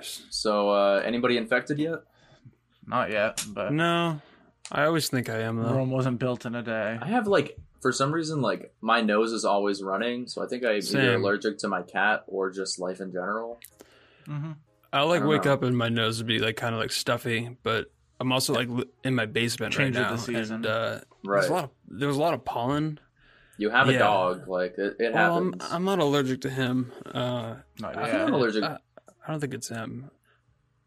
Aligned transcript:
course. 0.00 0.22
So, 0.30 0.70
uh, 0.70 1.02
anybody 1.04 1.36
infected 1.36 1.78
yet? 1.78 2.00
Not 2.86 3.10
yet, 3.10 3.44
but 3.48 3.72
No, 3.72 4.20
I 4.72 4.84
always 4.84 5.08
think 5.08 5.28
I 5.28 5.40
am 5.40 5.56
though. 5.62 5.74
Rome 5.74 5.90
wasn't 5.90 6.18
built 6.18 6.44
in 6.46 6.54
a 6.54 6.62
day. 6.62 6.98
I 7.00 7.06
have 7.06 7.26
like 7.26 7.56
for 7.80 7.92
some 7.92 8.12
reason 8.12 8.40
like 8.42 8.72
my 8.80 9.00
nose 9.00 9.32
is 9.32 9.44
always 9.44 9.82
running, 9.82 10.26
so 10.26 10.42
I 10.44 10.46
think 10.48 10.64
I'm 10.64 10.72
either 10.76 10.82
Same. 10.82 11.22
allergic 11.22 11.58
to 11.58 11.68
my 11.68 11.82
cat 11.82 12.24
or 12.26 12.50
just 12.50 12.78
life 12.80 13.00
in 13.00 13.12
general. 13.12 13.60
hmm 14.26 14.52
I 14.92 15.02
like 15.02 15.18
I 15.18 15.20
don't 15.20 15.28
wake 15.28 15.44
know. 15.46 15.52
up 15.52 15.62
and 15.62 15.76
my 15.78 15.88
nose 15.88 16.18
would 16.18 16.26
be 16.26 16.40
like 16.40 16.56
kind 16.56 16.74
of 16.74 16.80
like 16.80 16.90
stuffy, 16.90 17.56
but 17.62 17.92
I'm 18.18 18.32
also 18.32 18.52
like 18.54 18.68
li- 18.68 18.90
in 19.04 19.14
my 19.14 19.26
basement 19.26 19.72
Change 19.72 19.96
right 19.96 20.04
of 20.04 20.10
now, 20.10 20.16
the 20.16 20.22
season. 20.22 20.56
and 20.56 20.66
uh, 20.66 21.00
Right. 21.24 21.40
there's 21.40 21.50
a 21.50 21.52
lot 21.52 21.64
of 21.64 21.70
there 21.88 22.08
was 22.08 22.16
a 22.16 22.20
lot 22.20 22.34
of 22.34 22.44
pollen. 22.44 22.98
You 23.56 23.70
have 23.70 23.88
a 23.88 23.92
Yeah. 23.92 23.98
dog, 24.00 24.48
like 24.48 24.74
it, 24.78 24.96
it 24.98 25.12
Well, 25.14 25.36
I'm, 25.36 25.52
happens. 25.52 25.72
I'm 25.72 25.84
not 25.84 25.98
allergic 26.00 26.40
to 26.42 26.50
him. 26.50 26.90
Uh, 27.06 27.56
Not 27.78 27.96
I 27.96 28.00
yet. 28.06 28.10
think 28.10 28.22
I'm 28.28 28.34
allergic 28.34 28.64
I, 28.64 28.78
I 29.30 29.32
don't 29.34 29.40
think 29.40 29.54
it's 29.54 29.68
him. 29.68 30.10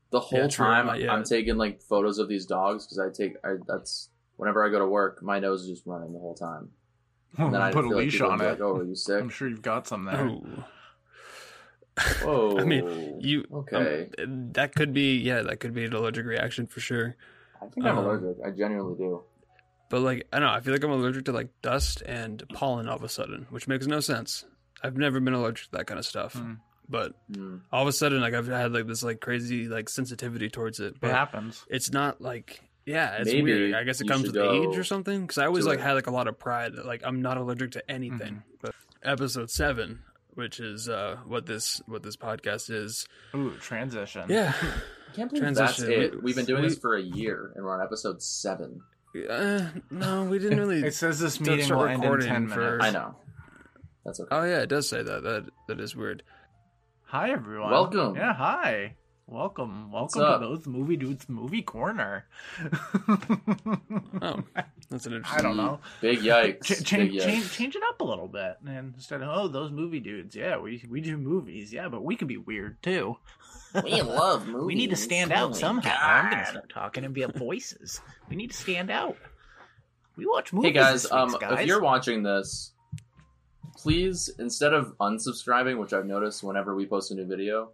the 0.10 0.20
whole 0.20 0.42
yeah, 0.42 0.48
time. 0.48 0.88
not 0.88 1.00
yet. 1.00 1.12
I'm 1.12 1.24
taking 1.24 1.56
like 1.56 1.82
photos 1.82 2.20
of 2.20 2.28
these 2.28 2.46
dogs 2.46 2.86
because 2.86 3.00
I 3.00 3.10
take 3.10 3.38
I, 3.42 3.54
that's 3.66 4.10
whenever 4.36 4.66
I 4.66 4.70
go 4.70 4.80
to 4.80 4.86
work, 4.86 5.24
my 5.24 5.40
nose 5.40 5.62
is 5.62 5.70
just 5.70 5.86
running 5.86 6.12
the 6.12 6.20
whole 6.20 6.36
time. 6.36 6.70
And 7.38 7.54
then 7.54 7.62
I 7.62 7.72
Put 7.72 7.86
a 7.86 7.88
feel 7.88 7.96
like 7.98 8.06
leash 8.06 8.20
on 8.20 8.42
it. 8.42 8.44
Like, 8.44 8.60
oh, 8.60 8.76
are 8.80 8.84
you 8.84 8.96
sick? 8.96 9.22
I'm 9.22 9.30
sure 9.30 9.48
you've 9.48 9.62
got 9.62 9.88
some 9.88 10.04
there. 10.04 10.30
Oh, 10.30 10.66
Whoa. 12.22 12.58
I 12.60 12.66
mean, 12.66 13.22
you 13.22 13.46
okay? 13.52 14.10
um, 14.20 14.52
that 14.52 14.76
could 14.76 14.94
be 14.94 15.20
yeah, 15.20 15.42
that 15.42 15.62
could 15.62 15.74
be 15.74 15.86
an 15.86 15.94
allergic 15.94 16.26
reaction 16.26 16.68
for 16.68 16.82
sure. 16.82 17.16
I 17.62 17.68
think 17.68 17.86
I'm 17.86 17.98
um, 17.98 18.06
allergic. 18.06 18.44
I 18.46 18.50
genuinely 18.52 18.98
do. 18.98 19.24
But 19.90 20.02
like 20.02 20.28
I 20.34 20.40
don't 20.40 20.50
know, 20.50 20.54
I 20.54 20.60
feel 20.60 20.74
like 20.74 20.84
I'm 20.84 20.92
allergic 20.92 21.24
to 21.26 21.32
like 21.32 21.48
dust 21.62 22.04
and 22.06 22.44
pollen 22.54 22.90
all 22.90 22.98
of 22.98 23.04
a 23.04 23.10
sudden, 23.10 23.48
which 23.52 23.70
makes 23.70 23.88
no 23.88 24.02
sense. 24.02 24.44
I've 24.84 24.98
never 24.98 25.22
been 25.22 25.34
allergic 25.34 25.68
to 25.68 25.72
that 25.78 25.88
kind 25.88 25.98
of 25.98 26.06
stuff, 26.06 26.34
Hmm. 26.34 26.56
But 26.90 27.14
Mm. 27.32 27.62
all 27.72 27.82
of 27.82 27.88
a 27.88 27.92
sudden, 27.94 28.22
like 28.22 28.34
I've 28.34 28.48
had 28.48 28.74
like 28.74 28.88
this 28.88 29.04
like 29.04 29.20
crazy 29.22 29.68
like 29.68 29.90
sensitivity 29.90 30.50
towards 30.50 30.80
it. 30.80 30.96
It 31.02 31.10
happens. 31.10 31.66
it's 31.70 31.92
not 31.92 32.22
like 32.22 32.62
yeah, 32.86 33.16
it's 33.20 33.28
Maybe 33.32 33.44
weird. 33.44 33.74
I 33.76 33.84
guess 33.86 34.02
it 34.02 34.08
comes 34.08 34.24
with 34.28 34.36
age 34.36 34.78
or 34.78 34.84
something. 34.84 35.22
Because 35.22 35.38
I 35.38 35.46
always 35.46 35.66
like 35.66 35.80
it. 35.80 35.84
had 35.84 35.94
like 35.94 36.08
a 36.08 36.12
lot 36.12 36.28
of 36.28 36.38
pride 36.38 36.76
that 36.76 36.86
like 36.86 37.02
I'm 37.06 37.22
not 37.22 37.38
allergic 37.38 37.72
to 37.72 37.92
anything. 37.92 38.44
Mm-hmm. 38.44 38.58
But 38.62 38.76
episode 39.04 39.50
seven, 39.50 40.00
which 40.34 40.60
is 40.60 40.90
uh 40.90 41.18
what 41.26 41.46
this 41.46 41.82
what 41.88 42.04
this 42.04 42.18
podcast 42.18 42.70
is, 42.70 43.08
Ooh, 43.36 43.52
transition. 43.62 44.26
yeah. 44.30 44.54
I 44.62 45.16
can't 45.16 45.32
believe 45.32 45.56
that's 45.56 45.80
it. 45.80 46.16
We- 46.16 46.20
We've 46.22 46.36
been 46.36 46.46
doing 46.46 46.64
we- 46.64 46.70
this 46.70 46.80
for 46.80 46.96
a 46.96 47.02
year, 47.02 47.54
and 47.56 47.64
we're 47.64 47.74
on 47.74 47.82
episode 47.86 48.22
seven. 48.22 48.82
Uh, 49.30 49.68
no, 49.92 50.24
we 50.26 50.40
didn't 50.40 50.58
really. 50.58 50.84
It 50.88 50.96
says 50.96 51.20
this 51.20 51.38
Don't 51.38 51.56
meeting 51.58 51.74
will 51.76 51.84
end 51.86 51.94
in 51.96 52.02
recording 52.02 52.28
ten 52.28 52.48
for- 52.50 52.60
minutes. 52.78 52.86
I 52.86 52.90
know. 52.90 53.16
That's 54.04 54.20
okay. 54.20 54.28
oh 54.36 54.44
yeah, 54.44 54.60
it 54.62 54.70
does 54.70 54.90
say 54.90 55.02
that. 55.04 55.24
That 55.24 55.46
that 55.68 55.80
is 55.80 55.96
weird. 55.96 56.24
Hi 57.14 57.30
everyone. 57.30 57.70
Welcome. 57.70 58.16
Yeah, 58.16 58.34
hi. 58.34 58.96
Welcome. 59.28 59.92
Welcome 59.92 60.20
to 60.20 60.40
those 60.44 60.66
movie 60.66 60.98
dudes 60.98 61.30
movie 61.30 61.62
corner. 61.62 62.26
Oh, 64.20 64.42
that's 64.90 65.06
an 65.06 65.14
interesting. 65.14 65.24
I 65.24 65.42
don't 65.44 65.56
know. 65.56 65.80
Big 66.02 66.22
yikes. 66.22 66.64
Ch- 66.64 66.84
change, 66.84 67.12
Big 67.12 67.22
yikes. 67.22 67.24
change, 67.26 67.52
change 67.52 67.76
it 67.76 67.84
up 67.88 68.02
a 68.02 68.04
little 68.04 68.28
bit, 68.28 68.56
and 68.66 68.96
instead 68.96 69.22
of 69.22 69.30
oh 69.30 69.48
those 69.48 69.70
movie 69.70 70.00
dudes, 70.00 70.36
yeah, 70.36 70.58
we 70.58 70.84
we 70.90 71.02
do 71.02 71.16
movies, 71.16 71.72
yeah, 71.72 71.88
but 71.88 72.04
we 72.04 72.16
can 72.16 72.28
be 72.28 72.38
weird 72.38 72.82
too. 72.82 73.18
We 73.84 74.02
love 74.02 74.48
movies. 74.48 74.66
We 74.66 74.74
need 74.74 74.90
to 74.90 74.96
stand 74.96 75.32
Oh 75.34 75.36
out 75.36 75.52
my 75.52 75.58
somehow. 75.58 75.96
I'm 76.02 76.32
gonna 76.32 76.44
God. 76.46 76.50
start 76.50 76.70
talking 76.72 77.06
and 77.06 77.14
be 77.14 77.24
up 77.24 77.38
voices. 77.38 78.02
We 78.28 78.36
need 78.36 78.50
to 78.50 78.58
stand 78.58 78.90
out. 78.90 79.18
We 80.16 80.26
watch 80.26 80.52
movies. 80.52 80.70
Hey 80.70 80.74
guys, 80.74 81.04
this 81.04 81.12
um, 81.12 81.30
week, 81.30 81.42
guys. 81.42 81.60
if 81.60 81.68
you're 81.68 81.80
watching 81.80 82.24
this, 82.24 82.73
please 83.76 84.30
instead 84.40 84.74
of 84.74 84.94
unsubscribing, 85.00 85.80
which 85.80 85.94
I've 85.94 86.06
noticed 86.06 86.44
whenever 86.44 86.76
we 86.76 86.86
post 86.86 87.12
a 87.12 87.16
new 87.16 87.26
video, 87.26 87.72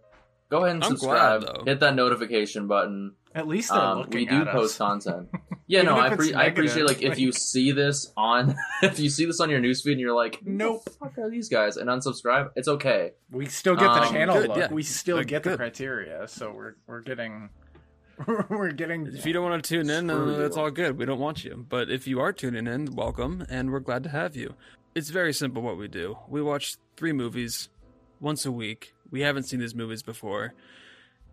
go 0.50 0.64
ahead 0.64 0.76
and 0.76 0.84
I'm 0.84 0.90
subscribe. 0.90 1.42
glad, 1.44 1.66
hit 1.68 1.80
that 1.80 1.94
notification 1.94 2.66
button. 2.66 3.14
at 3.34 3.46
least 3.46 3.70
Um, 3.70 4.08
we 4.10 4.24
do 4.26 4.44
post 4.46 4.74
us. 4.74 4.78
content. 4.78 5.28
Yeah, 5.66 5.82
no, 5.82 5.94
I, 5.96 6.08
it's 6.08 6.16
pre- 6.16 6.34
I 6.34 6.46
appreciate 6.46 6.82
like 6.84 6.96
negative, 6.96 7.12
if 7.12 7.18
you 7.20 7.30
see 7.30 7.70
this 7.70 8.10
on 8.16 8.56
if 8.82 8.98
you 8.98 9.08
see 9.08 9.24
this 9.24 9.38
on 9.38 9.50
your 9.50 9.60
newsfeed 9.60 9.92
and 9.92 10.00
you're 10.00 10.16
like, 10.16 10.40
"Who 10.40 10.46
the 10.46 10.50
Nope. 10.50 10.82
fuck 10.98 11.16
are 11.16 11.30
these 11.30 11.48
guys? 11.48 11.76
And 11.76 11.88
unsubscribe, 11.88 12.50
it's 12.56 12.66
okay. 12.66 13.12
We 13.30 13.46
still 13.46 13.76
get 13.76 13.84
the 13.84 14.02
Um, 14.02 14.12
channel 14.12 14.34
good, 14.40 14.48
look. 14.48 14.56
yeah. 14.58 14.72
We 14.72 14.82
still 14.82 15.18
Like, 15.18 15.28
get 15.28 15.44
the 15.44 15.56
criteria, 15.56 16.26
so 16.26 16.50
we're 16.52 16.74
we're 16.88 17.02
getting 17.02 17.50
we're 18.48 18.72
getting. 18.72 19.06
If 19.06 19.24
you 19.26 19.32
don't 19.32 19.48
want 19.48 19.62
to 19.62 19.68
tune 19.76 19.88
in, 19.90 20.08
then 20.08 20.38
that's 20.40 20.56
all 20.56 20.72
good. 20.72 20.98
We 20.98 21.04
don't 21.04 21.20
want 21.20 21.44
you. 21.44 21.64
But 21.68 21.88
if 21.88 22.08
you 22.08 22.18
are 22.18 22.32
tuning 22.32 22.66
in, 22.66 22.86
welcome, 22.96 23.46
and 23.48 23.70
we're 23.70 23.78
glad 23.78 24.02
to 24.02 24.08
have 24.08 24.34
you. 24.34 24.54
It's 24.94 25.10
very 25.10 25.32
simple 25.32 25.62
what 25.62 25.76
we 25.76 25.86
do. 25.86 26.18
We 26.28 26.42
watch 26.42 26.76
three 26.96 27.12
movies 27.12 27.68
once 28.18 28.44
a 28.44 28.50
week. 28.50 28.92
We 29.10 29.20
haven't 29.20 29.44
seen 29.44 29.60
these 29.60 29.74
movies 29.74 30.02
before. 30.02 30.54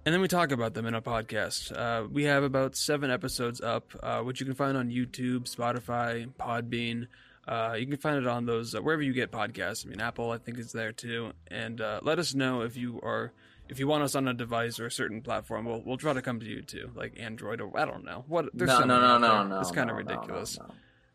And 0.06 0.13
then 0.13 0.22
we 0.22 0.28
talk 0.28 0.51
about 0.51 0.73
them 0.73 0.85
in 0.85 0.94
a 0.94 1.01
podcast. 1.01 1.75
Uh, 1.75 2.07
we 2.07 2.23
have 2.25 2.44
about 2.44 2.75
seven 2.75 3.12
episodes 3.12 3.59
up, 3.59 3.91
uh, 4.01 4.22
which 4.22 4.40
you 4.40 4.46
can 4.46 4.56
find 4.56 4.78
on 4.78 4.90
YouTube, 4.90 5.53
Spotify, 5.53 6.29
Podbean. 6.40 7.07
Uh, 7.47 7.75
you 7.78 7.88
can 7.88 7.97
find 7.97 8.17
it 8.17 8.28
on 8.28 8.46
those 8.46 8.75
uh, 8.75 8.81
wherever 8.81 9.01
you 9.01 9.12
get 9.12 9.31
podcasts. 9.31 9.85
I 9.85 9.90
mean, 9.90 10.01
Apple, 10.01 10.31
I 10.31 10.38
think, 10.38 10.59
is 10.59 10.72
there 10.72 10.91
too. 10.91 11.34
And 11.47 11.81
uh, 11.81 12.00
let 12.03 12.19
us 12.19 12.35
know 12.35 12.62
if 12.62 12.78
you 12.78 13.00
are 13.03 13.34
if 13.69 13.79
you 13.79 13.88
want 13.88 14.03
us 14.03 14.16
on 14.16 14.28
a 14.28 14.34
device 14.34 14.79
or 14.79 14.85
a 14.85 14.91
certain 14.91 15.22
platform. 15.22 15.66
We'll 15.66 15.81
we'll 15.85 15.97
try 15.97 16.13
to 16.13 16.22
come 16.22 16.40
to 16.40 16.46
you 16.46 16.62
too, 16.62 16.91
like 16.96 17.19
Android 17.19 17.59
or 17.59 17.78
I 17.78 17.85
don't 17.85 18.06
know 18.06 18.23
what. 18.28 18.50
There's 18.53 18.69
no, 18.69 18.79
no, 18.79 18.88
many 18.88 19.01
no, 19.01 19.17
no, 19.17 19.44
no. 19.44 19.59
It's 19.59 19.72
kind 19.72 19.88
no, 19.88 19.97
of 19.97 20.06
no, 20.06 20.13
no, 20.13 20.19
ridiculous. 20.19 20.59
No, 20.59 20.73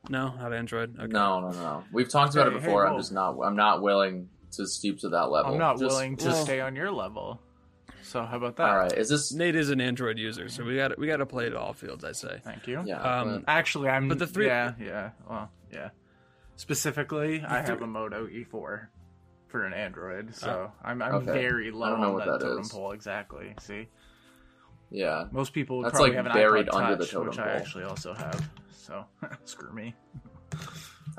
No, 0.09 0.35
not 0.35 0.53
Android. 0.53 0.99
Okay. 0.99 1.07
no, 1.13 1.41
no, 1.41 1.51
no. 1.51 1.85
We've 1.93 2.09
talked 2.09 2.35
about 2.35 2.51
Hey, 2.51 2.57
it 2.57 2.61
hey, 2.61 2.67
before. 2.67 2.87
I'm 2.87 2.97
just 2.99 3.13
not. 3.13 3.39
I'm 3.41 3.55
not 3.57 3.83
willing 3.83 4.29
to 4.53 4.67
stoop 4.67 4.99
to 5.01 5.09
that 5.11 5.31
level. 5.31 5.53
I'm 5.53 5.59
not 5.59 5.79
Just- 5.79 5.85
willing 5.91 6.17
to 6.19 6.29
well- 6.29 6.45
stay 6.45 6.61
on 6.61 6.75
your 6.77 6.91
level. 6.91 7.41
So 8.03 8.23
how 8.25 8.37
about 8.37 8.57
that? 8.57 8.69
All 8.69 8.77
right, 8.77 8.93
is 8.93 9.09
this? 9.09 9.33
Nate 9.33 9.55
is 9.55 9.71
an 9.71 9.81
Android 9.81 10.19
user, 10.19 10.49
so 10.49 10.65
we 10.65 10.77
got 10.77 10.99
we 10.99 11.07
got 11.07 11.19
to 11.19 11.27
play 11.27 11.47
it 11.47 11.55
all 11.55 11.73
fields. 11.73 12.05
I 12.05 12.13
say. 12.13 12.41
Thank 12.45 12.67
you. 12.67 12.83
Yeah. 12.85 13.01
Um, 13.01 13.43
but- 13.47 13.51
Actually, 13.51 13.89
I'm. 13.89 14.09
But 14.09 14.19
the 14.19 14.27
three- 14.27 14.47
Yeah, 14.47 14.73
yeah. 14.79 15.11
Well, 15.31 15.51
yeah. 15.73 15.91
Specifically, 16.57 17.43
I 17.43 17.63
have 17.63 17.81
a 17.81 17.87
Moto 17.87 18.27
E4 18.27 18.89
for 19.49 19.65
an 19.65 19.73
Android, 19.73 20.35
so 20.35 20.71
I'm 20.85 21.01
I'm 21.01 21.15
Okay. 21.15 21.33
very 21.33 21.71
low 21.71 21.87
I 21.87 21.91
don't 21.91 22.01
know 22.01 22.07
on 22.09 22.13
what 22.15 22.25
that, 22.27 22.41
that 22.41 22.45
totem 22.47 22.63
is. 22.63 22.73
pole. 22.73 22.93
Exactly. 22.93 23.55
See, 23.61 23.89
yeah. 24.91 25.27
most 25.33 25.53
people 25.55 25.79
would 25.79 25.87
That's, 25.87 25.93
probably 25.93 26.11
like, 26.11 26.17
have 26.17 26.27
an 26.27 26.33
buried 26.33 26.67
iPod 26.67 26.75
under 26.75 26.97
the 26.97 27.05
Touch, 27.05 27.13
totem 27.13 27.29
which 27.29 27.39
I 27.39 27.53
actually 27.53 27.85
also 27.85 28.13
have. 28.15 28.51
So 28.83 29.05
screw 29.45 29.73
me. 29.73 29.95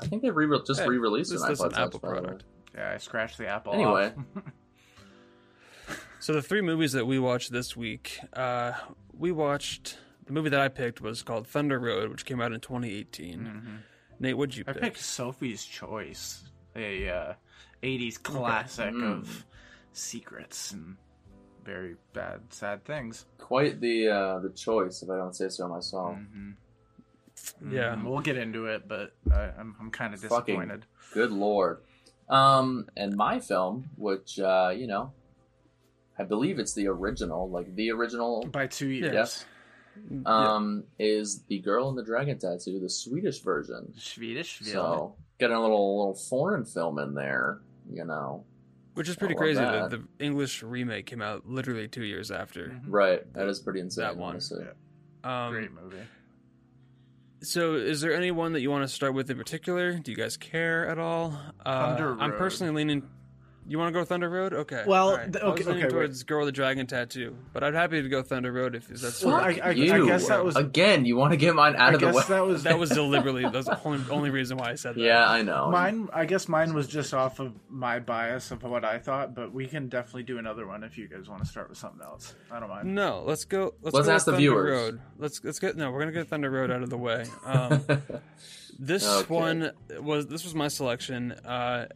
I 0.00 0.06
think 0.06 0.20
they 0.22 0.30
re- 0.30 0.46
just 0.66 0.80
Hey, 0.80 0.88
re-released 0.88 1.30
this 1.32 1.42
an 1.42 1.52
is 1.52 1.60
iPod 1.60 1.64
an 1.64 1.70
Touch, 1.72 1.80
Apple 1.86 2.00
by 2.00 2.08
the 2.08 2.14
way. 2.14 2.20
product. 2.20 2.44
Yeah, 2.74 2.92
I 2.94 2.98
scratched 2.98 3.38
the 3.38 3.46
Apple. 3.48 3.72
Anyway. 3.74 4.12
So 6.20 6.32
the 6.32 6.40
three 6.40 6.62
movies 6.62 6.92
that 6.92 7.06
we 7.06 7.18
watched 7.18 7.52
this 7.52 7.76
week, 7.76 8.18
uh, 8.32 8.72
we 9.12 9.30
watched 9.30 9.98
the 10.24 10.32
movie 10.32 10.48
that 10.48 10.60
I 10.60 10.68
picked 10.68 11.02
was 11.02 11.22
called 11.22 11.46
Thunder 11.46 11.78
Road, 11.78 12.10
which 12.10 12.24
came 12.24 12.40
out 12.40 12.50
in 12.52 12.60
2018. 12.60 13.40
Mhm. 13.40 13.78
Nate, 14.20 14.34
what'd 14.38 14.56
you 14.56 14.64
I 14.66 14.72
pick? 14.72 14.80
picked 14.82 15.00
Sophie's 15.00 15.62
Choice, 15.66 16.44
a 16.74 17.10
uh, 17.10 17.34
'80s 17.82 18.16
classic 18.22 18.94
Mm. 18.94 19.18
of 19.20 19.44
secrets 19.92 20.72
and 20.72 20.96
very 21.62 21.96
bad, 22.14 22.40
sad 22.48 22.86
things. 22.86 23.26
Quite 23.36 23.82
the 23.82 24.08
uh, 24.08 24.38
the 24.38 24.48
choice, 24.48 25.02
if 25.02 25.10
I 25.10 25.16
don't 25.18 25.36
say 25.36 25.50
so 25.50 25.68
myself. 25.68 26.16
Mhm. 26.16 26.54
Yeah. 27.70 27.94
Mhm. 27.94 28.04
we'll 28.04 28.20
get 28.20 28.36
into 28.36 28.66
it, 28.66 28.86
but 28.88 29.14
I, 29.32 29.50
I'm 29.58 29.74
I'm 29.80 29.90
kind 29.90 30.14
of 30.14 30.20
Fucking- 30.20 30.54
disappointed. 30.60 30.86
Good 31.12 31.32
lord. 31.32 31.80
Um, 32.28 32.88
and 32.96 33.14
my 33.16 33.38
film, 33.40 33.90
which 33.96 34.38
uh, 34.38 34.72
you 34.74 34.86
know, 34.86 35.12
I 36.18 36.24
believe 36.24 36.58
it's 36.58 36.72
the 36.74 36.86
original, 36.88 37.50
like 37.50 37.74
the 37.74 37.90
original, 37.90 38.46
By 38.50 38.66
two 38.66 38.88
years. 38.88 39.12
Yes. 39.12 39.44
um, 40.26 40.84
is 40.98 41.42
the 41.48 41.58
Girl 41.60 41.88
in 41.88 41.96
the 41.96 42.02
Dragon 42.04 42.38
Tattoo, 42.38 42.80
the 42.80 42.88
Swedish 42.88 43.40
version. 43.40 43.92
Swedish 43.96 44.58
film. 44.58 44.72
So 44.72 45.14
getting 45.38 45.56
a 45.56 45.60
little 45.60 45.98
little 45.98 46.14
foreign 46.14 46.64
film 46.64 46.98
in 46.98 47.14
there, 47.14 47.60
you 47.90 48.04
know. 48.04 48.44
Which 48.94 49.08
is 49.08 49.16
pretty 49.16 49.34
crazy. 49.34 49.58
that. 49.60 49.90
that 49.90 50.02
the 50.18 50.24
English 50.24 50.62
remake 50.62 51.06
came 51.06 51.20
out 51.20 51.48
literally 51.48 51.88
two 51.88 52.04
years 52.04 52.30
after. 52.30 52.68
Mhm. 52.68 52.82
Right. 52.86 53.32
That 53.34 53.48
is 53.48 53.58
pretty 53.58 53.80
insane. 53.80 54.04
That 54.04 54.16
one. 54.16 54.30
honestly. 54.30 54.64
Yeah. 54.64 55.46
Um, 55.46 55.52
Great 55.52 55.72
movie. 55.72 55.96
So, 57.44 57.74
is 57.74 58.00
there 58.00 58.14
anyone 58.14 58.52
that 58.54 58.60
you 58.60 58.70
want 58.70 58.82
to 58.84 58.88
start 58.88 59.14
with 59.14 59.30
in 59.30 59.36
particular? 59.36 59.94
Do 59.98 60.10
you 60.10 60.16
guys 60.16 60.36
care 60.36 60.86
at 60.88 60.98
all? 60.98 61.38
Uh, 61.64 62.16
I'm 62.18 62.32
personally 62.32 62.72
leaning. 62.74 63.08
You 63.66 63.78
want 63.78 63.94
to 63.94 63.98
go 63.98 64.04
Thunder 64.04 64.28
Road? 64.28 64.52
Okay. 64.52 64.84
Well, 64.86 65.08
all 65.08 65.16
right. 65.16 65.32
th- 65.32 65.42
I 65.42 65.48
was 65.48 65.54
okay, 65.60 65.64
leaning 65.70 65.84
okay, 65.86 65.94
wait. 65.94 66.00
towards 66.02 66.22
Girl 66.24 66.40
with 66.40 66.48
the 66.48 66.52
Dragon 66.52 66.86
Tattoo, 66.86 67.34
but 67.54 67.64
I'd 67.64 67.72
happy 67.72 68.02
to 68.02 68.08
go 68.10 68.22
Thunder 68.22 68.52
Road 68.52 68.74
if 68.74 68.88
that's. 68.88 69.24
Well, 69.24 69.38
Fuck 69.38 69.58
I- 69.58 69.60
I- 69.64 69.68
I 69.68 69.70
you. 69.72 70.06
guess 70.06 70.28
that 70.28 70.44
was- 70.44 70.56
again. 70.56 71.06
You 71.06 71.16
want 71.16 71.30
to 71.32 71.38
get 71.38 71.54
mine 71.54 71.74
out 71.76 71.80
I 71.92 71.94
of 71.94 72.00
the 72.00 72.06
guess 72.06 72.14
way? 72.14 72.22
that 72.28 72.44
was 72.46 72.62
that 72.64 72.78
was 72.78 72.90
deliberately 73.02 73.48
that's 73.48 73.66
the 73.66 73.80
only, 73.84 74.04
only 74.10 74.28
reason 74.30 74.58
why 74.58 74.70
I 74.70 74.74
said 74.74 74.96
that. 74.96 75.00
yeah, 75.00 75.26
I 75.26 75.40
know. 75.40 75.70
mine. 75.70 76.08
I 76.12 76.26
guess 76.26 76.46
mine 76.46 76.74
was 76.74 76.86
just 76.86 77.14
off 77.14 77.40
of 77.40 77.54
my 77.70 78.00
bias 78.00 78.50
of 78.50 78.62
what 78.64 78.84
I 78.84 78.98
thought, 78.98 79.34
but 79.34 79.52
we 79.54 79.66
can 79.66 79.88
definitely 79.88 80.24
do 80.24 80.36
another 80.38 80.66
one 80.66 80.84
if 80.84 80.98
you 80.98 81.08
guys 81.08 81.26
want 81.28 81.42
to 81.42 81.48
start 81.48 81.70
with 81.70 81.78
something 81.78 82.02
else. 82.02 82.34
I 82.50 82.60
don't 82.60 82.68
mind. 82.68 82.94
No, 82.94 83.22
let's 83.26 83.46
go. 83.46 83.74
Let's, 83.80 83.94
Let's 83.94 84.08
go 84.08 84.12
ask 84.14 84.26
with 84.26 84.36
the 84.36 84.42
Thunder 84.46 84.60
viewers. 84.60 84.70
Road. 84.92 85.00
Let's 85.18 85.42
let's 85.42 85.58
get 85.58 85.74
no. 85.76 85.90
We're 85.90 86.00
gonna 86.00 86.12
get 86.12 86.28
Thunder 86.28 86.50
Road 86.50 86.70
out 86.70 86.82
of 86.82 86.90
the 86.90 86.98
way. 86.98 87.24
Um, 87.46 87.82
this 88.78 89.06
Okay. 89.08 89.32
one 89.34 89.70
was 90.00 90.26
this 90.26 90.44
was 90.44 90.54
my 90.54 90.68
selection 90.68 91.32
uh, 91.32 91.86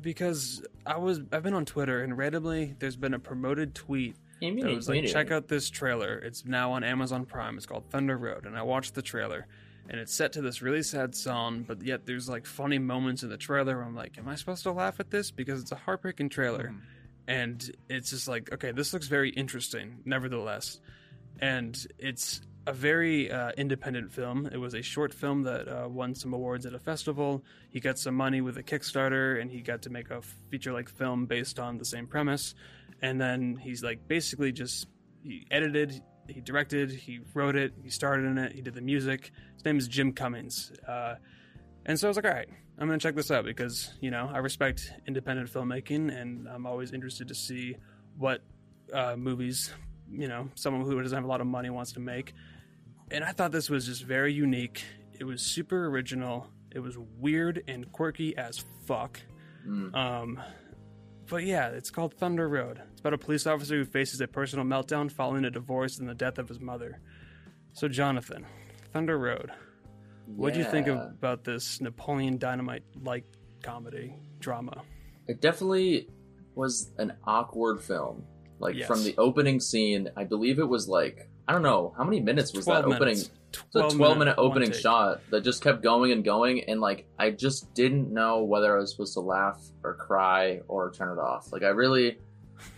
because 0.00 0.62
I 0.88 0.96
was 0.96 1.20
I've 1.32 1.42
been 1.42 1.54
on 1.54 1.64
Twitter 1.64 2.02
and 2.02 2.16
randomly 2.16 2.74
there's 2.78 2.96
been 2.96 3.14
a 3.14 3.18
promoted 3.18 3.74
tweet 3.74 4.16
that 4.62 4.68
was 4.76 4.88
like, 4.88 4.96
check 5.12 5.30
out 5.30 5.48
this 5.48 5.68
trailer. 5.70 6.18
It's 6.18 6.44
now 6.44 6.72
on 6.72 6.82
Amazon 6.84 7.24
Prime. 7.26 7.56
It's 7.56 7.66
called 7.66 7.84
Thunder 7.90 8.16
Road, 8.16 8.46
and 8.46 8.56
I 8.56 8.62
watched 8.62 8.94
the 8.94 9.02
trailer, 9.02 9.46
and 9.90 10.00
it's 10.00 10.14
set 10.14 10.32
to 10.34 10.40
this 10.42 10.62
really 10.62 10.82
sad 10.82 11.14
song, 11.14 11.64
but 11.66 11.82
yet 11.82 12.06
there's 12.06 12.28
like 12.28 12.46
funny 12.46 12.78
moments 12.78 13.22
in 13.22 13.28
the 13.30 13.36
trailer. 13.36 13.76
Where 13.76 13.84
I'm 13.84 13.94
like, 13.94 14.16
am 14.18 14.28
I 14.28 14.34
supposed 14.36 14.62
to 14.64 14.72
laugh 14.72 14.98
at 15.00 15.10
this 15.10 15.30
because 15.30 15.60
it's 15.60 15.72
a 15.72 15.76
heartbreaking 15.76 16.30
trailer? 16.30 16.68
Mhm. 16.72 16.80
and 17.26 17.70
it's 17.90 18.08
just 18.08 18.26
like 18.26 18.50
okay 18.54 18.72
this 18.72 18.94
looks 18.94 19.06
very 19.06 19.28
interesting 19.28 19.98
nevertheless 20.06 20.80
and 21.40 21.86
it's 21.98 22.40
a 22.68 22.72
very 22.72 23.30
uh, 23.30 23.50
independent 23.56 24.12
film. 24.12 24.46
It 24.52 24.58
was 24.58 24.74
a 24.74 24.82
short 24.82 25.14
film 25.14 25.42
that 25.44 25.68
uh, 25.68 25.88
won 25.88 26.14
some 26.14 26.34
awards 26.34 26.66
at 26.66 26.74
a 26.74 26.78
festival. 26.78 27.42
He 27.70 27.80
got 27.80 27.98
some 27.98 28.14
money 28.14 28.40
with 28.40 28.58
a 28.58 28.62
kickstarter 28.62 29.40
and 29.40 29.50
he 29.50 29.60
got 29.62 29.82
to 29.82 29.90
make 29.90 30.10
a 30.10 30.20
feature 30.50 30.72
like 30.72 30.88
film 30.88 31.26
based 31.26 31.58
on 31.58 31.78
the 31.78 31.84
same 31.84 32.06
premise. 32.06 32.54
And 33.00 33.20
then 33.20 33.56
he's 33.56 33.82
like 33.82 34.06
basically 34.06 34.52
just 34.52 34.86
he 35.22 35.46
edited 35.50 36.02
he 36.28 36.42
directed 36.42 36.90
he 36.90 37.20
wrote 37.32 37.56
it 37.56 37.72
he 37.82 37.88
starred 37.88 38.22
in 38.22 38.36
it 38.36 38.52
he 38.52 38.60
did 38.60 38.74
the 38.74 38.82
music. 38.82 39.30
His 39.54 39.64
name 39.64 39.78
is 39.78 39.88
jim 39.88 40.12
cummings 40.12 40.70
uh, 40.86 41.14
and 41.88 41.98
so 41.98 42.06
I 42.06 42.10
was 42.10 42.16
like, 42.16 42.26
all 42.26 42.32
right, 42.32 42.50
I'm 42.78 42.90
to 42.90 42.98
check 42.98 43.14
this 43.14 43.30
out 43.30 43.46
because, 43.46 43.94
you 43.98 44.10
know, 44.10 44.30
I 44.30 44.38
respect 44.38 44.92
independent 45.06 45.50
filmmaking 45.50 46.14
and 46.14 46.46
I'm 46.46 46.66
always 46.66 46.92
interested 46.92 47.28
to 47.28 47.34
see 47.34 47.76
what 48.18 48.42
uh, 48.92 49.16
movies, 49.16 49.72
you 50.12 50.28
know, 50.28 50.50
someone 50.54 50.84
who 50.84 51.00
doesn't 51.00 51.16
have 51.16 51.24
a 51.24 51.28
lot 51.28 51.40
of 51.40 51.46
money 51.46 51.70
wants 51.70 51.92
to 51.92 52.00
make. 52.00 52.34
And 53.10 53.24
I 53.24 53.32
thought 53.32 53.52
this 53.52 53.70
was 53.70 53.86
just 53.86 54.02
very 54.04 54.32
unique. 54.32 54.82
It 55.18 55.24
was 55.24 55.42
super 55.42 55.86
original. 55.86 56.46
It 56.74 56.80
was 56.80 56.96
weird 57.18 57.62
and 57.66 57.90
quirky 57.92 58.36
as 58.36 58.64
fuck. 58.86 59.20
Mm. 59.66 59.94
Um, 59.94 60.40
but 61.28 61.44
yeah, 61.44 61.68
it's 61.68 61.90
called 61.90 62.14
Thunder 62.14 62.48
Road. 62.48 62.80
It's 62.92 63.00
about 63.00 63.14
a 63.14 63.18
police 63.18 63.46
officer 63.46 63.76
who 63.76 63.84
faces 63.84 64.20
a 64.20 64.28
personal 64.28 64.64
meltdown 64.64 65.10
following 65.10 65.44
a 65.44 65.50
divorce 65.50 65.98
and 65.98 66.08
the 66.08 66.14
death 66.14 66.38
of 66.38 66.48
his 66.48 66.60
mother. 66.60 67.00
So, 67.72 67.88
Jonathan, 67.88 68.46
Thunder 68.92 69.18
Road. 69.18 69.50
What 70.26 70.52
do 70.52 70.58
you 70.58 70.64
think 70.66 70.86
Yeah. 70.86 71.08
about 71.08 71.44
this 71.44 71.80
Napoleon 71.80 72.36
Dynamite 72.38 72.82
like 73.02 73.24
comedy 73.62 74.14
drama? 74.40 74.82
It 75.26 75.40
definitely 75.40 76.08
was 76.54 76.92
an 76.98 77.14
awkward 77.24 77.80
film. 77.82 78.24
Like 78.58 78.74
Yes. 78.76 78.86
from 78.88 79.04
the 79.04 79.14
opening 79.16 79.60
scene, 79.60 80.10
I 80.16 80.24
believe 80.24 80.58
it 80.58 80.68
was 80.68 80.88
like 80.88 81.27
I 81.48 81.52
don't 81.52 81.62
know 81.62 81.94
how 81.96 82.04
many 82.04 82.20
minutes 82.20 82.52
was 82.52 82.66
that 82.66 82.82
12 82.82 82.84
opening. 82.84 83.00
minutes. 83.00 83.30
The 83.72 83.88
12 83.88 84.18
minute 84.18 84.36
one 84.36 84.46
opening 84.46 84.72
shot 84.72 85.22
that 85.30 85.42
just 85.42 85.62
kept 85.62 85.82
going 85.82 86.12
and 86.12 86.22
going, 86.22 86.64
and 86.68 86.80
like 86.80 87.06
I 87.18 87.30
just 87.30 87.72
didn't 87.72 88.12
know 88.12 88.44
whether 88.44 88.76
I 88.76 88.80
was 88.80 88.90
supposed 88.90 89.14
to 89.14 89.20
laugh 89.20 89.58
or 89.82 89.94
cry 89.94 90.60
or 90.68 90.90
turn 90.92 91.16
it 91.16 91.20
off. 91.20 91.50
Like 91.50 91.62
I 91.62 91.68
really, 91.68 92.18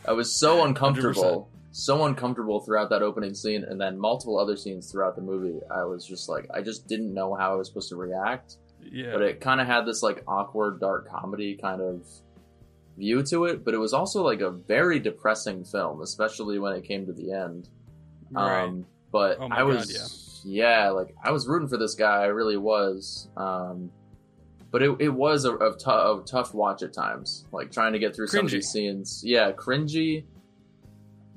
I 0.07 0.13
was 0.13 0.33
so 0.33 0.65
uncomfortable, 0.67 1.51
so 1.73 2.05
uncomfortable 2.05 2.61
throughout 2.61 2.89
that 2.91 3.03
opening 3.03 3.35
scene, 3.35 3.65
and 3.65 3.81
then 3.81 3.99
multiple 3.99 4.39
other 4.39 4.57
scenes 4.57 4.91
throughout 4.93 5.17
the 5.17 5.23
movie. 5.23 5.59
I 5.69 5.83
was 5.83 6.07
just 6.07 6.29
like, 6.29 6.47
I 6.55 6.63
just 6.63 6.87
didn't 6.87 7.13
know 7.13 7.35
how 7.35 7.53
I 7.53 7.57
was 7.57 7.67
supposed 7.67 7.89
to 7.89 7.97
react 7.97 8.59
Yeah. 8.93 9.13
but 9.13 9.23
it 9.23 9.41
kind 9.41 9.61
of 9.61 9.67
had 9.67 9.85
this 9.87 10.03
like 10.05 10.23
awkward 10.29 10.79
dark 10.81 11.09
comedy 11.11 11.57
kind 11.61 11.81
of 11.83 12.07
view 12.97 13.23
to 13.23 13.45
it 13.47 13.65
but 13.65 13.73
it 13.73 13.79
was 13.79 13.93
also 13.95 14.23
like 14.23 14.41
a 14.41 14.51
very 14.51 14.99
depressing 14.99 15.65
film 15.65 16.03
especially 16.03 16.59
when 16.59 16.75
it 16.75 16.85
came 16.85 17.07
to 17.07 17.13
the 17.13 17.33
end 17.33 17.69
right. 18.31 18.65
um 18.65 18.87
but 19.13 19.39
Oh 19.41 19.49
i 19.51 19.63
was 19.63 20.43
yeah. 20.45 20.91
like 20.91 21.15
i 21.23 21.31
was 21.31 21.47
rooting 21.47 21.69
for 21.69 21.77
this 21.77 21.95
guy 21.95 22.23
i 22.23 22.27
really 22.27 22.57
was 22.57 23.29
um 23.37 23.91
but 24.71 24.83
it, 24.83 24.97
it 25.01 25.09
was 25.09 25.45
a, 25.45 25.55
a, 25.57 25.77
tough 25.77 26.55
watch 26.55 26.83
at 26.83 26.93
times 26.93 27.45
like 27.53 27.73
trying 27.73 27.93
to 27.93 27.99
get 27.99 28.15
through 28.15 28.29
some 28.29 28.45
of 28.45 28.51
these 28.51 28.69
scenes 28.69 29.23
yeah 29.25 29.51
cringy 29.53 30.25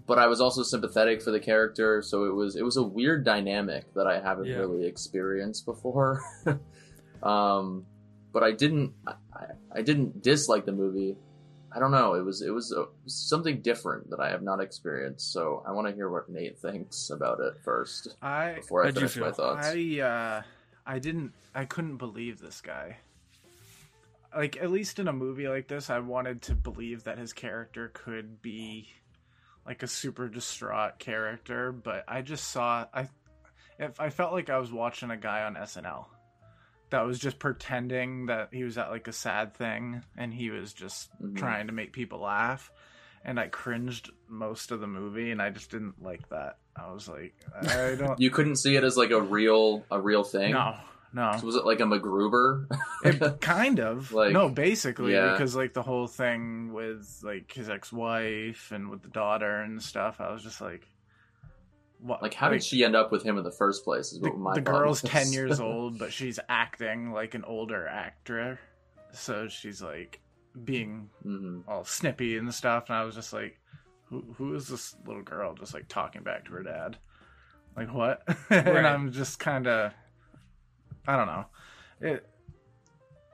but 0.06 0.20
i 0.20 0.28
was 0.28 0.40
also 0.40 0.64
sympathetic 0.64 1.22
for 1.22 1.32
the 1.32 1.40
character 1.40 2.02
so 2.02 2.26
it 2.26 2.34
was 2.34 2.56
it 2.56 2.64
was 2.64 2.78
a 2.78 2.84
weird 2.84 3.26
dynamic 3.26 3.92
that 3.94 4.08
i 4.08 4.20
haven't 4.20 4.46
Yeah. 4.46 4.58
really 4.58 4.86
experienced 4.86 5.66
before 5.66 6.22
um 7.24 7.86
but 8.32 8.44
i 8.44 8.52
didn't 8.52 8.94
I, 9.08 9.46
I 9.76 9.82
didn't 9.82 10.22
dislike 10.22 10.66
the 10.66 10.72
movie 10.72 11.18
i 11.76 11.80
don't 11.80 11.92
know. 11.92 12.14
It 12.14 12.24
was 12.24 12.42
it 12.42 12.52
was, 12.52 12.72
a, 12.72 12.86
something 13.06 13.62
different 13.62 14.10
that 14.10 14.20
i 14.20 14.30
have 14.30 14.42
not 14.42 14.60
experienced 14.60 15.32
so 15.32 15.64
i 15.68 15.72
want 15.72 15.88
to 15.88 15.94
hear 15.94 16.10
what 16.10 16.30
nate 16.30 16.58
thinks 16.58 17.10
about 17.10 17.40
it 17.40 17.56
first 17.64 18.16
I 18.22 18.56
before 18.56 18.84
i 18.84 18.88
How'd 18.88 18.96
you 18.96 19.08
finish 19.08 19.18
my 19.18 19.32
thoughts. 19.32 19.68
I 19.68 20.00
uh 20.00 20.42
I 20.86 21.00
didn't 21.00 21.34
I 21.56 21.66
couldn't 21.66 21.98
believe 21.98 22.40
this 22.40 22.62
guy. 22.62 22.98
Like 24.36 24.58
at 24.58 24.72
least 24.72 25.00
in 25.00 25.08
a 25.08 25.14
movie 25.14 25.48
like 25.48 25.68
this, 25.68 25.90
I 25.90 26.00
wanted 26.00 26.42
to 26.44 26.56
believe 26.56 27.04
that 27.04 27.18
his 27.18 27.34
character 27.34 27.92
could 27.94 28.42
be 28.42 28.90
like 29.66 29.84
a 29.84 29.88
super 29.88 30.28
distraught 30.28 31.00
character, 31.00 31.72
but 31.72 32.04
I 32.08 32.22
just 32.22 32.50
saw 32.50 32.86
I 32.94 33.08
if 33.80 34.00
I 34.00 34.10
felt 34.10 34.34
like 34.34 34.50
I 34.50 34.58
was 34.58 34.72
watching 34.72 35.12
a 35.12 35.18
guy 35.18 35.44
on 35.44 35.56
SNL 35.56 36.06
that 36.94 37.06
was 37.06 37.20
just 37.20 37.38
pretending 37.40 38.28
that 38.28 38.50
he 38.52 38.64
was 38.64 38.78
at 38.78 38.90
like 38.90 39.08
a 39.08 39.14
sad 39.14 39.54
thing 39.54 40.02
and 40.18 40.34
he 40.34 40.50
was 40.50 40.74
just 40.74 41.10
Mhm. 41.22 41.36
trying 41.38 41.68
to 41.68 41.74
make 41.74 41.92
people 41.94 42.20
laugh 42.22 42.72
and 43.26 43.40
I 43.40 43.48
cringed 43.48 44.10
most 44.28 44.72
of 44.72 44.80
the 44.80 44.88
movie 44.88 45.32
and 45.32 45.42
I 45.42 45.50
just 45.50 45.70
didn't 45.72 46.02
like 46.02 46.28
that. 46.30 46.58
I 46.76 46.92
was 46.92 47.08
like 47.08 47.34
I 47.62 47.96
don't 48.00 48.20
you 48.20 48.30
couldn't 48.32 48.56
see 48.56 48.76
it 48.76 48.84
as 48.84 48.98
like 48.98 49.12
a 49.12 49.22
real 49.22 49.86
a 49.92 50.00
real 50.02 50.24
thing 50.24 50.54
no, 50.54 50.76
no. 51.14 51.32
So 51.40 51.46
was 51.46 51.56
it 51.56 51.66
like 51.66 51.80
a 51.80 51.84
MacGruber? 51.84 52.68
It 53.04 53.40
kind 53.42 53.80
of 53.80 54.12
Like, 54.20 54.32
no, 54.34 54.50
basically 54.50 55.14
yeah. 55.14 55.32
because 55.34 55.56
like 55.56 55.74
the 55.74 55.84
whole 55.84 56.08
thing 56.08 56.74
with 56.74 57.20
like 57.24 57.52
his 57.54 57.70
ex-wife 57.70 58.72
and 58.72 58.90
with 58.90 59.04
the 59.04 59.10
daughter 59.10 59.62
and 59.62 59.82
stuff. 59.82 60.20
I 60.20 60.32
was 60.32 60.42
just 60.44 60.60
like, 60.62 60.88
what? 62.04 62.22
like, 62.22 62.34
how 62.34 62.50
did 62.50 62.64
she 62.64 62.84
end 62.84 62.96
up 62.96 63.12
with 63.12 63.24
him 63.24 63.38
in 63.38 63.44
the 63.44 63.52
first 63.52 63.84
place? 63.84 64.12
Is 64.12 64.20
The, 64.20 64.30
what 64.30 64.38
my 64.40 64.56
the 64.56 64.62
girl's 64.62 65.02
was. 65.02 65.12
ten 65.12 65.32
years 65.32 65.60
old, 65.62 65.98
but 65.98 66.12
she's 66.14 66.40
acting 66.50 67.12
like 67.12 67.34
an 67.34 67.44
older 67.46 67.88
actor, 67.88 68.60
so 69.12 69.48
she's 69.48 69.82
like 69.82 70.20
being 70.66 71.10
hmm 71.24 71.62
all 71.68 71.84
snippy 71.86 72.38
and 72.38 72.54
stuff. 72.54 72.86
And 72.90 72.98
I 72.98 73.04
was 73.06 73.16
just 73.16 73.34
like, 73.34 73.60
who 74.06 74.24
who 74.38 74.54
is 74.56 74.68
this 74.68 74.96
little 75.06 75.24
girl 75.24 75.54
just 75.56 75.74
like 75.74 75.88
talking 75.88 76.24
back 76.24 76.46
to 76.46 76.52
her 76.52 76.64
dad? 76.64 76.98
Like 77.76 77.94
what? 77.94 78.22
Right. 78.52 78.68
and 78.68 78.88
I'm 78.88 79.12
just 79.12 79.40
kind 79.40 79.66
of, 79.68 79.94
I 81.08 81.16
don't 81.18 81.28
know. 81.28 81.46
It 82.02 82.30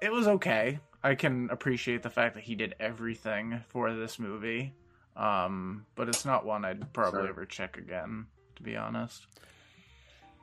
it 0.02 0.12
was 0.12 0.28
okay. 0.28 0.80
I 1.04 1.16
can 1.16 1.50
appreciate 1.50 2.04
the 2.04 2.10
fact 2.10 2.36
that 2.36 2.44
he 2.44 2.56
did 2.56 2.76
everything 2.80 3.62
for 3.70 3.94
this 3.94 4.20
movie, 4.20 4.74
um, 5.16 5.86
but 5.96 6.08
it's 6.10 6.26
not 6.26 6.46
one 6.46 6.64
I'd 6.66 6.92
probably 6.94 7.22
Sure. 7.22 7.30
ever 7.30 7.46
check 7.46 7.78
again. 7.78 8.28
To 8.60 8.64
be 8.64 8.76
honest, 8.76 9.26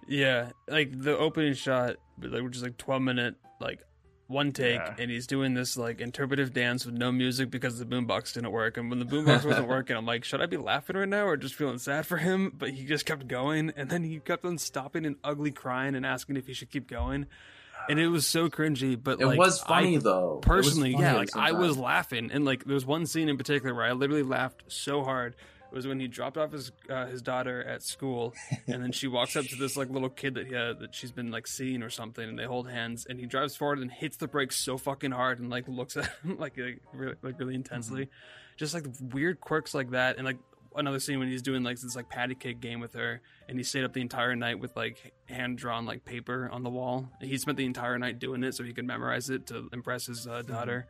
Yeah, 0.08 0.50
like 0.68 0.90
the 1.00 1.16
opening 1.16 1.52
shot, 1.54 1.96
like 2.20 2.42
which 2.42 2.56
is 2.56 2.62
like 2.62 2.78
twelve 2.78 3.02
minute, 3.02 3.35
like 3.61 3.80
one 4.26 4.52
take, 4.52 4.76
Yeah. 4.76 4.94
and 4.99 5.11
he's 5.11 5.26
doing 5.26 5.52
this 5.54 5.76
like 5.76 6.00
interpretive 6.00 6.52
dance 6.52 6.87
with 6.87 6.94
no 6.94 7.12
music 7.12 7.50
because 7.50 7.78
the 7.78 7.85
boombox 7.85 8.32
didn't 8.32 8.50
work. 8.52 8.76
And 8.78 8.88
when 8.88 8.99
the 9.00 9.04
boombox 9.04 9.44
wasn't 9.44 9.68
working, 9.76 9.96
I'm 9.96 10.06
like, 10.06 10.25
should 10.25 10.40
I 10.40 10.46
be 10.46 10.56
laughing 10.56 10.96
right 10.96 11.08
now 11.08 11.26
or 11.26 11.37
just 11.37 11.54
feeling 11.54 11.78
sad 11.78 12.06
for 12.06 12.16
him? 12.16 12.52
But 12.56 12.70
he 12.70 12.85
just 12.87 13.04
kept 13.06 13.28
going, 13.28 13.73
and 13.76 13.90
then 13.90 14.02
he 14.02 14.18
kept 14.18 14.44
on 14.46 14.58
stopping 14.58 15.04
and 15.04 15.16
ugly 15.23 15.50
crying 15.50 15.94
and 15.94 16.06
asking 16.06 16.37
if 16.38 16.46
he 16.46 16.54
should 16.54 16.70
keep 16.70 16.88
going. 16.88 17.26
And 17.88 18.00
it 18.00 18.08
was 18.08 18.26
so 18.26 18.49
cringy, 18.49 19.00
but 19.00 19.20
It 19.20 19.26
like, 19.26 19.38
was 19.38 19.62
I 19.62 19.66
funny 19.68 19.96
though. 19.99 20.38
Personally 20.42 20.92
funny 20.94 21.04
yeah 21.04 21.14
like 21.16 21.28
same 21.30 21.42
i 21.44 21.52
was 21.52 21.76
laughing 21.78 22.30
and 22.32 22.44
like 22.44 22.64
there 22.64 22.75
was 22.75 22.85
one 22.87 23.06
scene 23.06 23.28
in 23.28 23.37
particular 23.37 23.73
where 23.76 23.85
i 23.85 23.92
literally 23.92 24.25
laughed 24.25 24.64
so 24.66 25.04
hard 25.04 25.35
it 25.35 25.38
was 25.73 25.87
when 25.87 26.00
he 26.00 26.08
dropped 26.08 26.37
off 26.37 26.52
his 26.52 26.73
uh, 26.88 27.06
his 27.06 27.23
daughter 27.23 27.62
at 27.64 27.82
school 27.82 28.35
and 28.66 28.82
then 28.82 28.92
she 28.92 29.06
walks 29.06 29.37
up 29.37 29.44
to 29.46 29.56
this 29.56 29.76
like 29.76 29.90
little 29.90 30.08
kid 30.08 30.35
that 30.35 30.46
he 30.46 30.54
had, 30.54 30.80
that 30.80 30.94
she's 30.94 31.12
been 31.12 31.30
like 31.30 31.46
seeing 31.46 31.82
or 31.82 31.90
something 31.90 32.28
and 32.28 32.38
they 32.38 32.44
hold 32.44 32.68
hands 32.68 33.06
and 33.08 33.18
he 33.18 33.26
drives 33.26 33.56
forward 33.56 33.78
and 33.78 33.90
hits 33.90 34.16
the 34.16 34.28
brakes 34.28 34.56
so 34.56 34.78
fucking 34.78 35.11
hard 35.11 35.40
and 35.40 35.50
like 35.50 35.66
looks 35.68 35.96
at 35.96 36.11
him 36.23 36.37
like 36.38 36.56
like 36.56 36.80
really, 36.92 37.14
like 37.23 37.38
really 37.38 37.54
intensely. 37.54 38.08
Just 38.56 38.75
like 38.75 38.87
weird 39.12 39.40
quirks 39.40 39.75
like 39.75 39.90
that 39.90 40.16
and 40.16 40.25
like 40.25 40.38
another 40.75 41.00
scene 41.00 41.18
when 41.18 41.28
he's 41.28 41.42
doing 41.42 41.62
like 41.62 41.80
this 41.80 41.96
like 41.96 42.08
patty 42.08 42.35
cake 42.35 42.61
game 42.61 42.80
with 42.80 42.92
her 42.92 43.20
and 43.49 43.58
he 43.58 43.64
stayed 43.64 43.85
up 43.85 43.94
the 43.94 44.00
entire 44.00 44.37
night 44.37 44.58
with 44.58 44.76
like 44.76 45.14
hand 45.26 45.56
drawn 45.56 45.87
like 45.87 46.04
paper 46.04 46.49
on 46.52 46.62
the 46.62 46.70
wall. 46.70 47.08
He 47.20 47.38
spent 47.38 47.56
the 47.56 47.64
entire 47.64 47.99
night 47.99 48.18
doing 48.18 48.42
it 48.44 48.54
so 48.54 48.62
he 48.62 48.73
could 48.73 48.87
memorize 48.87 49.30
it 49.30 49.46
to 49.49 49.68
impress 49.73 50.06
his 50.06 50.26
uh, 50.26 50.42
daughter. 50.42 50.87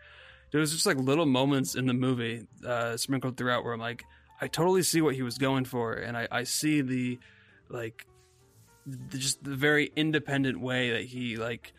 There 0.52 0.61
was 0.61 0.73
just 0.73 0.87
like 0.87 0.97
little 0.97 1.26
moments 1.26 1.75
in 1.75 1.87
the 1.87 1.95
movie 1.95 2.47
uh, 2.66 2.97
sprinkled 2.97 3.37
throughout 3.37 3.64
where 3.64 3.73
i'm 3.73 3.80
like 3.80 4.04
i 4.40 4.47
totally 4.49 4.83
see 4.83 5.00
what 5.00 5.14
he 5.14 5.23
was 5.23 5.38
going 5.38 5.64
for 5.64 5.93
and 5.95 6.16
i, 6.16 6.28
I 6.31 6.43
see 6.45 6.81
the 6.81 7.19
like 7.69 8.07
the, 8.87 9.19
just 9.19 9.43
the 9.43 9.57
very 9.57 9.90
independent 9.97 10.61
way 10.61 10.90
that 10.93 11.05
he 11.05 11.37
like 11.37 11.73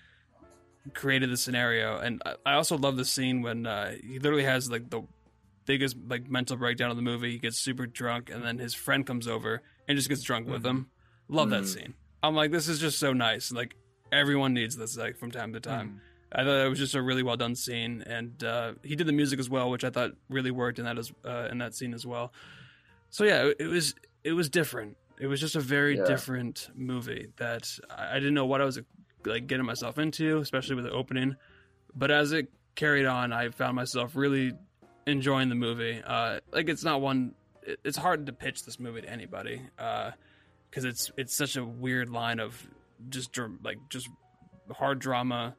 created 0.94 1.30
the 1.30 1.38
scenario. 1.38 1.98
And 2.00 2.22
i, 2.26 2.36
I 2.46 2.54
also 2.54 2.78
love 2.78 2.98
the 2.98 3.06
scene 3.06 3.42
when 3.42 3.66
uh, 3.66 3.92
he 4.02 4.20
literally 4.20 4.44
has 4.46 4.70
like 4.70 4.90
the 4.90 5.02
biggest 5.66 5.98
like 6.08 6.30
mental 6.30 6.56
breakdown 6.58 6.90
of 6.92 6.96
the 6.96 7.02
movie. 7.04 7.32
He 7.32 7.40
gets 7.40 7.58
super 7.58 7.86
drunk 7.86 8.30
and 8.30 8.44
then 8.44 8.58
his 8.58 8.74
friend 8.74 9.06
comes 9.06 9.28
over 9.28 9.62
and 9.88 9.98
just 9.98 10.08
gets 10.10 10.22
drunk 10.24 10.48
with 10.48 10.66
him. 10.66 10.88
Love 11.28 11.50
that 11.50 11.64
Mhm. 11.64 11.68
scene. 11.74 11.94
I'm 12.24 12.36
like 12.36 12.52
this 12.52 12.68
is 12.68 12.80
just 12.80 13.00
so 13.00 13.12
nice. 13.14 13.52
Like 13.52 13.76
everyone 14.12 14.54
needs 14.54 14.76
this 14.78 14.96
like 14.98 15.18
from 15.18 15.32
time 15.32 15.54
to 15.54 15.60
time 15.60 16.02
I 16.32 16.44
thought 16.44 16.66
it 16.66 16.70
was 16.70 16.80
just 16.80 16.94
a 16.96 17.02
really 17.02 17.24
well 17.24 17.38
done 17.38 17.56
scene, 17.56 18.04
and 18.06 18.44
uh, 18.44 18.74
he 18.84 18.96
did 18.96 19.08
the 19.08 19.14
music 19.14 19.40
as 19.40 19.50
well, 19.50 19.70
which 19.70 19.84
I 19.84 19.90
thought 19.90 20.12
really 20.30 20.52
worked 20.52 20.78
in 20.80 20.86
that 20.86 20.98
as 20.98 21.12
uh, 21.26 21.48
in 21.52 21.58
that 21.60 21.74
scene 21.76 21.94
as 21.94 22.06
well. 22.06 22.34
So 23.10 23.24
yeah, 23.24 23.44
it, 23.46 23.58
it 23.60 23.68
was 23.68 23.96
it 24.24 24.34
was 24.34 24.50
different. 24.50 24.98
It 25.20 25.28
was 25.28 25.40
just 25.40 25.56
a 25.56 25.60
very 25.62 25.98
Yeah. 25.98 26.06
different 26.06 26.70
movie 26.76 27.28
that 27.38 27.80
I, 27.90 28.16
didn't 28.16 28.34
know 28.36 28.46
what 28.46 28.62
I 28.62 28.66
was 28.66 28.80
like 29.26 29.48
getting 29.48 29.66
myself 29.66 29.98
into, 29.98 30.38
especially 30.40 30.76
with 30.76 30.86
the 30.86 30.92
opening. 30.92 31.36
But 31.96 32.12
as 32.12 32.34
it 32.34 32.50
carried 32.76 33.06
on, 33.06 33.34
I 33.34 33.50
found 33.50 33.76
myself 33.76 34.16
really 34.16 34.54
enjoying 35.08 35.50
the 35.50 35.56
movie. 35.56 36.02
Uh, 36.06 36.42
like 36.52 36.70
it's 36.70 36.84
not 36.84 37.02
one. 37.02 37.34
It, 37.64 37.80
it's 37.84 37.98
hard 37.98 38.26
to 38.26 38.34
pitch 38.34 38.66
this 38.66 38.80
movie 38.80 39.02
to 39.02 39.10
anybody 39.10 39.62
because 39.78 40.84
it's 40.84 41.10
it's 41.18 41.36
such 41.36 41.56
a 41.56 41.64
weird 41.66 42.10
line 42.10 42.40
of 42.40 42.68
just 43.10 43.36
like 43.64 43.78
just 43.90 44.10
hard 44.72 45.00
drama, 45.00 45.56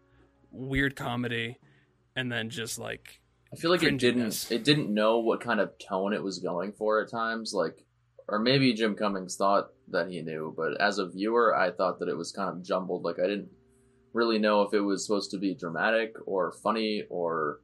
weird 0.51 0.97
comedy, 0.97 1.59
and 2.17 2.31
then 2.31 2.51
just 2.51 2.79
like 2.79 3.21
I 3.53 3.57
feel 3.57 3.71
like 3.71 3.83
it 3.83 3.99
didn't 3.99 4.49
it 4.51 4.65
didn't 4.65 4.93
know 4.93 5.19
what 5.19 5.41
kind 5.41 5.61
of 5.61 5.79
tone 5.79 6.13
it 6.13 6.23
was 6.23 6.39
going 6.39 6.73
for 6.73 7.03
at 7.03 7.11
times, 7.11 7.53
like 7.55 7.85
or 8.29 8.39
maybe 8.39 8.75
Jim 8.75 8.95
Cummings 8.95 9.37
thought 9.37 9.69
that 9.91 10.11
he 10.11 10.21
knew, 10.21 10.53
but 10.57 10.79
as 10.81 10.99
a 10.99 11.09
viewer, 11.09 11.57
I 11.57 11.71
thought 11.71 11.99
that 12.01 12.09
it 12.09 12.17
was 12.17 12.31
kind 12.31 12.51
of 12.51 12.63
jumbled. 12.63 13.03
Like 13.03 13.19
I 13.19 13.27
didn't 13.27 13.49
really 14.13 14.39
know 14.39 14.63
if 14.63 14.75
it 14.75 14.81
was 14.81 15.07
supposed 15.07 15.31
to 15.31 15.39
be 15.39 15.55
dramatic 15.55 16.15
or 16.27 16.53
funny 16.53 17.05
or 17.09 17.61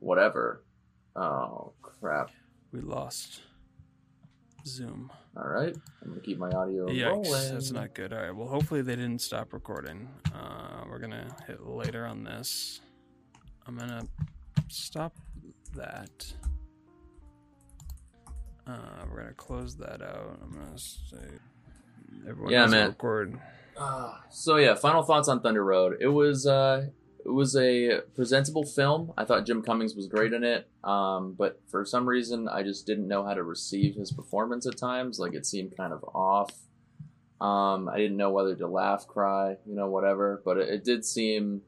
whatever. 0.00 0.64
Oh 1.16 1.72
crap! 1.80 2.30
we 2.72 2.80
lost 2.80 3.40
Zoom. 4.66 5.10
All 5.36 5.48
right, 5.48 5.74
I'm 6.02 6.08
gonna 6.10 6.20
keep 6.20 6.38
my 6.38 6.50
audio 6.50 6.86
Yikes, 6.86 7.06
rolling. 7.10 7.52
that's 7.52 7.70
not 7.72 7.92
good. 7.94 8.12
All 8.12 8.20
right, 8.20 8.34
well, 8.34 8.48
hopefully 8.48 8.82
they 8.82 8.94
didn't 8.96 9.20
stop 9.20 9.52
recording. 9.52 10.08
Uh, 10.34 10.84
we're 10.88 10.98
gonna 11.00 11.26
hit 11.46 11.66
later 11.66 12.06
on 12.06 12.22
this. 12.24 12.80
I'm 13.66 13.76
gonna 13.76 14.06
stop 14.68 15.12
that. 15.76 16.32
Uh, 18.66 18.76
we're 19.10 19.20
gonna 19.22 19.34
close 19.34 19.76
that 19.76 20.00
out. 20.02 20.38
I'm 20.42 20.52
gonna 20.52 20.78
say 20.78 21.18
everyone 22.28 22.52
Yeah, 22.52 22.66
man. 22.66 22.88
record. 22.88 23.38
Uh, 23.76 24.14
so 24.30 24.56
yeah, 24.56 24.74
final 24.74 25.02
thoughts 25.02 25.28
on 25.28 25.40
Thunder 25.40 25.64
Road. 25.64 25.96
It 26.00 26.06
was 26.08 26.46
uh, 26.46 26.86
it 27.24 27.30
was 27.30 27.56
a 27.56 28.00
presentable 28.14 28.64
film. 28.64 29.12
I 29.16 29.24
thought 29.24 29.46
Jim 29.46 29.62
Cummings 29.62 29.94
was 29.94 30.06
great 30.06 30.32
in 30.32 30.44
it, 30.44 30.68
um, 30.82 31.34
but 31.38 31.60
for 31.70 31.84
some 31.84 32.06
reason, 32.06 32.48
I 32.48 32.62
just 32.62 32.86
didn't 32.86 33.08
know 33.08 33.24
how 33.24 33.32
to 33.32 33.42
receive 33.42 33.94
his 33.94 34.12
performance 34.12 34.66
at 34.66 34.76
times. 34.76 35.18
Like 35.18 35.34
it 35.34 35.46
seemed 35.46 35.76
kind 35.76 35.92
of 35.92 36.04
off. 36.14 36.52
Um, 37.40 37.88
I 37.88 37.96
didn't 37.96 38.18
know 38.18 38.30
whether 38.30 38.54
to 38.56 38.66
laugh, 38.66 39.06
cry, 39.06 39.56
you 39.66 39.74
know, 39.74 39.88
whatever. 39.88 40.42
But 40.44 40.58
it, 40.58 40.68
it 40.68 40.84
did 40.84 41.04
seem. 41.04 41.62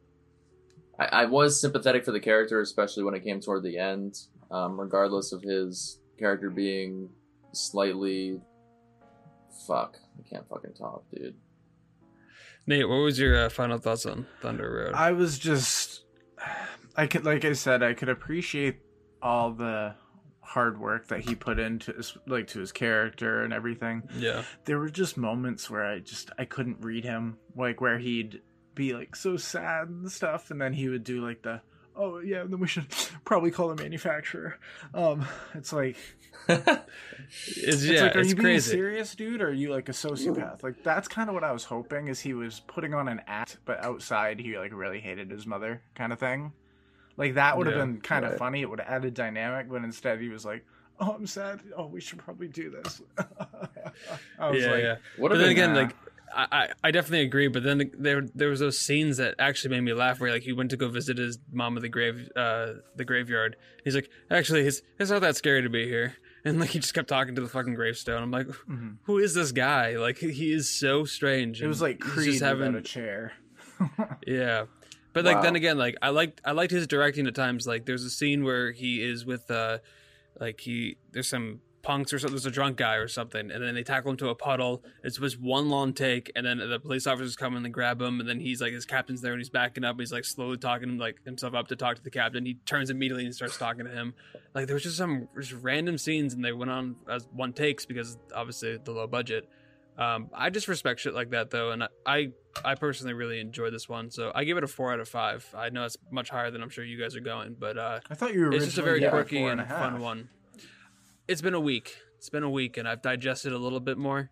I, 0.98 1.04
I 1.06 1.24
was 1.24 1.60
sympathetic 1.60 2.04
for 2.04 2.12
the 2.12 2.20
character, 2.20 2.60
especially 2.60 3.04
when 3.04 3.14
it 3.14 3.24
came 3.24 3.40
toward 3.40 3.62
the 3.62 3.78
end. 3.78 4.18
Um, 4.50 4.78
regardless 4.78 5.32
of 5.32 5.42
his 5.42 5.98
character 6.18 6.50
being 6.50 7.08
slightly. 7.52 8.40
Fuck, 9.66 9.96
I 10.18 10.28
can't 10.28 10.46
fucking 10.48 10.74
talk, 10.74 11.04
dude. 11.10 11.34
Nate, 12.66 12.88
what 12.88 12.96
was 12.96 13.18
your 13.18 13.36
uh, 13.46 13.48
final 13.48 13.78
thoughts 13.78 14.06
on 14.06 14.26
Thunder 14.40 14.70
Road? 14.70 14.94
I 14.94 15.12
was 15.12 15.38
just, 15.38 16.02
I 16.96 17.06
could, 17.06 17.24
like 17.24 17.44
I 17.44 17.52
said, 17.52 17.82
I 17.82 17.94
could 17.94 18.08
appreciate 18.08 18.80
all 19.22 19.52
the 19.52 19.94
hard 20.40 20.80
work 20.80 21.08
that 21.08 21.20
he 21.20 21.34
put 21.34 21.58
into 21.58 21.92
his, 21.92 22.16
like 22.26 22.48
to 22.48 22.60
his 22.60 22.72
character 22.72 23.42
and 23.42 23.52
everything. 23.52 24.02
yeah, 24.16 24.42
There 24.64 24.78
were 24.78 24.88
just 24.90 25.16
moments 25.16 25.70
where 25.70 25.84
I 25.84 26.00
just 26.00 26.30
I 26.38 26.44
couldn't 26.44 26.78
read 26.80 27.04
him, 27.04 27.38
like 27.56 27.80
where 27.80 27.98
he'd 27.98 28.40
be 28.74 28.94
like 28.94 29.14
so 29.16 29.36
sad 29.36 29.88
and 29.88 30.10
stuff, 30.10 30.50
and 30.50 30.60
then 30.60 30.72
he 30.72 30.88
would 30.88 31.04
do 31.04 31.24
like 31.24 31.42
the. 31.42 31.60
Oh 31.96 32.18
yeah, 32.18 32.44
then 32.44 32.60
we 32.60 32.68
should 32.68 32.86
probably 33.24 33.50
call 33.50 33.68
the 33.68 33.74
manufacturer. 33.74 34.58
Um, 34.94 35.26
it's 35.54 35.72
like 35.72 35.96
it's, 37.46 37.84
it's 37.84 37.84
yeah, 37.84 38.02
like, 38.02 38.16
are 38.16 38.20
it's 38.20 38.32
you 38.32 38.34
being 38.34 38.58
crazy. 38.58 38.58
serious, 38.58 39.14
dude? 39.14 39.40
Or 39.42 39.48
are 39.48 39.52
you 39.52 39.70
like 39.70 39.88
a 39.88 39.92
sociopath? 39.92 40.62
Like 40.62 40.82
that's 40.82 41.08
kind 41.08 41.28
of 41.28 41.34
what 41.34 41.44
I 41.44 41.52
was 41.52 41.64
hoping. 41.64 42.08
Is 42.08 42.20
he 42.20 42.34
was 42.34 42.60
putting 42.60 42.94
on 42.94 43.08
an 43.08 43.22
act, 43.26 43.58
but 43.64 43.82
outside 43.82 44.40
he 44.40 44.58
like 44.58 44.72
really 44.72 45.00
hated 45.00 45.30
his 45.30 45.46
mother, 45.46 45.82
kind 45.94 46.12
of 46.12 46.18
thing. 46.18 46.52
Like 47.16 47.34
that 47.34 47.56
would 47.58 47.66
have 47.66 47.74
Yeah, 47.74 47.76
been 47.76 48.00
kind 48.00 48.24
of 48.26 48.32
right. 48.32 48.36
funny. 48.36 48.62
It 48.62 48.70
would 48.70 48.80
have 48.80 48.88
added 48.90 49.14
dynamic, 49.14 49.68
but 49.70 49.84
instead 49.84 50.20
he 50.20 50.28
was 50.30 50.44
like, 50.44 50.64
"Oh, 51.00 51.12
I'm 51.12 51.26
sad. 51.26 51.60
Oh, 51.76 51.86
we 51.86 52.00
should 52.00 52.18
probably 52.20 52.48
do 52.48 52.70
this." 52.70 53.02
I 54.38 54.50
was 54.50 54.66
yeah, 54.66 54.66
like, 54.66 54.88
yeah. 54.88 54.96
What 55.14 55.32
But 55.32 55.38
then 55.38 55.48
again, 55.50 55.74
nah. 55.74 55.74
like 55.74 55.96
I, 56.34 56.46
I, 56.52 56.68
I 56.84 56.90
definitely 56.90 57.22
agree. 57.26 57.48
But 57.48 57.62
then 57.62 57.90
there 57.98 58.22
there 58.34 58.48
was 58.48 58.60
those 58.60 58.78
scenes 58.78 59.16
that 59.18 59.34
actually 59.38 59.70
made 59.70 59.80
me 59.82 59.92
laugh. 59.92 60.20
Where 60.20 60.30
like 60.32 60.42
he 60.42 60.52
went 60.52 60.70
to 60.70 60.76
go 60.76 60.88
visit 60.88 61.18
his 61.18 61.38
mom 61.52 61.76
at 61.76 61.82
the 61.82 61.88
grave, 61.88 62.28
uh, 62.36 62.74
the 62.94 63.04
graveyard. 63.04 63.56
He's 63.84 63.94
like, 63.94 64.10
actually, 64.30 64.62
it's 64.66 64.82
it's 64.98 65.10
not 65.10 65.20
that 65.22 65.36
scary 65.36 65.62
to 65.62 65.70
be 65.70 65.86
here. 65.86 66.14
And 66.46 66.60
like 66.60 66.70
he 66.70 66.78
just 66.78 66.94
kept 66.94 67.08
talking 67.08 67.34
to 67.34 67.40
the 67.40 67.48
fucking 67.48 67.74
gravestone. 67.74 68.22
I'm 68.22 68.30
like, 68.30 68.46
mhm. 68.46 68.98
who 69.02 69.18
is 69.18 69.34
this 69.34 69.50
guy? 69.50 69.96
Like 69.96 70.18
he 70.18 70.52
is 70.52 70.68
so 70.68 71.04
strange. 71.04 71.60
it 71.60 71.66
was 71.66 71.82
like 71.82 72.00
he's 72.00 72.12
Creed 72.12 72.26
just 72.34 72.44
having 72.44 72.76
a 72.76 72.80
chair. 72.80 73.32
yeah. 74.26 74.66
But 75.12 75.24
like 75.24 75.36
Wow. 75.38 75.42
then 75.42 75.56
again, 75.56 75.76
like 75.76 75.96
I 76.02 76.10
liked 76.10 76.40
I 76.44 76.52
liked 76.52 76.70
his 76.70 76.86
directing 76.86 77.26
at 77.26 77.34
times. 77.34 77.66
Like 77.66 77.84
there's 77.84 78.04
a 78.04 78.10
scene 78.10 78.44
where 78.44 78.70
he 78.70 79.02
is 79.02 79.26
with 79.26 79.50
uh 79.50 79.78
like 80.38 80.60
he 80.60 80.98
there's 81.10 81.28
some 81.28 81.62
punks 81.86 82.12
or 82.12 82.18
something, 82.18 82.34
there's 82.34 82.46
a 82.46 82.50
drunk 82.50 82.76
guy 82.76 82.96
or 82.96 83.06
something, 83.06 83.48
and 83.48 83.62
then 83.62 83.74
they 83.76 83.84
tackle 83.84 84.10
him 84.10 84.16
to 84.16 84.28
a 84.28 84.34
puddle. 84.34 84.82
It's 85.04 85.18
just 85.18 85.40
one 85.40 85.70
long 85.70 85.92
take, 85.92 86.32
and 86.34 86.44
then 86.44 86.58
the 86.58 86.80
police 86.80 87.06
officers 87.06 87.36
come 87.36 87.52
in 87.52 87.58
and 87.58 87.66
they 87.66 87.70
grab 87.70 88.02
him, 88.02 88.18
and 88.18 88.28
then 88.28 88.40
he's 88.40 88.60
like 88.60 88.72
his 88.72 88.84
captain's 88.84 89.20
there 89.20 89.32
and 89.32 89.40
he's 89.40 89.48
backing 89.48 89.84
up, 89.84 89.98
he's 90.00 90.12
like 90.12 90.24
slowly 90.24 90.56
talking 90.56 90.98
like 90.98 91.24
himself 91.24 91.54
up 91.54 91.68
to 91.68 91.76
talk 91.76 91.96
to 91.96 92.02
the 92.02 92.10
captain. 92.10 92.44
He 92.44 92.54
turns 92.66 92.90
immediately 92.90 93.24
and 93.24 93.34
starts 93.34 93.56
talking 93.56 93.84
to 93.84 93.90
him. 93.90 94.14
Like 94.52 94.66
there 94.66 94.74
was 94.74 94.82
just 94.82 94.96
some 94.96 95.28
just 95.38 95.52
random 95.52 95.96
scenes 95.96 96.34
and 96.34 96.44
they 96.44 96.52
went 96.52 96.72
on 96.72 96.96
as 97.08 97.28
one 97.32 97.52
takes 97.52 97.86
because 97.86 98.18
obviously 98.34 98.78
the 98.78 98.90
low 98.90 99.06
budget. 99.06 99.48
Um, 99.96 100.28
I 100.34 100.50
just 100.50 100.68
respect 100.68 101.00
shit 101.00 101.14
like 101.14 101.30
that 101.30 101.50
though, 101.50 101.70
and 101.70 101.84
I, 101.84 101.88
I 102.04 102.32
I 102.64 102.74
personally 102.74 103.14
really 103.14 103.38
enjoyed 103.38 103.72
this 103.72 103.88
one, 103.88 104.10
so 104.10 104.32
I 104.34 104.44
give 104.44 104.58
it 104.58 104.64
a 104.64 104.66
four 104.66 104.92
out 104.92 104.98
of 104.98 105.08
five. 105.08 105.48
I 105.56 105.70
know 105.70 105.84
it's 105.84 105.96
much 106.10 106.30
higher 106.30 106.50
than 106.50 106.62
I'm 106.62 106.68
sure 106.68 106.84
you 106.84 107.00
guys 107.00 107.14
are 107.14 107.20
going, 107.20 107.56
but 107.58 107.78
uh, 107.78 108.00
I 108.10 108.14
thought 108.14 108.34
you 108.34 108.40
were 108.40 108.52
it's 108.52 108.64
just 108.64 108.78
a 108.78 108.82
very 108.82 109.04
originally 109.04 109.10
quirky 109.10 109.44
and, 109.44 109.60
a 109.60 109.64
half. 109.64 109.78
fun 109.78 110.00
one. 110.00 110.28
It's 111.28 111.42
been 111.42 111.54
a 111.54 111.60
week. 111.60 111.96
It's 112.18 112.30
been 112.30 112.42
a 112.42 112.50
week, 112.50 112.76
and 112.76 112.88
I've 112.88 113.02
digested 113.02 113.52
a 113.52 113.58
little 113.58 113.80
bit 113.80 113.98
more. 113.98 114.30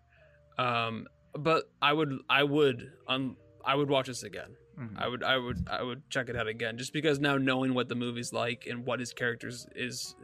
Um, 0.57 1.07
but 1.33 1.65
I 1.81 1.91
would, 1.93 2.17
I 2.29 2.43
would, 2.43 2.91
um, 3.07 3.37
I 3.63 3.75
would 3.75 3.89
watch 3.89 4.07
this 4.07 4.23
again. 4.23 4.55
Mhm. 4.79 4.97
I 4.97 5.07
would, 5.07 5.23
I 5.23 5.37
would, 5.37 5.67
I 5.69 5.83
would 5.83 6.09
check 6.09 6.29
it 6.29 6.35
out 6.35 6.47
again, 6.47 6.77
just 6.77 6.93
because 6.93 7.19
now 7.19 7.37
knowing 7.37 7.73
what 7.73 7.89
the 7.89 7.95
movie's 7.95 8.31
like 8.33 8.65
and 8.69 8.85
what 8.85 8.99
his 8.99 9.13
characters 9.13 9.67
is, 9.75 10.15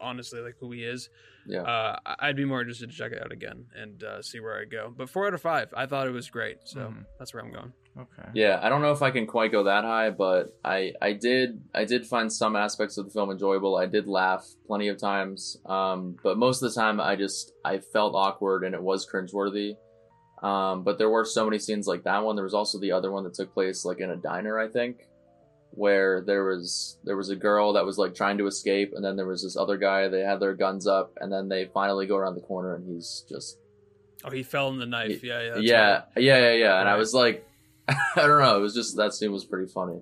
honestly, 0.00 0.40
like 0.40 0.56
who 0.60 0.70
he 0.72 0.84
is, 0.84 1.08
Yeah. 1.46 1.62
uh, 1.62 1.98
I- 2.06 2.16
I'd 2.28 2.36
be 2.36 2.44
more 2.44 2.60
interested 2.60 2.90
to 2.90 2.96
check 2.96 3.12
it 3.12 3.20
out 3.22 3.32
again 3.32 3.66
and 3.74 4.02
uh, 4.04 4.22
see 4.22 4.38
where 4.40 4.58
I 4.60 4.64
go. 4.64 4.92
But 4.96 5.08
four 5.10 5.26
out 5.26 5.34
of 5.34 5.42
five, 5.42 5.72
I 5.76 5.86
thought 5.86 6.06
it 6.06 6.12
was 6.12 6.30
great, 6.30 6.58
so 6.64 6.80
Mhm. 6.80 7.04
that's 7.18 7.34
where 7.34 7.42
I'm 7.42 7.52
going. 7.52 7.72
Okay. 7.98 8.28
Yeah, 8.34 8.58
I 8.62 8.68
don't 8.70 8.80
know 8.80 8.92
if 8.92 9.02
I 9.02 9.10
can 9.10 9.26
quite 9.26 9.52
go 9.52 9.64
that 9.64 9.84
high, 9.84 10.10
but 10.10 10.56
I 10.64 10.94
I 11.02 11.12
did 11.12 11.60
I 11.74 11.84
did 11.84 12.06
find 12.06 12.32
some 12.32 12.56
aspects 12.56 12.96
of 12.96 13.04
the 13.04 13.10
film 13.10 13.30
enjoyable. 13.30 13.76
I 13.76 13.84
did 13.86 14.06
laugh 14.06 14.46
plenty 14.66 14.88
of 14.88 14.96
times, 14.98 15.58
um, 15.66 16.16
but 16.22 16.38
most 16.38 16.62
of 16.62 16.72
the 16.72 16.80
time 16.80 17.00
I 17.00 17.16
just 17.16 17.52
I 17.64 17.78
felt 17.80 18.14
awkward 18.14 18.64
and 18.64 18.74
it 18.74 18.82
was 18.82 19.06
cringeworthy. 19.10 19.76
Um, 20.42 20.82
but 20.84 20.98
there 20.98 21.10
were 21.10 21.24
so 21.24 21.44
many 21.44 21.58
scenes 21.58 21.86
like 21.86 22.04
that 22.04 22.24
one. 22.24 22.34
There 22.34 22.44
was 22.44 22.54
also 22.54 22.78
the 22.78 22.92
other 22.92 23.12
one 23.12 23.24
that 23.24 23.34
took 23.34 23.52
place 23.52 23.84
like 23.84 24.00
in 24.00 24.10
a 24.10 24.16
diner, 24.16 24.58
I 24.58 24.68
think, 24.68 25.06
where 25.72 26.20
there 26.20 26.44
was 26.44 26.96
there 27.04 27.16
was 27.16 27.28
a 27.30 27.36
girl 27.36 27.72
that 27.74 27.84
was 27.84 27.98
like 27.98 28.14
trying 28.14 28.38
to 28.38 28.46
escape, 28.46 28.92
and 28.94 29.04
then 29.04 29.16
there 29.16 29.26
was 29.26 29.42
this 29.42 29.56
other 29.56 29.76
guy. 29.76 30.08
They 30.08 30.20
had 30.20 30.40
their 30.40 30.54
guns 30.54 30.86
up, 30.86 31.12
and 31.20 31.32
then 31.32 31.48
they 31.48 31.66
finally 31.72 32.06
go 32.06 32.16
around 32.16 32.34
the 32.34 32.40
corner, 32.42 32.74
and 32.74 32.86
he's 32.86 33.24
just 33.28 33.58
Oh, 34.24 34.30
he 34.30 34.42
fell 34.44 34.68
in 34.68 34.78
the 34.78 34.86
knife. 34.86 35.24
Yeah, 35.24 35.40
yeah, 35.40 35.56
yeah, 35.56 35.90
right. 35.92 36.04
yeah, 36.16 36.38
yeah, 36.38 36.52
yeah. 36.52 36.80
And 36.80 36.88
I 36.88 36.94
was 36.96 37.12
like, 37.12 37.44
I 37.88 37.96
don't 38.16 38.40
know. 38.40 38.56
It 38.56 38.60
was 38.60 38.74
just 38.74 38.96
that 38.96 39.12
scene 39.14 39.32
was 39.32 39.44
pretty 39.44 39.70
funny. 39.72 40.00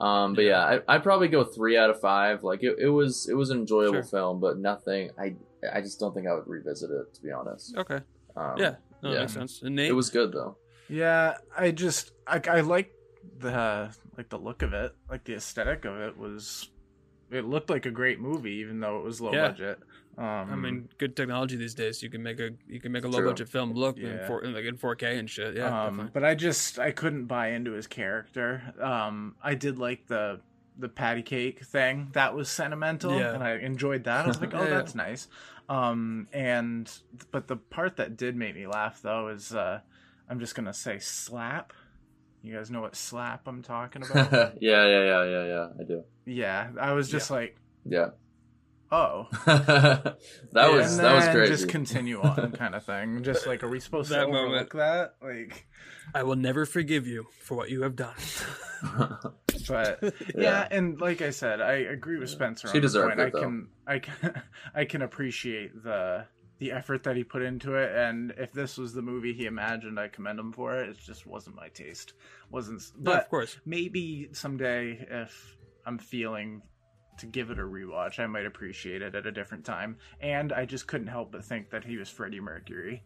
Um, 0.00 0.34
but 0.34 0.44
yeah, 0.44 0.60
I, 0.60 0.80
I'd 0.96 1.02
probably 1.02 1.28
go 1.28 1.44
three 1.44 1.78
out 1.78 1.88
of 1.88 1.98
five. 2.00 2.42
Like 2.44 2.62
it, 2.62 2.76
it 2.78 2.88
was, 2.90 3.26
it 3.28 3.34
was 3.34 3.48
an 3.50 3.60
enjoyable 3.60 3.94
Sure. 3.94 4.02
film, 4.02 4.40
but 4.40 4.58
nothing. 4.58 5.10
I, 5.18 5.36
I 5.72 5.80
just 5.80 5.98
don't 5.98 6.12
think 6.12 6.26
I 6.26 6.34
would 6.34 6.46
revisit 6.46 6.90
it 6.90 7.14
to 7.14 7.22
be 7.22 7.30
honest. 7.30 7.74
Okay. 7.78 8.00
Um, 8.36 8.54
Yeah. 8.58 8.74
No, 9.02 9.10
that 9.10 9.14
yeah. 9.14 9.20
makes 9.20 9.32
sense. 9.32 9.62
And 9.62 9.76
Nate, 9.76 9.88
it 9.88 9.94
was 9.94 10.10
good 10.10 10.32
though. 10.32 10.56
Yeah, 10.90 11.36
I 11.56 11.70
just 11.70 12.12
I, 12.26 12.42
I 12.50 12.60
like 12.60 12.92
the 13.38 13.90
like 14.16 14.28
the 14.28 14.38
look 14.38 14.62
of 14.62 14.72
it, 14.72 14.94
like 15.10 15.24
the 15.24 15.34
aesthetic 15.34 15.84
of 15.84 15.98
it 16.00 16.16
was. 16.18 16.70
It 17.30 17.44
looked 17.46 17.70
like 17.70 17.86
a 17.86 17.90
great 17.90 18.20
movie, 18.20 18.52
even 18.56 18.80
though 18.80 18.98
it 18.98 19.04
was 19.04 19.20
low 19.20 19.32
Yeah. 19.32 19.48
budget. 19.48 19.78
Um, 20.16 20.24
I 20.52 20.54
mean, 20.54 20.88
good 20.98 21.16
technology 21.16 21.56
these 21.56 21.74
days. 21.74 22.02
You 22.02 22.10
can 22.10 22.22
make 22.22 22.38
a 22.38 22.50
you 22.68 22.80
can 22.80 22.92
make 22.92 23.04
a 23.04 23.08
low 23.08 23.18
True. 23.18 23.30
budget 23.30 23.48
film 23.48 23.72
look 23.72 23.96
in 23.98 24.06
Yeah. 24.06 24.26
four, 24.28 24.42
like 24.44 24.64
in 24.64 24.76
4K 24.76 25.18
and 25.18 25.28
shit. 25.28 25.56
Yeah, 25.56 25.86
um, 25.86 26.10
but 26.12 26.22
I 26.22 26.34
just 26.36 26.78
I 26.78 26.92
couldn't 26.92 27.24
buy 27.26 27.48
into 27.48 27.72
his 27.72 27.86
character. 27.88 28.62
Um, 28.80 29.34
I 29.42 29.54
did 29.54 29.78
like 29.78 30.06
the 30.06 30.40
the 30.78 30.88
patty 30.88 31.22
cake 31.22 31.64
thing. 31.64 32.10
That 32.12 32.34
was 32.34 32.48
sentimental, 32.50 33.16
Yeah. 33.18 33.34
and 33.34 33.42
I 33.42 33.52
enjoyed 33.56 34.04
that. 34.04 34.24
I 34.26 34.28
was 34.28 34.40
like, 34.40 34.54
oh, 34.54 34.62
yeah. 34.64 34.70
that's 34.70 34.94
nice. 34.94 35.26
Um, 35.68 36.28
and 36.32 36.92
but 37.32 37.48
the 37.48 37.56
part 37.56 37.96
that 37.96 38.16
did 38.16 38.36
make 38.36 38.54
me 38.54 38.66
laugh 38.66 39.00
though 39.02 39.28
is 39.28 39.52
uh, 39.54 39.80
I'm 40.28 40.38
just 40.38 40.54
gonna 40.54 40.74
say 40.74 40.98
slap. 41.00 41.72
You 42.44 42.54
guys 42.54 42.70
know 42.70 42.82
what 42.82 42.94
slap 42.94 43.48
I'm 43.48 43.62
talking 43.62 44.02
about? 44.10 44.60
yeah, 44.62 44.86
yeah, 44.86 45.04
yeah, 45.04 45.24
yeah. 45.24 45.44
Yeah. 45.46 45.68
I 45.80 45.84
do. 45.84 46.04
yeah, 46.26 46.68
I 46.78 46.92
was 46.92 47.08
just 47.08 47.30
like, 47.30 47.56
Yeah, 47.86 48.10
oh, 48.92 49.26
that 49.46 50.16
Yeah. 50.54 50.68
was 50.68 50.98
and 50.98 51.04
that 51.06 51.14
was 51.14 51.24
then 51.24 51.34
crazy. 51.34 51.52
just 51.52 51.68
continue 51.70 52.20
on, 52.20 52.52
kind 52.58 52.74
of 52.74 52.84
thing. 52.84 53.22
Just 53.22 53.46
like, 53.46 53.62
are 53.64 53.68
we 53.68 53.80
supposed 53.80 54.10
That 54.10 54.26
to 54.26 54.26
moment. 54.26 54.44
overlook 54.68 54.72
that? 54.74 55.14
Like, 55.22 55.66
I 56.14 56.22
will 56.22 56.36
never 56.36 56.66
forgive 56.66 57.06
you 57.06 57.26
for 57.40 57.56
what 57.56 57.70
you 57.70 57.80
have 57.82 57.96
done. 57.96 58.14
but 59.66 60.00
yeah. 60.02 60.10
Yeah. 60.36 60.68
and 60.70 61.00
like 61.00 61.22
I 61.22 61.30
said, 61.30 61.62
I 61.62 61.72
agree 61.74 62.18
with 62.18 62.28
Spencer. 62.28 62.68
She 62.68 62.76
on 62.78 62.82
deserved 62.82 63.16
point. 63.16 63.20
it, 63.20 63.26
I 63.26 63.30
though. 63.30 63.40
can, 63.40 63.68
I 63.86 63.98
can, 64.00 64.42
I 64.74 64.84
can 64.84 65.00
appreciate 65.02 65.82
the 65.82 66.26
the 66.58 66.72
effort 66.72 67.02
that 67.04 67.16
he 67.16 67.24
put 67.24 67.42
into 67.42 67.74
it. 67.74 67.94
And 67.94 68.32
if 68.36 68.52
this 68.52 68.78
was 68.78 68.92
the 68.92 69.02
movie 69.02 69.32
he 69.32 69.46
imagined, 69.46 69.98
I 69.98 70.08
commend 70.08 70.38
him 70.38 70.52
for 70.52 70.76
it. 70.76 70.90
It 70.90 70.98
just 70.98 71.26
wasn't 71.26 71.56
my 71.56 71.68
taste. 71.68 72.14
wasn't, 72.50 72.82
but 72.96 73.04
but 73.04 73.22
of 73.22 73.28
course, 73.28 73.56
maybe 73.64 74.28
someday 74.32 75.06
if 75.10 75.56
I'm 75.86 75.98
feeling 75.98 76.62
to 77.18 77.26
give 77.26 77.50
it 77.50 77.58
a 77.58 77.62
rewatch, 77.62 78.18
I 78.18 78.26
might 78.26 78.46
appreciate 78.46 79.02
it 79.02 79.14
at 79.14 79.26
a 79.26 79.32
different 79.32 79.64
time. 79.64 79.96
And 80.20 80.52
I 80.52 80.64
just 80.64 80.86
couldn't 80.86 81.06
help 81.08 81.32
but 81.32 81.44
think 81.44 81.70
that 81.70 81.84
he 81.84 81.96
was 81.96 82.08
Freddie 82.08 82.40
Mercury. 82.40 83.04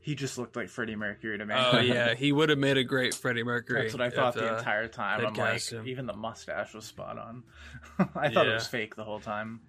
He 0.00 0.14
just 0.14 0.38
looked 0.38 0.54
like 0.54 0.68
Freddie 0.68 0.94
Mercury 0.94 1.36
to 1.36 1.44
me. 1.44 1.54
oh 1.56 1.80
yeah, 1.80 2.14
he 2.18 2.30
would 2.30 2.48
have 2.48 2.58
made 2.58 2.76
a 2.76 2.84
great 2.84 3.12
Freddie 3.12 3.42
Mercury. 3.42 3.82
That's 3.82 3.94
what 3.94 4.02
I 4.02 4.10
thought 4.10 4.36
if, 4.36 4.42
the 4.42 4.54
uh, 4.54 4.58
entire 4.58 4.88
time. 4.88 5.26
I'm 5.26 5.34
like, 5.34 5.68
him. 5.68 5.86
even 5.88 6.06
the 6.06 6.12
mustache 6.12 6.74
was 6.74 6.84
spot 6.84 7.18
on. 7.18 7.42
I 8.14 8.28
thought 8.28 8.46
it 8.46 8.54
was 8.54 8.68
fake 8.68 8.94
the 8.94 9.04
whole 9.04 9.20
time. 9.20 9.60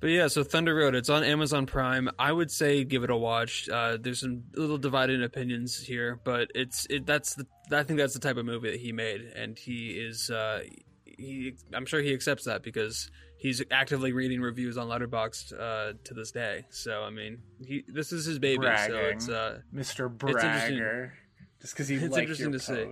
But 0.00 0.08
yeah, 0.08 0.28
so 0.28 0.42
Thunder 0.42 0.74
Road, 0.74 0.94
it's 0.94 1.10
on 1.10 1.22
Amazon 1.22 1.66
Prime. 1.66 2.08
I 2.18 2.32
would 2.32 2.50
say 2.50 2.84
give 2.84 3.04
it 3.04 3.10
a 3.10 3.16
watch. 3.16 3.68
Uh, 3.68 3.98
there's 4.00 4.20
some 4.20 4.44
little 4.54 4.78
divided 4.78 5.22
opinions 5.22 5.78
here, 5.78 6.18
but 6.24 6.50
it's 6.54 6.86
it. 6.86 7.04
That's 7.04 7.34
the 7.34 7.46
I 7.70 7.82
think 7.82 7.98
that's 7.98 8.14
the 8.14 8.20
type 8.20 8.38
of 8.38 8.46
movie 8.46 8.70
that 8.70 8.80
he 8.80 8.92
made, 8.92 9.20
and 9.36 9.58
he 9.58 9.90
is. 9.90 10.30
Uh, 10.30 10.60
he, 11.04 11.54
I'm 11.74 11.84
sure 11.84 12.00
he 12.00 12.14
accepts 12.14 12.44
that 12.44 12.62
because 12.62 13.10
he's 13.36 13.62
actively 13.70 14.12
reading 14.12 14.40
reviews 14.40 14.78
on 14.78 14.88
Letterboxd 14.88 15.52
uh, 15.52 15.92
to 16.04 16.14
this 16.14 16.30
day. 16.30 16.64
So 16.70 17.02
I 17.02 17.10
mean, 17.10 17.38
he 17.62 17.84
this 17.86 18.12
is 18.12 18.24
his 18.24 18.38
baby. 18.38 18.66
So 18.86 18.96
it's. 18.96 19.28
Uh, 19.28 19.60
Mr. 19.74 20.08
Bragger. 20.10 21.12
Just 21.60 21.74
because 21.74 21.88
he 21.88 21.96
It's 21.96 22.04
liked 22.14 22.30
interesting 22.30 22.50
your 22.52 22.58
to 22.58 22.64
see. 22.64 22.84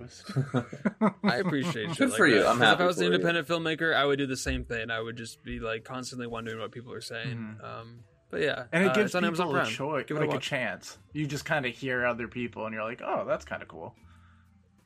post. 0.53 1.13
I 1.23 1.37
appreciate 1.37 1.89
shit 1.89 1.97
Good 1.97 2.09
like 2.09 2.17
for 2.17 2.27
you. 2.27 2.45
I'm 2.45 2.57
'Cause 2.57 2.67
happy 2.67 2.73
If 2.75 2.81
I 2.81 2.85
was 2.85 2.97
an 2.97 3.01
for 3.05 3.09
you. 3.09 3.15
independent 3.15 3.47
filmmaker, 3.47 3.95
I 3.95 4.05
would 4.05 4.17
do 4.19 4.27
the 4.27 4.37
same 4.37 4.63
thing. 4.63 4.91
I 4.91 4.99
would 4.99 5.17
just 5.17 5.43
be 5.43 5.59
like 5.59 5.83
constantly 5.83 6.27
wondering 6.27 6.59
what 6.59 6.71
people 6.71 6.93
are 6.93 7.01
saying. 7.01 7.57
Um, 7.63 8.03
but 8.29 8.41
yeah, 8.41 8.65
And 8.71 8.83
it 8.85 8.91
uh, 8.91 8.93
gives 8.93 9.15
it's 9.15 9.15
Amazon 9.15 9.47
people 9.47 9.55
a 9.55 9.61
Prime. 9.61 9.71
choice, 9.73 10.05
Give 10.07 10.17
it 10.17 10.19
like 10.19 10.33
a 10.33 10.37
a, 10.37 10.39
chance. 10.39 10.99
You 11.13 11.25
just 11.25 11.45
kind 11.45 11.65
of 11.65 11.73
hear 11.73 12.05
other 12.05 12.27
people, 12.27 12.65
and 12.67 12.73
you're 12.75 12.83
like, 12.83 13.01
"Oh, 13.03 13.25
that's 13.27 13.43
kind 13.43 13.63
of 13.63 13.67
cool." 13.67 13.95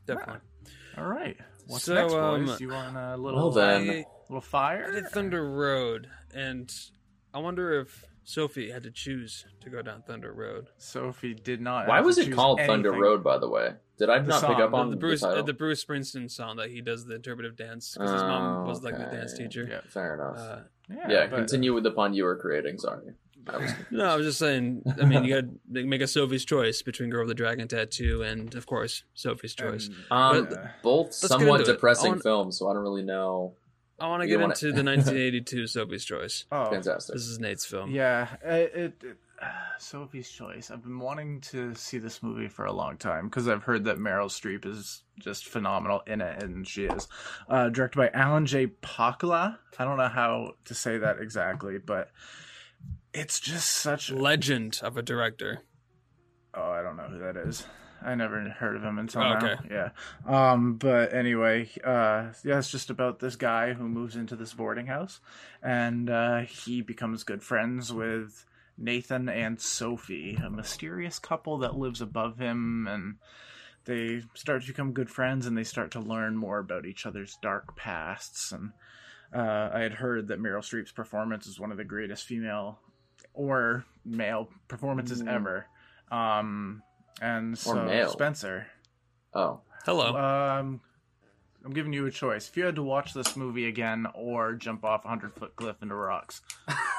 Definitely. 0.05 0.39
All 0.97 1.05
right, 1.07 1.35
what's 1.67 1.83
So, 1.85 1.93
next, 1.95 2.13
um, 2.13 2.45
boys? 2.45 2.61
You 2.61 2.69
want 2.69 2.95
a 2.95 3.17
little, 3.17 3.39
Well 3.39 3.51
then. 3.51 3.81
I- 3.89 4.05
little 4.29 4.37
I 4.37 4.39
fire? 4.39 4.91
did 4.93 5.07
Thunder 5.09 5.43
Road, 5.49 6.09
and 6.33 6.73
I 7.33 7.39
wonder 7.39 7.81
if 7.81 8.05
Sophie 8.23 8.71
had 8.71 8.83
to 8.83 8.91
choose 8.91 9.45
to 9.61 9.69
go 9.69 9.81
down 9.81 10.01
Thunder 10.03 10.31
Road. 10.31 10.67
Sophie 10.77 11.33
did 11.33 11.61
not. 11.61 11.87
Why 11.87 11.97
have 11.97 12.05
was 12.05 12.15
to 12.15 12.21
it 12.21 12.25
choose 12.25 12.35
called 12.35 12.59
Thunder. 12.59 12.91
Road? 12.91 13.23
By 13.23 13.37
the 13.37 13.49
way, 13.49 13.73
did 13.97 14.09
I 14.09 14.19
The 14.19 14.27
not 14.27 14.41
pick 14.41 14.57
up 14.59 14.71
the- 14.71 14.77
on 14.77 14.89
the 14.89 14.95
the, 14.95 14.99
Bruce, 14.99 15.23
uh, 15.23 15.29
title? 15.29 15.43
the 15.43 15.53
Bruce 15.53 15.83
Springsteen 15.83 16.29
song 16.31 16.57
that 16.57 16.69
he 16.69 16.81
does 16.81 17.05
the 17.05 17.15
interpretive 17.15 17.55
dance 17.55 17.93
because 17.93 18.11
his 18.11 18.21
mom 18.21 18.65
was 18.67 18.83
like 18.83 18.97
the 18.97 19.05
dance 19.05 19.33
teacher. 19.33 19.67
Yeah. 19.69 19.81
Fair 19.89 20.15
enough. 20.15 20.37
Uh, 20.37 20.59
Yeah, 20.89 21.09
yeah, 21.09 21.27
but- 21.27 21.37
continue 21.37 21.73
with 21.73 21.83
the 21.83 21.91
pun 21.91 22.13
you 22.13 22.23
were 22.25 22.35
creating. 22.37 22.77
Sorry. 22.77 23.13
I 23.47 23.57
was 23.57 23.71
no, 23.91 24.05
I 24.05 24.15
was 24.15 24.25
just 24.25 24.39
saying. 24.39 24.83
I 25.01 25.05
mean, 25.05 25.25
you 25.25 25.41
got 25.41 25.49
to 25.73 25.83
make 25.85 25.99
a 26.01 26.07
Sophie's 26.07 26.45
choice 26.45 26.81
between 26.81 27.09
Girl 27.09 27.21
with 27.21 27.27
the 27.29 27.35
Dragon 27.35 27.67
Tattoo 27.67 28.21
and, 28.23 28.55
of 28.55 28.65
course, 28.65 29.03
Sophie's 29.15 29.53
choice. 29.53 29.87
and- 29.87 29.95
Um, 30.09 30.45
But- 30.49 30.81
both 30.81 31.13
somewhat 31.13 31.65
depressing 31.65 32.05
I 32.05 32.09
want- 32.11 32.23
films, 32.23 32.57
so 32.59 32.69
I 32.69 32.73
don't 32.73 32.83
really 32.83 33.03
know. 33.03 33.55
I 33.99 34.07
want 34.07 34.21
to 34.21 34.27
get 34.27 34.41
into 34.41 34.71
the 34.71 34.83
1982 34.83 35.67
Sophie's 35.67 36.03
Choice. 36.05 36.45
oh, 36.51 36.69
Fantastic. 36.69 37.13
This 37.13 37.27
is 37.27 37.39
Nate's 37.39 37.65
film. 37.65 37.91
Yeah, 37.91 38.27
it, 38.43 38.71
it, 38.75 39.03
it 39.03 39.17
Sophie's 39.77 40.29
Choice. 40.29 40.71
I've 40.71 40.83
been 40.83 40.99
wanting 40.99 41.41
to 41.41 41.75
see 41.75 41.97
this 41.97 42.23
movie 42.23 42.47
for 42.47 42.65
a 42.65 42.71
long 42.71 42.97
time 42.97 43.25
because 43.27 43.47
I've 43.47 43.63
heard 43.63 43.83
that 43.85 43.97
Meryl 43.97 44.27
Streep 44.27 44.65
is 44.65 45.03
just 45.19 45.45
phenomenal 45.45 46.01
in 46.07 46.21
it, 46.21 46.41
and 46.41 46.67
she 46.67 46.85
is. 46.85 47.07
Uh, 47.49 47.69
directed 47.69 47.97
by 47.97 48.09
Alan 48.09 48.45
J. 48.45 48.67
Pakula. 48.67 49.57
I 49.77 49.83
don't 49.85 49.97
know 49.97 50.07
how 50.07 50.53
to 50.65 50.73
say 50.73 50.97
that 50.97 51.19
exactly, 51.19 51.77
but 51.77 52.09
it's 53.13 53.39
just 53.39 53.69
such. 53.69 54.11
Legend 54.11 54.79
of 54.83 54.97
a 54.97 55.01
director. 55.01 55.61
Oh, 56.53 56.71
I 56.71 56.81
don't 56.83 56.97
know 56.97 57.03
who 57.03 57.19
that 57.19 57.35
is. 57.35 57.65
I 58.03 58.15
never 58.15 58.41
heard 58.49 58.75
of 58.75 58.83
him 58.83 58.99
until 58.99 59.21
Oh, 59.21 59.29
now. 59.29 59.37
okay. 59.45 59.55
Yeah. 59.69 59.89
Um, 60.25 60.75
but 60.75 61.13
anyway, 61.13 61.69
uh, 61.83 62.33
yeah, 62.43 62.57
it's 62.57 62.69
just 62.71 62.89
about 62.89 63.19
this 63.19 63.35
guy 63.35 63.73
who 63.73 63.87
moves 63.87 64.15
into 64.15 64.35
this 64.35 64.53
boarding 64.53 64.87
house, 64.87 65.19
and 65.61 66.09
uh, 66.09 66.39
he 66.41 66.81
becomes 66.81 67.23
good 67.23 67.41
friends 67.43 67.93
with 67.93 68.45
Nathan 68.77 69.29
and 69.29 69.59
Sophie, 69.61 70.35
a 70.43 70.49
mysterious 70.49 71.19
couple 71.19 71.59
that 71.59 71.75
lives 71.77 72.01
above 72.01 72.39
him, 72.39 72.87
and 72.87 73.15
they 73.85 74.23
start 74.33 74.61
to 74.63 74.67
become 74.67 74.93
good 74.93 75.09
friends, 75.09 75.45
and 75.45 75.57
they 75.57 75.63
start 75.63 75.91
to 75.91 75.99
learn 75.99 76.35
more 76.35 76.59
about 76.59 76.85
each 76.85 77.05
other's 77.05 77.37
dark 77.41 77.75
pasts. 77.75 78.51
And 78.51 78.71
uh, 79.33 79.69
I 79.73 79.79
had 79.79 79.93
heard 79.93 80.27
that 80.27 80.41
Meryl 80.41 80.59
Streep's 80.61 80.91
performance 80.91 81.47
is 81.47 81.59
one 81.59 81.71
of 81.71 81.77
the 81.77 81.83
greatest 81.83 82.25
female 82.25 82.79
or 83.33 83.85
male 84.05 84.49
performances 84.67 85.21
Mm. 85.21 85.27
ever. 85.29 85.67
Um, 86.11 86.83
and 87.23 87.57
so 87.57 87.85
male. 87.85 88.09
Spencer, 88.11 88.67
Oh, 89.33 89.61
Hello. 89.85 90.15
um, 90.15 90.81
I'm 91.65 91.71
giving 91.71 91.93
you 91.93 92.05
a 92.05 92.11
choice. 92.11 92.49
If 92.49 92.57
you 92.57 92.65
had 92.65 92.75
to 92.75 92.83
watch 92.83 93.13
this 93.13 93.35
movie 93.37 93.67
again 93.67 94.05
or 94.13 94.53
jump 94.53 94.83
off 94.83 95.05
a 95.05 95.07
hundred 95.07 95.33
foot 95.35 95.55
cliff 95.55 95.77
into 95.81 95.95
rocks, 95.95 96.41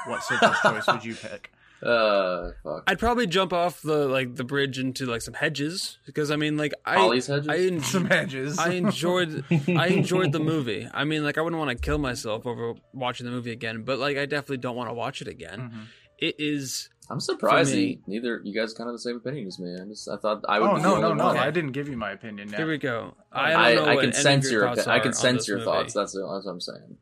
what 0.07 0.23
Sophie's 0.27 0.59
choice 0.61 0.87
would 0.87 1.05
you 1.05 1.15
pick? 1.15 1.51
uh, 1.83 2.51
fuck. 2.63 2.83
I'd 2.87 2.97
probably 2.97 3.27
jump 3.27 3.53
off 3.53 3.81
the 3.81 4.07
like 4.07 4.35
the 4.35 4.43
bridge 4.43 4.79
into 4.79 5.05
like 5.05 5.21
some 5.21 5.33
hedges 5.35 5.99
because 6.05 6.31
I 6.31 6.35
mean 6.35 6.57
like 6.57 6.73
I 6.85 6.95
Holly's 6.95 7.27
hedges. 7.27 7.47
I, 7.49 7.57
en- 7.57 7.81
Some 7.83 8.11
edges. 8.11 8.57
I 8.57 8.69
enjoyed 8.71 9.43
I 9.67 9.87
enjoyed 9.87 10.31
the 10.31 10.39
movie. 10.53 10.87
I 10.91 11.03
mean 11.03 11.23
like 11.23 11.37
I 11.37 11.41
wouldn't 11.41 11.59
want 11.59 11.69
to 11.71 11.75
kill 11.77 11.97
myself 11.99 12.47
over 12.47 12.73
watching 12.93 13.25
the 13.27 13.31
movie 13.31 13.51
again, 13.51 13.83
but 13.83 13.99
like 13.99 14.17
I 14.17 14.25
definitely 14.25 14.57
don't 14.57 14.75
want 14.75 14.89
to 14.89 14.93
watch 14.93 15.21
it 15.21 15.27
again. 15.27 15.59
Mhm. 15.59 15.85
It 16.17 16.35
is 16.39 16.89
I'm 17.09 17.19
surprised 17.19 17.69
For 17.71 17.75
me- 17.77 17.95
that 17.95 18.07
neither 18.07 18.41
you 18.43 18.53
guys 18.53 18.73
kind 18.73 18.89
of 18.89 18.95
the 18.95 18.99
same 18.99 19.15
opinion 19.17 19.47
as 19.47 19.59
me. 19.59 19.75
I 19.79 19.85
just 19.85 20.09
I 20.09 20.17
thought 20.17 20.43
I 20.49 20.59
would. 20.59 20.69
Oh 20.69 20.75
be 20.75 20.81
no 20.81 20.99
no 20.99 21.13
no! 21.13 21.25
one. 21.25 21.37
I 21.37 21.51
didn't 21.51 21.71
give 21.73 21.87
you 21.87 21.97
my 21.97 22.11
opinion 22.11 22.49
yet. 22.49 22.57
here 22.57 22.67
we 22.67 22.77
go. 22.77 23.13
I- 23.31 23.51
I 23.53 23.69
I, 23.71 23.75
know 23.75 23.85
I 23.85 23.95
what 23.95 24.01
can 24.01 24.13
any 24.13 24.21
sense 24.21 24.51
your, 24.51 24.65
your 24.65 24.75
thoughts 24.75 24.87
I 24.87 24.99
can 24.99 25.13
sense 25.13 25.47
your 25.47 25.57
movie. 25.57 25.65
thoughts. 25.65 25.93
That's, 25.93 26.13
that's 26.13 26.23
what 26.23 26.51
I'm 26.51 26.61
saying. 26.61 26.97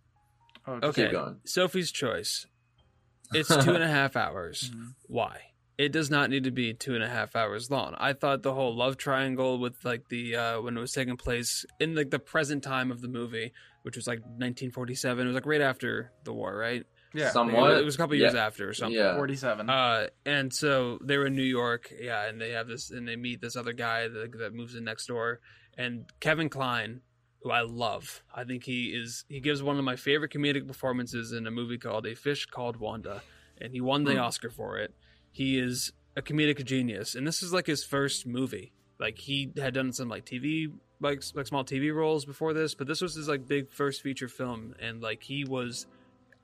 Oh, 0.68 0.74
Okay, 0.84 1.04
Keep 1.04 1.12
going. 1.12 1.36
Sophie's 1.46 1.92
Choice. 1.92 2.46
It's 3.34 3.50
two 3.50 3.74
and 3.74 3.84
a 3.84 3.88
half 3.88 4.16
hours. 4.16 4.70
Mhm. 4.76 4.94
Why? 5.08 5.40
It 5.78 5.92
does 5.92 6.12
not 6.12 6.30
need 6.30 6.44
to 6.44 6.52
be 6.52 6.74
two 6.76 6.94
and 6.94 7.04
a 7.04 7.10
half 7.10 7.36
hours 7.36 7.72
long. 7.72 7.96
I 7.98 8.14
thought 8.14 8.44
the 8.44 8.54
whole 8.54 8.76
love 8.76 8.96
triangle 8.96 9.58
with 9.58 9.84
like 9.84 10.08
the 10.10 10.36
uh, 10.36 10.62
when 10.62 10.78
it 10.78 10.80
was 10.80 10.92
taking 10.92 11.18
place 11.18 11.66
in 11.80 11.96
like 11.96 12.12
the 12.12 12.20
present 12.20 12.62
time 12.64 12.92
of 12.92 13.02
the 13.02 13.08
movie, 13.08 13.52
which 13.82 13.96
was 13.96 14.06
like 14.06 14.20
1947. 14.20 15.24
It 15.26 15.28
was 15.28 15.34
like 15.34 15.48
right 15.48 15.62
after 15.62 16.12
the 16.26 16.32
war, 16.34 16.56
right? 16.56 16.86
Yeah, 17.14 17.30
Somewhat. 17.32 17.78
It 17.78 17.86
was 17.86 17.96
a 17.96 17.98
couple 17.98 18.16
years 18.16 18.34
Yeah. 18.34 18.46
after 18.46 18.68
or 18.70 18.74
something. 18.74 18.98
Yeah. 18.98 19.16
forty-seven. 19.16 19.70
Uh, 19.70 20.08
and 20.26 20.54
so 20.54 20.98
they 21.04 21.18
were 21.18 21.28
in 21.28 21.36
New 21.36 21.44
York, 21.44 21.94
yeah, 22.00 22.28
and 22.28 22.40
they 22.42 22.52
have 22.52 22.68
this, 22.68 22.90
and 22.92 23.08
they 23.08 23.16
meet 23.16 23.40
this 23.42 23.56
other 23.56 23.74
guy 23.74 24.08
that, 24.08 24.32
that 24.40 24.54
moves 24.54 24.76
in 24.76 24.84
next 24.84 25.08
door, 25.08 25.40
and 25.78 26.06
Kevin 26.20 26.50
Kline, 26.50 27.02
who 27.42 27.52
I 27.52 27.62
love. 27.62 28.24
I 28.34 28.44
think 28.46 28.64
he 28.64 28.88
is 28.88 29.26
he 29.30 29.40
gives 29.40 29.62
one 29.62 29.78
of 29.78 29.84
my 29.86 29.96
favorite 29.96 30.32
comedic 30.32 30.68
performances 30.68 31.32
in 31.34 31.46
a 31.46 31.52
movie 31.52 31.78
called 31.78 32.06
A 32.08 32.16
Fish 32.16 32.46
Called 32.48 32.78
Wanda, 32.78 33.22
and 33.62 33.74
he 33.74 33.82
won 33.82 34.04
the 34.06 34.14
Hmm. 34.14 34.20
Oscar 34.20 34.50
for 34.50 34.78
it. 34.80 34.94
He 35.32 35.60
is 35.60 35.92
a 36.16 36.22
comedic 36.22 36.64
genius, 36.66 37.16
and 37.16 37.28
this 37.28 37.44
is 37.44 37.52
like 37.54 37.68
his 37.68 37.84
first 37.84 38.26
movie. 38.26 38.72
Like 39.00 39.18
he 39.20 39.52
had 39.58 39.74
done 39.74 39.92
some 39.94 40.10
like 40.10 40.26
TV 40.26 40.68
like 41.00 41.22
like 41.36 41.48
small 41.48 41.66
TV 41.66 41.94
roles 41.94 42.24
before 42.24 42.54
this, 42.54 42.76
but 42.76 42.88
this 42.88 43.02
was 43.02 43.14
his 43.16 43.28
like 43.28 43.48
big 43.48 43.72
first 43.72 44.02
feature 44.02 44.28
film, 44.30 44.74
and 44.80 45.02
like 45.02 45.22
he 45.24 45.44
was, 45.44 45.86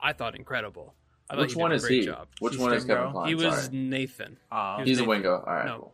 I 0.02 0.14
thought 0.14 0.36
incredible. 0.36 0.96
I 1.30 1.36
thought 1.36 1.42
Which 1.42 1.56
one 1.56 1.72
is 1.72 1.84
great 1.84 2.00
he? 2.02 2.06
Job. 2.06 2.28
Which 2.40 2.54
He's 2.54 2.62
one 2.62 2.74
is 2.74 2.84
Stingo. 2.84 2.96
Kevin 2.98 3.12
Kline? 3.12 3.28
He 3.28 3.36
was 3.36 3.66
Sorry. 3.66 3.78
Nathan. 3.78 4.38
Um, 4.52 4.80
he 4.84 4.90
He's 4.90 5.00
a 5.00 5.04
Wingo. 5.06 5.36
All 5.46 5.54
right. 5.54 5.66
No. 5.66 5.78
Cool. 5.78 5.94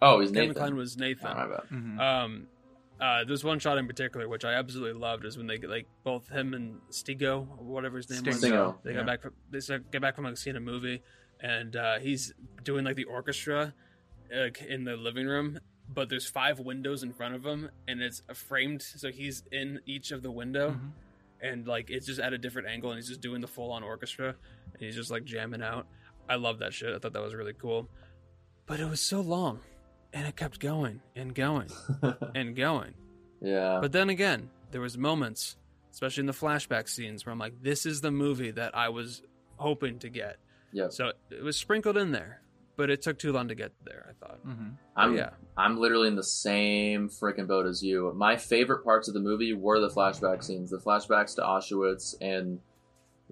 Oh, 0.00 0.20
he's 0.20 0.30
Kevin 0.30 0.48
Nathan. 0.48 0.60
Kline 0.62 0.76
was 0.76 0.96
Nathan. 0.96 1.26
Oh, 1.30 1.34
my 1.34 1.46
bad. 1.46 1.62
mhm. 1.72 1.98
Um, 2.00 2.46
uh, 3.00 3.24
there's 3.24 3.42
one 3.44 3.58
shot 3.58 3.78
in 3.78 3.86
particular 3.86 4.28
which 4.28 4.44
I 4.44 4.54
absolutely 4.54 5.00
loved 5.00 5.24
is 5.24 5.36
when 5.36 5.46
they 5.46 5.58
like 5.58 5.86
both 6.04 6.28
him 6.28 6.54
and 6.54 6.80
Stigo, 6.90 7.46
whatever 7.60 7.96
his 7.96 8.08
name 8.10 8.24
was. 8.24 8.40
They 8.40 8.50
Yeah. 8.50 8.72
got 8.98 9.06
back 9.06 9.22
from 9.22 9.32
they 9.50 9.60
start- 9.60 9.90
get 9.90 10.00
back 10.02 10.14
from 10.16 10.24
like 10.24 10.36
seeing 10.36 10.56
a 10.56 10.60
movie, 10.60 11.02
and 11.40 11.74
uh, 11.76 11.98
he's 11.98 12.32
doing 12.64 12.84
like 12.84 12.96
the 12.96 13.04
orchestra 13.04 13.72
like, 14.34 14.62
in 14.62 14.84
the 14.84 14.96
living 14.96 15.26
room. 15.26 15.58
But 15.92 16.08
there's 16.10 16.26
five 16.28 16.60
windows 16.60 17.02
in 17.02 17.12
front 17.14 17.34
of 17.34 17.46
him, 17.46 17.70
and 17.88 18.02
it's 18.02 18.22
framed, 18.34 18.82
so 18.82 19.10
he's 19.10 19.42
in 19.50 19.80
each 19.86 20.10
of 20.12 20.22
the 20.22 20.30
window, 20.30 20.72
Mhm. 20.72 20.90
And 21.42 21.66
like 21.66 21.90
it's 21.90 22.06
just 22.06 22.20
at 22.20 22.32
a 22.32 22.38
different 22.38 22.68
angle, 22.68 22.90
and 22.90 22.98
he's 22.98 23.08
just 23.08 23.20
doing 23.20 23.40
the 23.40 23.46
full 23.48 23.70
on 23.72 23.82
orchestra, 23.82 24.34
and 24.72 24.82
he's 24.82 24.94
just 24.94 25.10
like 25.10 25.24
jamming 25.24 25.62
out. 25.62 25.86
I 26.28 26.36
love 26.36 26.58
that 26.58 26.74
shit. 26.74 26.94
I 26.94 26.98
thought 26.98 27.12
that 27.14 27.22
was 27.22 27.34
really 27.34 27.54
cool, 27.54 27.88
but 28.66 28.80
it 28.80 28.88
was 28.88 29.00
so 29.00 29.20
long, 29.20 29.60
and 30.12 30.26
it 30.26 30.36
kept 30.36 30.60
going 30.60 31.00
and 31.16 31.34
going 31.34 31.70
and 32.34 32.54
going. 32.54 32.94
yeah. 33.40 33.78
But 33.80 33.92
then 33.92 34.10
again, 34.10 34.50
there 34.70 34.80
was 34.80 34.98
moments, 34.98 35.56
especially 35.90 36.22
in 36.22 36.26
the 36.26 36.32
flashback 36.32 36.88
scenes, 36.88 37.24
where 37.24 37.32
I'm 37.32 37.38
like, 37.38 37.62
"This 37.62 37.86
is 37.86 38.00
the 38.00 38.10
movie 38.10 38.50
that 38.52 38.76
I 38.76 38.88
was 38.90 39.22
hoping 39.58 39.98
to 40.00 40.08
get. 40.08 40.36
Yeah. 40.72 40.88
So 40.88 41.12
it 41.30 41.42
was 41.42 41.56
sprinkled 41.56 41.96
in 41.96 42.12
there, 42.12 42.42
but 42.78 42.88
it 42.88 43.02
took 43.02 43.18
too 43.18 43.32
long 43.32 43.48
to 43.48 43.54
get 43.54 43.72
there. 43.84 44.06
I 44.08 44.24
thought. 44.24 44.38
hmm 44.42 44.68
I'm 44.96 45.14
yeah. 45.14 45.30
I'm 45.56 45.76
literally 45.78 46.08
in 46.08 46.16
the 46.16 46.22
same 46.22 47.08
freaking 47.10 47.46
boat 47.48 47.66
as 47.66 47.82
you. 47.82 48.12
My 48.16 48.36
favorite 48.36 48.84
parts 48.84 49.08
of 49.08 49.14
the 49.14 49.20
movie 49.20 49.52
were 49.52 49.80
the 49.80 49.90
flashback 49.90 50.42
scenes, 50.42 50.70
the 50.70 50.78
flashbacks 50.78 51.34
to 51.34 51.42
Auschwitz, 51.42 52.14
and 52.22 52.60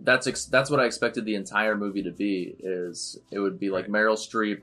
that's 0.02 0.26
ex- 0.26 0.44
that's 0.46 0.68
what 0.70 0.80
I 0.80 0.84
expected 0.84 1.24
the 1.24 1.36
entire 1.36 1.76
movie 1.76 2.02
to 2.02 2.10
be. 2.10 2.56
Is 2.58 3.18
it 3.30 3.38
would 3.38 3.58
be 3.58 3.70
like 3.70 3.84
Right. 3.84 3.92
Meryl 3.92 4.16
Streep, 4.18 4.60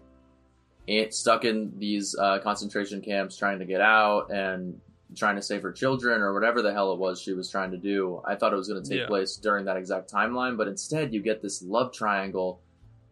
it, 0.85 1.13
stuck 1.13 1.45
in 1.45 1.71
these 1.77 2.15
uh, 2.19 2.39
concentration 2.39 3.01
camps, 3.01 3.37
trying 3.37 3.59
to 3.59 3.65
get 3.65 3.79
out 3.81 4.29
and 4.31 4.79
trying 5.15 5.35
to 5.37 5.41
save 5.41 5.61
her 5.61 5.71
children 5.71 6.21
or 6.21 6.33
whatever 6.33 6.61
the 6.61 6.73
hell 6.73 6.91
it 6.91 6.99
was 6.99 7.21
she 7.21 7.31
was 7.33 7.49
trying 7.49 7.71
to 7.71 7.77
do. 7.77 8.21
I 8.25 8.35
thought 8.35 8.51
it 8.51 8.55
was 8.57 8.67
going 8.67 8.83
to 8.83 8.89
take 8.89 8.99
Yeah. 9.01 9.07
place 9.07 9.35
during 9.37 9.65
that 9.65 9.77
exact 9.77 10.11
timeline, 10.11 10.57
but 10.57 10.67
instead 10.67 11.13
you 11.13 11.21
get 11.21 11.41
this 11.41 11.61
love 11.61 11.93
triangle 11.93 12.59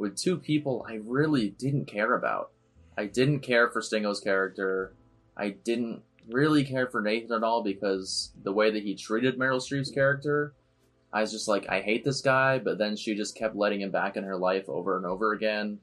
with 0.01 0.17
two 0.17 0.35
people 0.35 0.85
I 0.89 0.99
really 1.05 1.49
didn't 1.49 1.85
care 1.85 2.15
about. 2.15 2.51
I 2.97 3.05
didn't 3.05 3.41
care 3.41 3.69
for 3.69 3.81
Stingo's 3.81 4.19
character. 4.19 4.95
I 5.37 5.51
didn't 5.51 6.01
really 6.27 6.65
care 6.65 6.87
for 6.87 7.01
Nathan 7.01 7.31
at 7.31 7.43
all 7.43 7.63
because 7.63 8.31
the 8.43 8.51
way 8.51 8.71
that 8.71 8.83
he 8.83 8.95
treated 8.95 9.37
Meryl 9.37 9.61
Streep's 9.61 9.91
character, 9.91 10.55
I 11.13 11.21
was 11.21 11.31
just 11.31 11.47
like, 11.47 11.69
I 11.69 11.81
hate 11.81 12.03
this 12.03 12.21
guy, 12.21 12.57
but 12.57 12.79
then 12.79 12.95
she 12.95 13.15
just 13.15 13.37
kept 13.37 13.55
letting 13.55 13.81
him 13.81 13.91
back 13.91 14.17
in 14.17 14.23
her 14.23 14.37
life 14.37 14.67
over 14.67 14.97
and 14.97 15.05
over 15.05 15.33
again. 15.33 15.79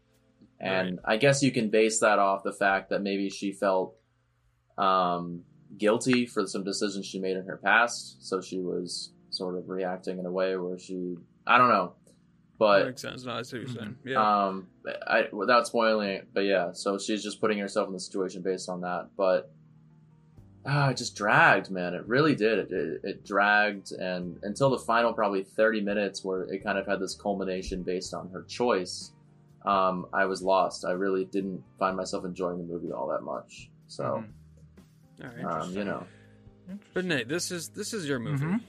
And 0.60 0.98
I 1.04 1.16
guess 1.16 1.42
you 1.42 1.52
can 1.52 1.70
base 1.70 2.00
that 2.00 2.18
off 2.18 2.42
the 2.42 2.52
fact 2.52 2.90
that 2.90 3.02
maybe 3.02 3.30
she 3.30 3.52
felt 3.52 3.94
um, 4.76 5.44
guilty 5.76 6.26
for 6.26 6.44
some 6.46 6.64
decisions 6.64 7.06
she 7.06 7.20
made 7.20 7.36
in 7.36 7.46
her 7.46 7.56
past. 7.56 8.26
So 8.26 8.40
she 8.40 8.58
was 8.58 9.12
sort 9.30 9.56
of 9.56 9.68
reacting 9.68 10.18
in 10.18 10.26
a 10.26 10.32
way 10.32 10.56
where 10.56 10.76
she, 10.76 11.16
I 11.46 11.56
don't 11.58 11.68
know. 11.68 11.92
But 12.58 12.78
that 12.80 12.86
makes 12.86 13.02
sense. 13.02 13.24
No, 13.24 13.32
I 13.32 13.42
see 13.42 13.58
what 13.58 13.68
you're 13.68 13.76
saying. 13.76 13.96
Yeah. 14.04 14.46
um, 14.46 14.66
I 15.06 15.28
without 15.32 15.66
spoiling 15.66 16.08
it, 16.10 16.28
but 16.34 16.40
yeah, 16.40 16.72
so 16.72 16.98
she's 16.98 17.22
just 17.22 17.40
putting 17.40 17.58
herself 17.58 17.86
in 17.86 17.92
the 17.94 18.00
situation 18.00 18.42
based 18.42 18.68
on 18.68 18.80
that. 18.80 19.10
But 19.16 19.50
ah, 20.66 20.88
it 20.90 20.96
just 20.96 21.14
dragged, 21.14 21.70
man. 21.70 21.94
It 21.94 22.06
really 22.06 22.34
did. 22.34 22.58
It, 22.58 22.72
it, 22.72 23.00
it 23.04 23.24
dragged, 23.24 23.92
and 23.92 24.38
until 24.42 24.70
the 24.70 24.78
final 24.78 25.12
probably 25.12 25.44
thirty 25.44 25.80
minutes, 25.80 26.24
where 26.24 26.42
it 26.42 26.64
kind 26.64 26.78
of 26.78 26.86
had 26.86 26.98
this 27.00 27.14
culmination 27.14 27.82
based 27.84 28.12
on 28.14 28.28
her 28.30 28.42
choice. 28.42 29.12
Um, 29.64 30.06
I 30.12 30.24
was 30.24 30.40
lost. 30.40 30.84
I 30.84 30.92
really 30.92 31.24
didn't 31.26 31.62
find 31.78 31.96
myself 31.96 32.24
enjoying 32.24 32.58
the 32.58 32.64
movie 32.64 32.90
all 32.92 33.08
that 33.08 33.22
much. 33.22 33.68
So, 33.88 34.24
All 35.22 35.30
right. 35.42 35.44
um, 35.62 35.72
you 35.76 35.84
know, 35.84 36.06
But 36.94 37.04
Nate, 37.04 37.28
this 37.28 37.50
is 37.50 37.68
this 37.68 37.92
is 37.92 38.08
your 38.08 38.18
movie. 38.18 38.44
Mhm. 38.44 38.60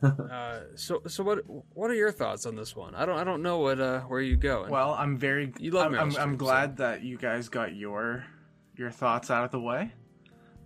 Uh, 0.30 0.60
so 0.76 1.02
so 1.08 1.24
what 1.24 1.38
what 1.74 1.90
are 1.90 1.94
your 1.94 2.12
thoughts 2.12 2.46
on 2.46 2.54
this 2.54 2.76
one? 2.76 2.94
I 2.94 3.04
don't 3.04 3.18
I 3.18 3.24
don't 3.24 3.42
know 3.42 3.58
what 3.58 3.80
uh 3.80 4.00
where 4.02 4.20
you 4.20 4.36
go. 4.36 4.64
Well, 4.68 4.94
I'm 4.94 5.18
very. 5.18 5.52
You 5.58 5.72
love 5.72 5.86
I'm, 5.86 5.92
Meryl 5.92 6.00
I'm, 6.00 6.16
I'm 6.16 6.34
Streep, 6.34 6.38
glad 6.38 6.76
that 6.76 7.02
you 7.02 7.18
guys 7.18 7.48
got 7.48 7.74
your 7.74 8.24
your 8.76 8.90
thoughts 8.92 9.28
out 9.30 9.44
of 9.44 9.50
the 9.50 9.58
way. 9.60 9.92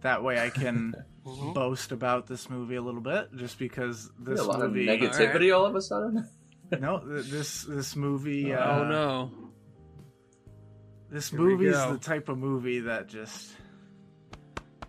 That 0.03 0.23
way, 0.23 0.39
I 0.39 0.51
can 0.51 0.95
Mhm. 1.27 1.55
boast 1.55 1.93
about 1.93 2.27
this 2.27 2.51
movie 2.51 2.75
a 2.75 2.83
little 2.83 3.01
bit, 3.01 3.29
just 3.37 3.57
because 3.59 4.11
this 4.19 4.41
a 4.41 4.45
lot 4.45 4.59
movie. 4.59 4.89
of 4.89 5.01
negativity 5.01 5.57
all 5.57 5.65
of 5.65 5.77
a 5.77 5.81
sudden. 5.81 6.29
no, 6.81 6.99
this 6.99 7.63
this 7.65 7.95
movie. 7.97 8.53
Oh, 8.53 8.59
Uh, 8.59 8.79
oh 8.81 8.85
no. 8.89 9.31
This 11.11 11.31
Here 11.31 11.39
movie 11.41 11.69
is 11.69 11.77
the 11.77 11.99
type 11.99 12.29
of 12.29 12.39
movie 12.39 12.81
that 12.81 13.07
just 13.09 13.53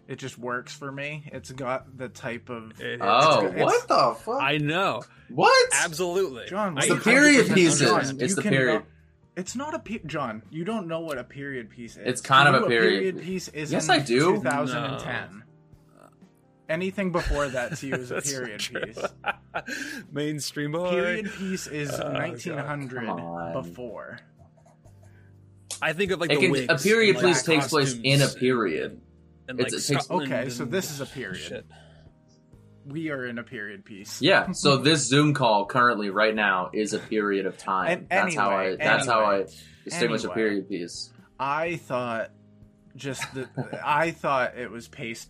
it 0.07 0.17
just 0.17 0.37
works 0.37 0.73
for 0.73 0.91
me. 0.91 1.29
It's 1.33 1.51
got 1.51 1.97
the 1.97 2.09
type 2.09 2.49
of 2.49 2.79
It- 2.81 2.99
oh, 3.01 3.47
it's- 3.47 3.63
what 3.63 3.87
the 3.87 4.15
fuck? 4.23 4.41
I 4.41 4.57
know. 4.57 5.01
what? 5.29 5.69
Absolutely. 5.83 6.45
John. 6.47 6.77
It's 6.77 6.89
I 6.91 6.95
the 6.95 7.01
period 7.01 7.53
pieces. 7.53 7.81
John, 7.89 8.01
It's 8.19 8.21
you 8.31 8.35
the 8.35 8.41
can 8.41 8.51
period. 8.51 8.79
go- 8.81 8.85
It's 9.35 9.55
not 9.55 9.73
a 9.73 9.79
pe- 9.79 10.03
John. 10.05 10.43
You 10.51 10.63
don't 10.63 10.87
know 10.87 10.99
what 10.99 11.17
a 11.17 11.23
period 11.23 11.69
piece 11.71 11.97
is. 11.97 12.03
It's 12.05 12.21
kind 12.21 12.47
To 12.47 12.53
of 12.53 12.59
you, 12.61 12.65
a 12.65 12.69
period- 12.69 13.21
piece 13.21 13.47
is. 13.47 13.71
Yes, 13.71 13.85
in 13.85 13.91
I 13.91 13.99
do. 13.99 14.35
2010. 14.35 15.43
Anything 16.69 17.11
before 17.11 17.47
that 17.49 17.75
to 17.77 17.87
you 17.87 17.95
is 17.95 18.11
a 18.11 18.21
period 18.21 18.59
piece. 18.61 19.03
Mainstream 20.11 20.71
boy. 20.71 20.89
Period 20.91 21.31
piece 21.33 21.67
is 21.67 21.91
Oh, 21.99 22.11
1900 22.13 23.53
before. 23.53 24.19
I 25.81 25.93
think 25.93 26.11
of 26.11 26.19
like 26.21 26.31
It 26.31 26.35
the 26.35 26.41
can- 26.41 26.51
wigs 26.51 26.65
a 26.69 26.77
period 26.77 27.15
and, 27.15 27.25
like, 27.25 27.33
piece 27.35 27.43
takes 27.43 27.67
place 27.67 27.95
in 28.03 28.21
a 28.21 28.27
period. 28.27 29.01
And, 29.47 29.57
like, 29.59 29.67
it 29.67 29.71
takes- 29.71 30.05
Scotland 30.05 30.31
Okay, 30.31 30.49
so 30.49 30.63
and 30.63 30.71
this 30.71 30.91
is 30.91 31.01
a 31.01 31.05
period. 31.05 31.37
Shit. 31.37 31.65
We 32.85 33.09
are 33.11 33.25
in 33.25 33.37
a 33.37 33.43
period 33.43 33.85
piece. 33.85 34.21
Yeah, 34.21 34.51
so 34.53 34.77
this 34.77 35.07
Zoom 35.07 35.33
call 35.33 35.65
currently 35.65 36.09
right 36.09 36.35
now 36.35 36.69
is 36.73 36.93
a 36.93 36.99
period 36.99 37.45
of 37.45 37.57
time. 37.57 38.07
And 38.09 38.09
that's 38.09 38.35
how 38.35 38.49
I 38.49 38.63
anyway, 38.65 38.77
that's 38.77 39.05
how 39.07 39.21
I 39.21 39.33
anyway, 39.35 39.51
distinguish 39.85 40.23
a 40.25 40.29
period 40.29 40.69
piece. 40.69 41.11
I 41.39 41.77
thought 41.77 42.31
just 42.95 43.23
the 43.33 43.47
I 43.85 44.11
thought 44.11 44.57
it 44.57 44.69
was 44.69 44.87
paced 44.87 45.29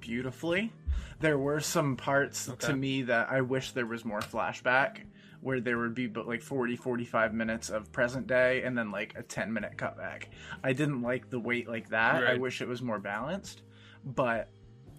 beautifully. 0.00 0.72
There 1.20 1.38
were 1.38 1.60
some 1.60 1.96
parts 1.96 2.48
Okay. 2.48 2.68
to 2.68 2.76
me 2.76 3.02
that 3.02 3.28
I 3.30 3.40
wish 3.42 3.72
there 3.72 3.86
was 3.86 4.04
more 4.04 4.20
flashback 4.20 4.98
where 5.40 5.60
there 5.60 5.78
would 5.78 5.94
be 5.94 6.06
but 6.06 6.26
like 6.26 6.42
40 6.42 6.76
45 6.76 7.32
minutes 7.32 7.70
of 7.70 7.92
present 7.92 8.26
day 8.26 8.62
and 8.62 8.76
then 8.76 8.90
like 8.90 9.14
a 9.16 9.22
10 9.22 9.52
minute 9.52 9.76
cutback. 9.76 10.24
I 10.64 10.72
didn't 10.72 11.02
like 11.02 11.30
the 11.30 11.38
weight 11.40 11.68
like 11.68 11.88
that. 11.90 12.26
I 12.26 12.34
wish 12.36 12.60
it 12.60 12.68
was 12.68 12.82
more 12.82 12.98
balanced, 12.98 13.62
but 14.04 14.50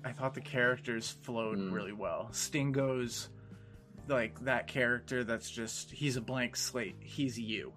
I 0.05 0.11
thought 0.13 0.33
the 0.33 0.41
characters 0.41 1.09
flowed 1.23 1.57
Mm. 1.57 1.73
really 1.73 1.91
well. 1.91 2.29
Stingo's 2.31 3.29
like 4.07 4.39
that 4.45 4.67
character 4.67 5.23
that's 5.23 5.51
just 5.51 5.91
he's 5.91 6.15
a 6.15 6.21
blank 6.21 6.55
slate. 6.55 6.95
He's 7.01 7.37
you. 7.37 7.73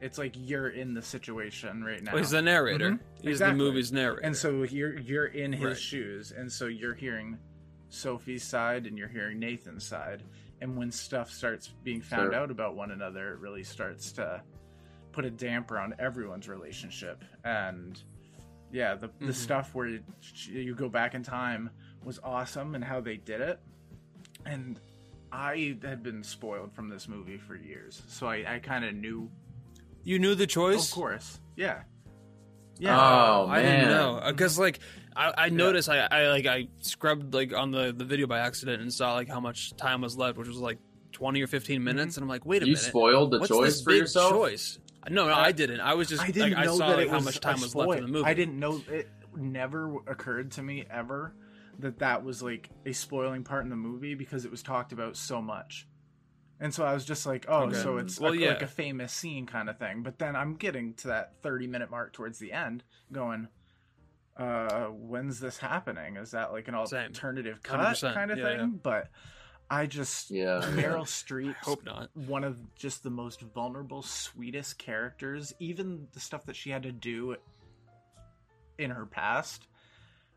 It's 0.00 0.18
like 0.18 0.32
you're 0.36 0.68
in 0.68 0.92
the 0.94 1.02
situation 1.02 1.82
right 1.84 2.02
now. 2.02 2.12
Well, 2.12 2.22
he's 2.22 2.30
the 2.30 2.42
narrator. 2.42 2.92
Mhm, 2.92 3.00
He's 3.22 3.30
exactly. 3.32 3.58
the 3.58 3.64
movie's 3.64 3.92
narrator. 3.92 4.20
and 4.24 4.36
so 4.36 4.62
you're 4.64 4.98
you're 4.98 5.26
in 5.26 5.52
his 5.52 5.64
Right. 5.64 5.76
shoes, 5.78 6.32
and 6.32 6.50
so 6.50 6.66
you're 6.66 6.94
hearing 6.94 7.38
Sophie's 7.88 8.42
side 8.44 8.86
and 8.86 8.98
you're 8.98 9.08
hearing 9.08 9.38
Nathan's 9.38 9.84
side. 9.84 10.22
And 10.60 10.76
when 10.76 10.90
stuff 10.90 11.30
starts 11.30 11.68
being 11.84 12.00
found 12.00 12.32
Sure. 12.32 12.34
out 12.34 12.50
about 12.50 12.76
one 12.76 12.90
another, 12.90 13.32
it 13.32 13.38
really 13.40 13.62
starts 13.64 14.12
to 14.12 14.42
put 15.12 15.24
a 15.24 15.30
damper 15.30 15.78
on 15.78 15.94
everyone's 15.98 16.48
relationship. 16.48 17.22
And 17.44 18.02
yeah, 18.72 18.94
the 18.94 19.08
the 19.20 19.26
Mhm. 19.26 19.34
stuff 19.34 19.74
where 19.74 19.86
you, 19.88 20.02
you 20.48 20.74
go 20.74 20.88
back 20.88 21.14
in 21.14 21.22
time 21.22 21.70
was 22.04 22.18
awesome, 22.22 22.74
and 22.74 22.82
how 22.84 23.00
they 23.00 23.16
did 23.16 23.40
it. 23.40 23.60
And 24.44 24.80
I 25.32 25.76
had 25.82 26.02
been 26.02 26.22
spoiled 26.22 26.72
from 26.74 26.88
this 26.88 27.08
movie 27.08 27.36
for 27.38 27.54
years, 27.56 28.02
so 28.08 28.26
I, 28.26 28.54
I 28.54 28.58
kind 28.58 28.84
of 28.84 28.94
knew. 28.94 29.30
you 30.04 30.18
knew 30.18 30.34
the 30.34 30.46
choice. 30.46 30.88
Of 30.88 30.94
course, 30.94 31.40
yeah, 31.56 31.82
yeah. 32.78 32.96
Oh, 32.98 33.46
I 33.48 33.60
didn't 33.62 33.88
man. 33.88 33.90
know 33.90 34.22
because 34.26 34.58
like 34.58 34.78
I, 35.16 35.46
I 35.46 35.48
noticed 35.48 35.88
I, 35.88 36.06
I 36.10 36.28
like 36.28 36.46
I 36.46 36.68
scrubbed 36.80 37.34
like 37.34 37.52
on 37.54 37.70
the 37.70 37.92
the 37.96 38.04
video 38.04 38.26
by 38.26 38.40
accident 38.40 38.82
and 38.82 38.92
saw 38.92 39.14
like 39.14 39.28
how 39.28 39.40
much 39.40 39.74
time 39.76 40.02
was 40.02 40.16
left, 40.16 40.38
which 40.38 40.48
was 40.48 40.58
like 40.58 40.78
twenty 41.12 41.42
or 41.42 41.46
fifteen 41.46 41.78
mm-hmm. 41.78 41.84
minutes, 41.84 42.16
and 42.16 42.22
I'm 42.24 42.28
like, 42.28 42.44
wait 42.44 42.62
a 42.62 42.66
You 42.66 42.72
minute, 42.72 42.82
you 42.82 42.88
spoiled 42.88 43.30
the 43.30 43.38
what's 43.38 43.48
choice 43.50 43.72
this 43.74 43.82
for 43.82 43.92
yourself. 43.92 44.32
choice? 44.32 44.78
No, 45.08 45.26
no, 45.28 45.34
I 45.34 45.52
didn't. 45.52 45.80
I 45.80 45.94
was 45.94 46.08
just 46.08 46.22
I 46.22 46.26
didn't 46.26 46.54
like, 46.54 46.64
know 46.64 46.74
I 46.74 46.76
saw 46.76 46.88
that 46.88 46.98
like 46.98 47.08
how 47.08 47.20
much 47.20 47.40
time 47.40 47.60
was 47.60 47.74
left 47.74 47.98
in 47.98 48.06
the 48.06 48.10
movie. 48.10 48.24
I 48.26 48.34
didn't 48.34 48.58
know 48.58 48.82
it 48.90 49.08
never 49.36 49.96
occurred 50.06 50.50
to 50.52 50.62
me 50.62 50.84
ever 50.90 51.34
that 51.78 51.98
that 51.98 52.24
was 52.24 52.42
like 52.42 52.70
a 52.86 52.92
spoiling 52.92 53.44
part 53.44 53.64
in 53.64 53.70
the 53.70 53.76
movie 53.76 54.14
because 54.14 54.44
it 54.44 54.50
was 54.50 54.62
talked 54.62 54.92
about 54.92 55.16
so 55.16 55.40
much. 55.40 55.86
And 56.58 56.72
so 56.72 56.84
I 56.84 56.94
was 56.94 57.04
just 57.04 57.26
like, 57.26 57.44
oh, 57.48 57.64
Okay. 57.64 57.76
so 57.76 57.98
it's 57.98 58.18
Well, 58.18 58.34
yeah. 58.34 58.48
like 58.50 58.62
a 58.62 58.66
famous 58.66 59.12
scene 59.12 59.44
kind 59.46 59.68
of 59.68 59.78
thing. 59.78 60.02
But 60.02 60.18
then 60.18 60.34
I'm 60.34 60.54
getting 60.54 60.94
to 60.94 61.08
that 61.08 61.34
30 61.42 61.66
minute 61.66 61.90
mark 61.90 62.14
towards 62.14 62.38
the 62.38 62.52
end 62.52 62.82
going, 63.12 63.48
uh, 64.36 64.86
when's 64.86 65.40
this 65.40 65.58
happening? 65.58 66.16
Is 66.16 66.32
that 66.32 66.52
like 66.52 66.68
an 66.68 66.74
Same. 66.86 67.06
alternative 67.08 67.62
cut 67.62 67.80
100%. 67.80 68.14
kind 68.14 68.30
of 68.30 68.38
Yeah, 68.38 68.44
thing? 68.44 68.58
yeah. 68.58 68.66
But 68.82 69.10
I 69.70 69.86
just, 69.86 70.30
Yeah. 70.30 70.60
Meryl 70.64 71.04
Streep 71.06 71.54
Hope 71.56 71.84
not. 71.84 72.10
one 72.14 72.44
of 72.44 72.58
just 72.76 73.02
the 73.02 73.10
most 73.10 73.40
vulnerable, 73.40 74.02
sweetest 74.02 74.78
characters. 74.78 75.52
Even 75.58 76.06
the 76.12 76.20
stuff 76.20 76.46
that 76.46 76.56
she 76.56 76.70
had 76.70 76.82
to 76.84 76.92
do 76.92 77.36
in 78.78 78.90
her 78.90 79.06
past 79.06 79.66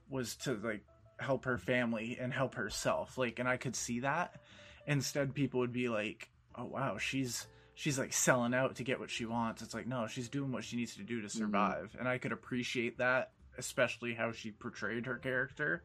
was 0.10 0.36
to 0.38 0.56
like 0.56 0.84
help 1.20 1.46
her 1.46 1.58
family 1.58 2.18
and 2.20 2.34
help 2.34 2.56
herself. 2.56 3.18
Like, 3.18 3.40
and 3.40 3.48
I 3.48 3.58
could 3.58 3.76
see 3.76 4.00
that. 4.02 4.42
Instead, 4.88 5.36
people 5.36 5.60
would 5.60 5.74
be 5.74 5.90
like, 5.90 6.30
"Oh 6.56 6.66
wow, 6.66 6.98
she's." 6.98 7.48
She's 7.76 7.98
like 7.98 8.12
selling 8.12 8.54
out 8.54 8.76
to 8.76 8.84
get 8.84 9.00
what 9.00 9.10
she 9.10 9.26
wants. 9.26 9.62
It's 9.62 9.74
like, 9.74 9.88
no, 9.88 10.06
she's 10.06 10.28
doing 10.28 10.52
what 10.52 10.66
she 10.66 10.76
needs 10.76 10.98
to 10.98 11.04
do 11.04 11.22
to 11.22 11.30
survive. 11.30 11.96
And 11.98 12.10
I 12.10 12.18
could 12.18 12.34
appreciate 12.34 12.98
that, 12.98 13.32
especially 13.60 14.14
how 14.16 14.32
she 14.32 14.52
portrayed 14.52 15.06
her 15.06 15.18
character. 15.18 15.84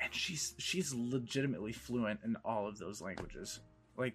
And 0.00 0.12
she's 0.14 0.54
she's 0.58 0.92
legitimately 0.94 1.72
fluent 1.72 2.20
in 2.24 2.36
all 2.44 2.66
of 2.66 2.78
those 2.78 3.00
languages. 3.00 3.60
Like 3.96 4.14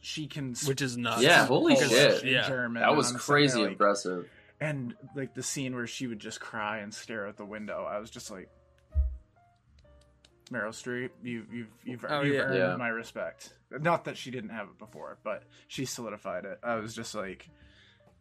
she 0.00 0.26
can 0.26 0.54
which 0.66 0.80
is 0.82 0.96
nuts. 0.96 1.22
Yeah, 1.22 1.46
holy 1.46 1.74
Polish 1.74 1.90
shit. 1.90 2.24
Yeah. 2.24 2.48
German, 2.48 2.80
That 2.82 2.96
was 2.96 3.12
crazy 3.12 3.60
like- 3.60 3.72
impressive. 3.72 4.28
and 4.60 4.94
like 5.14 5.34
the 5.34 5.42
scene 5.42 5.74
where 5.74 5.86
she 5.86 6.06
would 6.06 6.18
just 6.20 6.40
cry 6.40 6.78
and 6.78 6.92
stare 6.94 7.26
out 7.26 7.36
the 7.36 7.44
window, 7.44 7.84
I 7.88 7.98
was 7.98 8.08
just 8.10 8.30
like, 8.30 8.48
Meryl 10.50 10.68
Streep. 10.68 11.10
You, 11.22 11.44
you've 11.52 11.66
you've, 11.84 12.04
Oh, 12.08 12.22
you've 12.22 12.34
yeah. 12.36 12.40
earned 12.42 12.56
Yeah. 12.58 12.76
my 12.76 12.88
respect. 12.88 13.52
Not 13.70 14.04
that 14.04 14.16
she 14.16 14.30
didn't 14.30 14.50
have 14.50 14.68
it 14.68 14.78
before, 14.78 15.18
but 15.24 15.42
she 15.66 15.84
solidified 15.86 16.44
it. 16.44 16.58
I 16.62 16.76
was 16.76 16.94
just 16.94 17.14
like, 17.16 17.48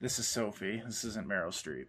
this 0.01 0.17
is 0.17 0.27
Sophie. 0.27 0.81
This 0.85 1.03
isn't 1.03 1.27
Meryl 1.27 1.49
Streep. 1.49 1.85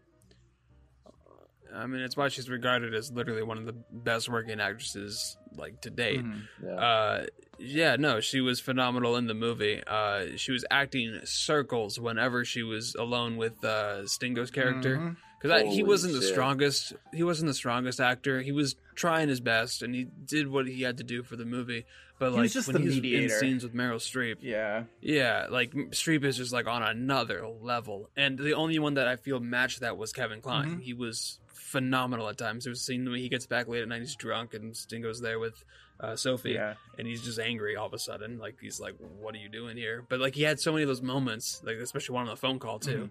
I 1.74 1.86
mean, 1.86 2.00
it's 2.00 2.16
why 2.16 2.28
she's 2.28 2.48
regarded 2.48 2.94
as 2.94 3.10
literally 3.12 3.42
one 3.42 3.58
of 3.58 3.66
the 3.66 3.74
best 3.92 4.28
working 4.28 4.60
actresses 4.60 5.36
like 5.56 5.80
to 5.82 5.90
date. 5.90 6.24
Mhm. 6.24 6.42
Yeah. 6.64 6.70
Uh, 6.74 7.26
yeah, 7.58 7.96
no, 7.96 8.20
she 8.20 8.40
was 8.40 8.60
phenomenal 8.60 9.16
in 9.16 9.26
the 9.26 9.34
movie. 9.34 9.82
Uh, 9.86 10.36
she 10.36 10.52
was 10.52 10.64
acting 10.70 11.20
circles 11.24 11.98
whenever 11.98 12.44
she 12.44 12.62
was 12.62 12.94
alone 12.94 13.36
with 13.36 13.64
uh, 13.64 14.06
Stingo's 14.06 14.50
character. 14.50 15.16
Because 15.40 15.74
he 15.74 15.82
wasn't 15.82 16.14
the 16.14 16.22
strongest. 16.22 16.94
He 17.12 17.22
wasn't 17.22 17.48
the 17.48 17.54
strongest 17.54 18.00
actor. 18.00 18.40
He 18.40 18.52
was 18.52 18.74
trying 18.94 19.28
his 19.28 19.40
best, 19.40 19.82
and 19.82 19.94
he 19.94 20.04
did 20.04 20.48
what 20.48 20.66
he 20.66 20.82
had 20.82 20.96
to 20.98 21.04
do 21.04 21.22
for 21.22 21.36
the 21.36 21.44
movie. 21.44 21.84
But 22.18 22.30
He 22.30 22.32
like 22.32 22.42
was 22.44 22.52
just 22.54 22.72
when 22.72 22.82
the 22.82 22.90
he's 23.00 23.32
in 23.32 23.38
scenes 23.38 23.62
with 23.62 23.74
Meryl 23.74 23.96
Streep, 23.96 24.36
Yeah. 24.40 24.84
yeah, 25.02 25.46
like 25.50 25.72
Streep 25.90 26.24
is 26.24 26.38
just 26.38 26.52
like 26.54 26.66
on 26.66 26.82
another 26.82 27.46
level. 27.46 28.08
And 28.16 28.38
the 28.38 28.54
only 28.54 28.78
one 28.78 28.94
that 28.94 29.06
I 29.06 29.16
feel 29.16 29.38
matched 29.38 29.80
that 29.80 29.98
was 29.98 30.14
Kevin 30.14 30.40
Kline. 30.40 30.78
Mhm. 30.78 30.82
He 30.82 30.94
was 30.94 31.38
phenomenal 31.66 32.28
at 32.28 32.38
times. 32.38 32.64
There's 32.64 32.80
a 32.80 32.82
scene 32.84 33.04
when 33.10 33.18
he 33.20 33.28
gets 33.28 33.46
back 33.46 33.68
late 33.68 33.82
at 33.82 33.88
night, 33.88 34.00
he's 34.00 34.14
drunk, 34.16 34.54
and 34.54 34.74
Stingo's 34.76 35.20
there 35.20 35.38
with 35.38 35.64
uh, 36.00 36.14
Sophie 36.16 36.52
Yeah. 36.52 36.74
and 36.98 37.06
he's 37.06 37.22
just 37.22 37.38
angry 37.38 37.74
all 37.76 37.86
of 37.86 37.92
a 37.94 37.98
sudden. 37.98 38.38
Like 38.38 38.56
he's 38.60 38.78
like, 38.80 38.94
"What 39.20 39.34
are 39.34 39.38
you 39.38 39.48
doing 39.48 39.76
here?" 39.76 40.04
But 40.08 40.20
like 40.20 40.34
he 40.34 40.42
had 40.42 40.60
so 40.60 40.72
many 40.72 40.82
of 40.82 40.88
those 40.88 41.02
moments, 41.02 41.60
like 41.64 41.76
especially 41.76 42.14
one 42.14 42.24
on 42.24 42.30
the 42.30 42.36
phone 42.36 42.58
call 42.58 42.78
too, 42.78 43.10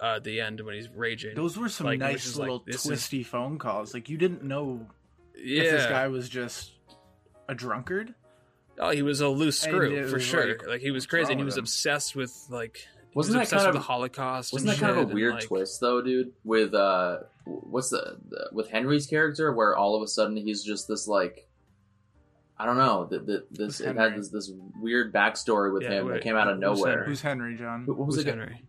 uh, 0.00 0.16
at 0.16 0.24
the 0.24 0.40
end 0.40 0.60
when 0.60 0.74
he's 0.74 0.88
raging. 0.90 1.30
Mm-hmm. 1.30 1.40
Those 1.40 1.56
were 1.58 1.68
some 1.68 1.86
Like, 1.86 1.98
nice 1.98 2.26
is 2.26 2.38
like, 2.38 2.48
little 2.48 2.64
is- 2.66 2.82
twisty 2.82 3.22
phone 3.22 3.58
calls. 3.58 3.92
Like 3.94 4.08
you 4.08 4.18
didn't 4.18 4.42
know 4.44 4.86
yeah, 5.36 5.62
if 5.62 5.70
this 5.72 5.86
guy 5.86 6.08
was 6.08 6.28
just 6.28 6.72
a 7.48 7.54
drunkard. 7.54 8.14
oh, 8.78 8.90
he 8.90 9.02
was 9.02 9.20
a 9.22 9.28
loose 9.28 9.58
screw 9.60 10.06
for 10.08 10.20
sure. 10.20 10.48
like, 10.58 10.66
Like, 10.66 10.80
he 10.82 10.90
was 10.90 11.06
crazy, 11.06 11.32
and 11.32 11.40
he 11.40 11.44
was 11.44 11.56
him? 11.56 11.62
obsessed 11.64 12.14
with 12.14 12.34
like. 12.50 12.86
He 13.24 13.28
Wasn't 13.30 13.38
was 13.40 13.48
that 13.50 13.56
kind 13.56 13.68
of- 13.68 13.74
the 13.74 13.80
Holocaust? 13.80 14.52
Wasn't 14.52 14.70
that 14.70 14.78
kind 14.78 14.98
of 14.98 15.10
a 15.10 15.14
weird 15.14 15.34
like, 15.34 15.44
twist 15.44 15.80
though, 15.80 16.02
dude? 16.02 16.32
With 16.44 16.74
uh, 16.74 17.20
what's 17.44 17.88
the, 17.90 18.18
the 18.28 18.50
with 18.52 18.68
Henry's 18.70 19.06
character, 19.06 19.52
where 19.52 19.74
all 19.76 19.96
of 19.96 20.02
a 20.02 20.06
sudden 20.06 20.36
he's 20.36 20.62
just 20.62 20.86
this 20.86 21.08
like, 21.08 21.48
I 22.58 22.66
don't 22.66 22.76
know, 22.76 23.06
that 23.06 23.26
that 23.26 23.46
this 23.50 23.80
it 23.80 23.96
had 23.96 24.16
this 24.16 24.28
this 24.28 24.50
weird 24.80 25.12
backstory 25.14 25.72
with 25.72 25.82
Yeah, 25.84 25.92
him 26.00 26.06
wait, 26.06 26.12
that 26.14 26.22
came 26.22 26.36
out 26.36 26.48
of 26.48 26.56
who's 26.56 26.60
nowhere. 26.60 26.90
Henry? 26.92 27.06
Who's 27.08 27.22
Henry, 27.22 27.56
John? 27.56 27.84
Who- 27.84 27.94
What 27.94 28.06
was 28.06 28.16
Who's 28.16 28.26
it? 28.26 28.28
Henry? 28.30 28.62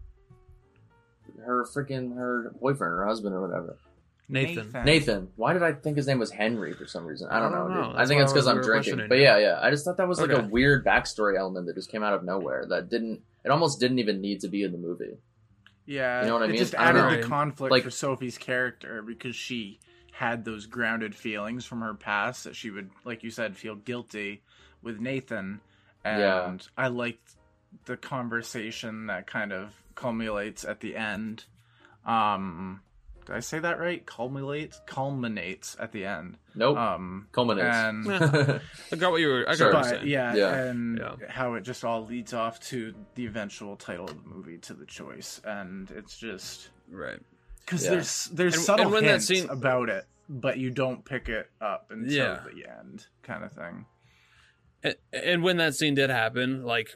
Her 1.46 1.66
freaking 1.66 2.16
her 2.16 2.54
boyfriend 2.60 2.94
or 2.94 3.06
husband 3.06 3.36
or 3.36 3.42
whatever. 3.48 3.78
Nathan. 4.30 4.72
Nathan. 4.84 5.30
Why 5.38 5.54
did 5.54 5.64
I 5.64 5.72
think 5.72 5.96
his 5.96 6.06
name 6.08 6.20
was 6.20 6.32
Henry 6.32 6.74
for 6.74 6.86
some 6.86 7.06
reason? 7.06 7.30
I 7.32 7.40
don't, 7.40 7.54
I 7.54 7.58
don't 7.60 7.70
know. 7.74 7.92
know. 7.92 7.98
I 7.98 8.06
think 8.06 8.22
it's 8.22 8.34
because 8.34 8.46
we 8.46 8.52
I'm 8.52 8.62
drinking. 8.62 9.06
But 9.08 9.20
yeah, 9.20 9.38
yeah. 9.38 9.60
I 9.62 9.70
just 9.70 9.86
thought 9.86 9.96
that 9.98 10.08
was 10.08 10.20
like 10.20 10.32
a 10.32 10.42
weird 10.44 10.86
backstory 10.86 11.38
element 11.38 11.66
that 11.68 11.76
just 11.76 11.90
came 11.90 12.04
out 12.04 12.14
of 12.14 12.24
nowhere 12.26 12.66
that 12.70 12.90
didn't. 12.90 13.22
It 13.48 13.52
almost 13.52 13.80
didn't 13.80 14.00
even 14.00 14.20
need 14.20 14.42
to 14.42 14.50
be 14.50 14.64
in 14.64 14.74
the 14.74 14.78
movie. 14.78 15.18
Yeah, 15.86 16.22
You 16.24 16.28
know 16.28 16.34
what 16.34 16.42
I 16.44 16.46
it 16.48 16.50
mean? 16.50 16.58
just 16.58 16.76
added 16.76 17.24
the 17.24 17.26
conflict 17.26 17.72
Like- 17.72 17.84
for 17.84 17.90
Sophie's 17.92 18.38
character 18.38 19.02
because 19.02 19.38
she 19.38 19.80
had 20.12 20.44
those 20.44 20.66
grounded 20.66 21.16
feelings 21.16 21.64
from 21.64 21.80
her 21.80 21.94
past 21.94 22.44
that 22.44 22.58
she 22.58 22.70
would, 22.72 22.90
like 23.06 23.24
you 23.24 23.30
said, 23.32 23.56
feel 23.56 23.76
guilty 23.76 24.42
with 24.82 25.00
Nathan. 25.00 25.62
And 26.04 26.20
Yeah. 26.20 26.58
I 26.78 26.90
liked 26.90 27.36
the 27.86 27.96
conversation 27.96 29.06
that 29.08 29.28
kind 29.28 29.54
of 29.54 29.74
culminates 29.96 30.66
at 30.66 30.82
the 30.82 30.98
end. 30.98 31.46
Um, 32.06 32.82
did 33.28 33.36
I 33.36 33.40
say 33.42 33.60
that 33.60 33.80
right? 33.80 34.04
Culminates, 34.06 34.82
culminates 34.88 35.76
at 35.80 35.92
the 35.92 36.06
end. 36.06 36.38
Nope. 36.56 36.78
Um, 36.78 37.28
Culminates. 37.32 37.76
and 37.76 38.12
I 38.92 38.96
got 38.96 39.12
what 39.12 39.22
you 39.22 39.28
were. 39.28 39.42
I 39.48 39.52
got 39.52 39.58
Sure. 39.58 39.74
what 39.74 39.86
you 39.86 39.92
were 39.92 39.98
but 40.00 40.08
yeah, 40.08 40.34
Yeah. 40.34 40.54
and 40.64 40.98
Yeah. 40.98 41.16
how 41.30 41.54
it 41.54 41.62
just 41.62 41.84
all 41.84 42.06
leads 42.06 42.34
off 42.34 42.60
to 42.70 42.96
the 43.16 43.26
eventual 43.26 43.76
title 43.76 44.06
of 44.06 44.24
the 44.24 44.28
movie 44.30 44.58
to 44.60 44.74
the 44.74 44.86
choice, 44.86 45.40
and 45.46 45.92
it's 45.92 46.18
just 46.18 46.70
Right. 46.90 47.20
because 47.66 47.84
Yeah. 47.84 47.92
there's 47.92 48.26
there's 48.34 48.56
And- 48.56 48.64
subtle 48.64 48.86
and 48.86 48.94
when 48.94 49.04
that 49.04 49.10
hints 49.12 49.28
scene- 49.28 49.50
about 49.50 49.90
it, 49.90 50.06
but 50.30 50.58
you 50.58 50.72
don't 50.72 51.04
pick 51.06 51.30
it 51.30 51.52
up 51.62 51.92
until 51.92 52.12
Yeah. 52.12 52.44
the 52.54 52.66
end, 52.80 53.08
kind 53.24 53.44
of 53.44 53.52
thing. 53.52 53.86
And, 54.84 54.96
and 55.12 55.44
when 55.44 55.58
that 55.58 55.76
scene 55.76 55.96
did 55.96 56.10
happen, 56.10 56.64
like 56.64 56.96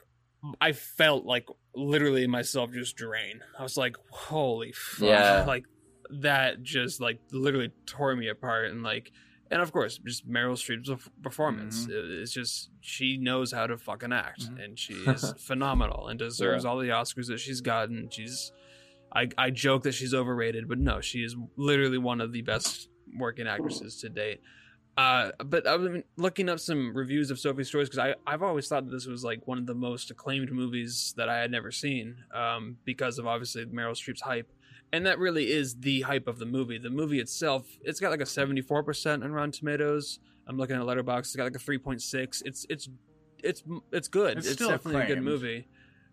I 0.59 0.71
felt 0.71 1.25
like 1.25 1.47
literally 1.75 2.25
myself 2.25 2.71
just 2.71 2.95
drain. 2.95 3.41
I 3.59 3.63
was 3.63 3.77
like, 3.77 3.95
"Holy 4.09 4.71
fuck!" 4.71 5.07
Yeah. 5.07 5.43
Like 5.47 5.65
that 6.11 6.63
just 6.63 6.99
like 7.01 7.19
literally 7.31 7.71
tore 7.85 8.15
me 8.15 8.27
apart. 8.27 8.71
And 8.71 8.83
like, 8.83 9.11
and 9.49 9.61
of 9.61 9.71
course, 9.71 9.97
just 9.97 10.29
Meryl 10.29 10.53
Streep's 10.53 10.89
performance 11.21 11.85
mm-hmm. 11.87 12.21
it's 12.21 12.31
just 12.31 12.69
she 12.81 13.17
knows 13.17 13.51
how 13.51 13.67
to 13.67 13.77
fucking 13.77 14.13
act, 14.13 14.49
Mhm. 14.49 14.63
and 14.63 14.79
she 14.79 14.93
is 14.93 15.33
phenomenal 15.39 16.07
and 16.07 16.17
deserves 16.19 16.63
Yeah. 16.63 16.69
all 16.69 16.77
the 16.79 16.89
Oscars 16.89 17.27
that 17.27 17.39
she's 17.39 17.61
gotten. 17.61 18.09
She's, 18.09 18.51
I 19.13 19.29
I 19.37 19.49
joke 19.49 19.83
that 19.83 19.93
she's 19.93 20.13
overrated, 20.13 20.67
but 20.69 20.77
no, 20.79 21.01
she 21.01 21.23
is 21.23 21.35
literally 21.57 21.97
one 21.97 22.21
of 22.21 22.31
the 22.31 22.41
best 22.41 22.89
working 23.17 23.47
actresses 23.47 23.97
to 24.01 24.09
date. 24.09 24.41
Uh, 24.97 25.31
but 25.45 25.65
I've 25.65 25.81
been 25.81 26.03
looking 26.17 26.49
up 26.49 26.59
some 26.59 26.93
reviews 26.95 27.31
of 27.31 27.39
Sophie's 27.39 27.69
Choice 27.69 27.87
because 27.89 27.99
I 27.99 28.15
I've 28.27 28.43
always 28.43 28.67
thought 28.67 28.85
that 28.85 28.91
this 28.91 29.05
was 29.07 29.23
like 29.23 29.47
one 29.47 29.57
of 29.57 29.65
the 29.65 29.73
most 29.73 30.11
acclaimed 30.11 30.51
movies 30.51 31.13
that 31.17 31.27
I 31.29 31.39
had 31.39 31.49
never 31.51 31.71
seen. 31.71 32.17
Um, 32.33 32.77
because 32.85 33.17
of 33.17 33.25
obviously 33.25 33.65
Meryl 33.65 33.91
Streep's 33.93 34.21
hype, 34.21 34.51
and 34.93 35.05
that 35.05 35.19
really 35.19 35.51
is 35.51 35.75
the 35.79 36.01
hype 36.01 36.27
of 36.27 36.39
the 36.39 36.45
movie. 36.45 36.77
The 36.77 36.89
movie 36.89 37.19
itself, 37.19 37.65
it's 37.81 37.99
got 37.99 38.11
like 38.11 38.21
a 38.21 38.25
seventy 38.25 38.61
four 38.61 38.83
percent 38.83 39.23
on 39.23 39.31
Rotten 39.31 39.51
Tomatoes. 39.51 40.19
I'm 40.47 40.57
looking 40.57 40.75
at 40.75 40.81
Letterboxd. 40.83 41.19
It's 41.19 41.35
got 41.35 41.43
like 41.45 41.55
a 41.55 41.59
three 41.59 41.77
point 41.77 42.01
six. 42.01 42.41
It's 42.45 42.65
it's 42.69 42.89
it's 43.43 43.63
it's 43.91 44.07
good. 44.07 44.37
It's 44.37 44.47
It's, 44.47 44.55
still 44.55 44.69
definitely 44.69 45.01
a 45.03 45.07
good 45.07 45.21
movie, 45.23 45.67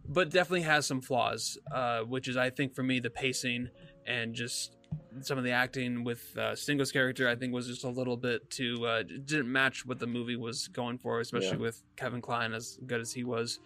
but 0.09 0.31
definitely 0.31 0.63
has 0.63 0.87
some 0.87 1.01
flaws. 1.01 1.59
Uh, 1.73 2.01
which 2.01 2.29
is 2.29 2.37
I 2.37 2.51
think 2.51 2.75
for 2.75 2.83
me 2.83 3.01
the 3.01 3.11
pacing 3.11 3.69
and 4.07 4.35
just 4.35 4.75
some 5.21 5.37
of 5.37 5.45
the 5.45 5.51
acting 5.51 6.03
with 6.05 6.35
uh, 6.39 6.55
Stingo's 6.55 6.91
character, 6.93 7.29
I 7.29 7.35
think, 7.37 7.53
was 7.53 7.67
just 7.67 7.85
a 7.85 7.91
little 7.91 8.17
bit 8.17 8.49
too 8.51 8.87
uh, 8.87 9.03
didn't 9.03 9.51
match 9.53 9.85
what 9.85 9.99
the 9.99 10.07
movie 10.07 10.37
was 10.37 10.69
going 10.69 10.97
for, 10.99 11.21
especially 11.21 11.49
Yeah. 11.51 11.57
with 11.57 11.83
Kevin 11.97 12.21
Kline 12.23 12.55
as 12.55 12.79
good 12.87 13.01
as 13.01 13.13
he 13.13 13.25
was. 13.25 13.61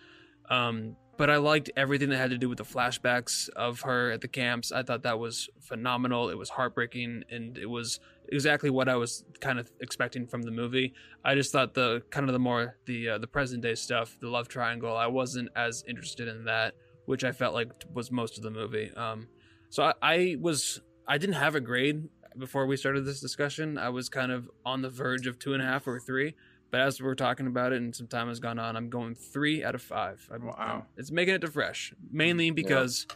Um, 0.51 0.97
but 1.17 1.31
I 1.31 1.37
liked 1.37 1.71
everything 1.77 2.09
that 2.11 2.17
had 2.17 2.31
to 2.31 2.39
do 2.39 2.49
with 2.49 2.59
the 2.59 2.65
flashbacks 2.65 3.49
of 3.51 3.81
her 3.83 4.11
at 4.11 4.21
the 4.21 4.29
camps. 4.29 4.73
I 4.73 4.83
thought 4.83 5.03
that 5.03 5.19
was 5.19 5.49
phenomenal. 5.61 6.31
It 6.31 6.39
was 6.39 6.51
heartbreaking, 6.51 7.25
and 7.31 7.59
it 7.59 7.67
was 7.67 8.01
exactly 8.29 8.71
what 8.71 8.89
I 8.89 8.97
was 8.97 9.25
kind 9.41 9.59
of 9.59 9.71
expecting 9.81 10.27
from 10.27 10.43
the 10.43 10.51
movie. 10.51 10.95
I 11.25 11.35
just 11.35 11.53
thought 11.53 11.75
the 11.75 12.03
kind 12.11 12.29
of 12.29 12.33
the 12.33 12.39
more 12.39 12.77
the 12.87 13.11
uh, 13.11 13.19
the 13.19 13.27
present 13.27 13.63
day 13.63 13.75
stuff, 13.75 14.17
the 14.21 14.29
love 14.29 14.49
triangle, 14.49 14.97
I 14.97 15.07
wasn't 15.07 15.51
as 15.55 15.85
interested 15.87 16.29
in 16.29 16.45
that, 16.45 16.75
which 17.07 17.25
I 17.25 17.33
felt 17.33 17.55
like 17.55 17.71
was 17.93 18.11
most 18.11 18.37
of 18.39 18.43
the 18.43 18.51
movie. 18.51 18.91
Um, 18.97 19.29
so 19.69 19.85
I, 19.85 19.95
I 20.03 20.37
was 20.41 20.81
I 21.07 21.19
didn't 21.19 21.37
have 21.37 21.55
a 21.55 21.61
grade 21.61 22.09
before 22.39 22.67
we 22.67 22.77
started 22.77 23.05
this 23.05 23.21
discussion. 23.21 23.77
I 23.77 23.91
was 23.91 24.09
kind 24.09 24.33
of 24.33 24.51
on 24.65 24.83
the 24.83 24.89
verge 24.89 25.27
of 25.27 25.39
two 25.39 25.53
and 25.53 25.63
a 25.63 25.67
half 25.67 25.87
or 25.87 26.01
three. 26.01 26.35
But 26.73 26.81
as 26.81 27.03
we're 27.03 27.15
talking 27.15 27.47
about 27.47 27.73
it 27.75 27.83
and 27.83 27.95
some 27.95 28.07
time 28.09 28.29
has 28.29 28.41
gone 28.41 28.59
on, 28.59 28.77
I'm 28.77 28.89
going 28.89 29.15
three 29.15 29.63
out 29.63 29.75
of 29.75 29.83
five. 29.83 30.27
I'm, 30.33 30.47
Wow. 30.47 30.55
I'm- 30.59 30.83
it's 30.97 31.11
making 31.13 31.35
it 31.35 31.41
to 31.43 31.49
fresh, 31.49 31.93
mainly 32.11 32.51
because 32.51 33.07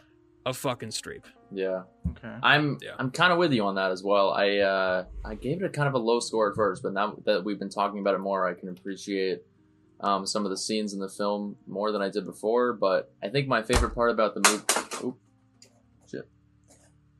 of 0.45 0.55
fucking 0.55 0.89
Streep. 0.89 1.23
yeah. 1.51 1.83
Okay. 2.11 2.35
I'm 2.43 2.77
Yeah. 2.81 2.91
I'm 2.99 3.09
kind 3.11 3.33
of 3.33 3.39
with 3.39 3.51
you 3.51 3.63
on 3.65 3.75
that 3.75 3.91
as 3.91 4.03
well. 4.03 4.29
I 4.31 4.57
uh, 4.59 5.05
I 5.25 5.33
gave 5.35 5.61
it 5.61 5.65
a 5.65 5.69
kind 5.69 5.87
of 5.87 5.93
a 5.95 5.97
low 5.97 6.19
score 6.19 6.49
at 6.51 6.55
first, 6.55 6.83
but 6.83 6.93
now 6.93 7.17
that 7.25 7.43
we've 7.43 7.57
been 7.59 7.69
talking 7.69 7.99
about 7.99 8.13
it 8.13 8.19
more, 8.19 8.47
I 8.47 8.53
can 8.53 8.69
appreciate 8.69 9.41
um, 10.01 10.25
some 10.27 10.45
of 10.45 10.51
the 10.51 10.57
scenes 10.57 10.93
in 10.93 10.99
the 10.99 11.09
film 11.09 11.57
more 11.65 11.91
than 11.91 12.01
I 12.01 12.09
did 12.09 12.25
before. 12.25 12.73
But 12.73 13.11
I 13.23 13.29
think 13.29 13.47
my 13.47 13.63
favorite 13.63 13.95
part 13.95 14.11
about 14.11 14.35
the 14.35 14.41
movie, 14.47 14.63
oop, 15.07 15.17
shit. 16.09 16.29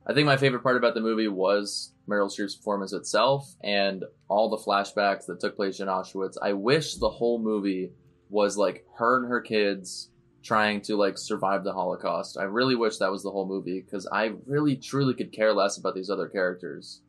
I 0.06 0.14
think 0.14 0.26
my 0.28 0.38
favorite 0.38 0.62
part 0.62 0.78
about 0.78 0.94
the 0.94 1.02
movie 1.02 1.28
was 1.28 1.94
Meryl 2.10 2.32
Streep's 2.32 2.56
performance 2.56 2.94
itself 2.94 3.56
and 3.64 4.04
all 4.30 4.50
the 4.50 4.58
flashbacks 4.58 5.26
that 5.26 5.40
took 5.40 5.56
place 5.56 5.80
in 5.80 5.88
Auschwitz. 5.88 6.36
I 6.42 6.54
wish 6.54 6.96
the 6.96 7.10
whole 7.10 7.40
movie 7.40 7.92
was 8.30 8.58
like 8.58 8.86
her 8.98 9.18
and 9.18 9.30
her 9.30 9.42
kids 9.42 10.10
trying 10.44 10.82
to 10.82 10.96
like 10.96 11.18
survive 11.18 11.64
the 11.64 11.74
Holocaust. 11.74 12.38
I 12.38 12.44
really 12.44 12.76
wish 12.76 12.98
that 12.98 13.12
was 13.12 13.24
the 13.24 13.32
whole 13.32 13.48
movie 13.48 13.82
because 13.82 14.08
I 14.12 14.34
really 14.46 14.76
truly 14.76 15.14
could 15.14 15.34
care 15.34 15.54
less 15.54 15.78
about 15.78 15.96
these 15.96 16.10
other 16.10 16.28
characters. 16.28 17.02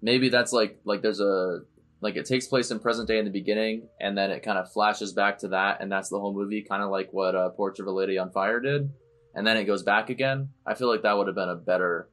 Maybe 0.00 0.28
that's 0.28 0.52
like 0.52 0.80
like 0.84 1.02
there's 1.02 1.20
a 1.20 1.60
like 2.00 2.16
it 2.16 2.26
takes 2.26 2.46
place 2.46 2.70
in 2.70 2.80
present 2.80 3.08
day 3.08 3.18
in 3.18 3.24
the 3.24 3.30
beginning 3.30 3.88
and 4.00 4.16
then 4.16 4.30
it 4.30 4.42
kind 4.42 4.58
of 4.58 4.72
flashes 4.72 5.12
back 5.12 5.38
to 5.38 5.48
that 5.48 5.80
and 5.80 5.92
that's 5.92 6.08
the 6.08 6.18
whole 6.18 6.34
movie 6.34 6.62
kind 6.62 6.82
of 6.82 6.90
like 6.90 7.12
what 7.12 7.36
uh, 7.36 7.50
Portrait 7.50 7.86
of 7.86 7.92
a 7.92 7.96
Lady 7.96 8.18
on 8.18 8.30
Fire 8.32 8.58
did 8.58 8.90
and 9.34 9.46
then 9.46 9.56
it 9.56 9.64
goes 9.64 9.82
back 9.82 10.10
again. 10.10 10.48
I 10.66 10.74
feel 10.74 10.88
like 10.88 11.02
that 11.02 11.16
would 11.16 11.26
have 11.26 11.36
been 11.36 11.48
a 11.48 11.56
better 11.56 12.10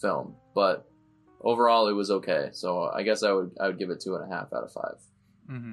film, 0.00 0.34
but 0.54 0.89
overall 1.40 1.88
it 1.88 1.92
was 1.94 2.10
okay. 2.10 2.50
So 2.52 2.84
I 2.94 3.02
guess 3.02 3.22
I 3.22 3.32
would 3.32 3.52
I 3.60 3.66
would 3.68 3.78
give 3.78 3.90
it 3.90 4.00
two 4.00 4.14
and 4.16 4.30
a 4.30 4.34
half 4.34 4.52
out 4.52 4.64
of 4.64 4.72
five. 4.72 4.96
hmm 5.48 5.72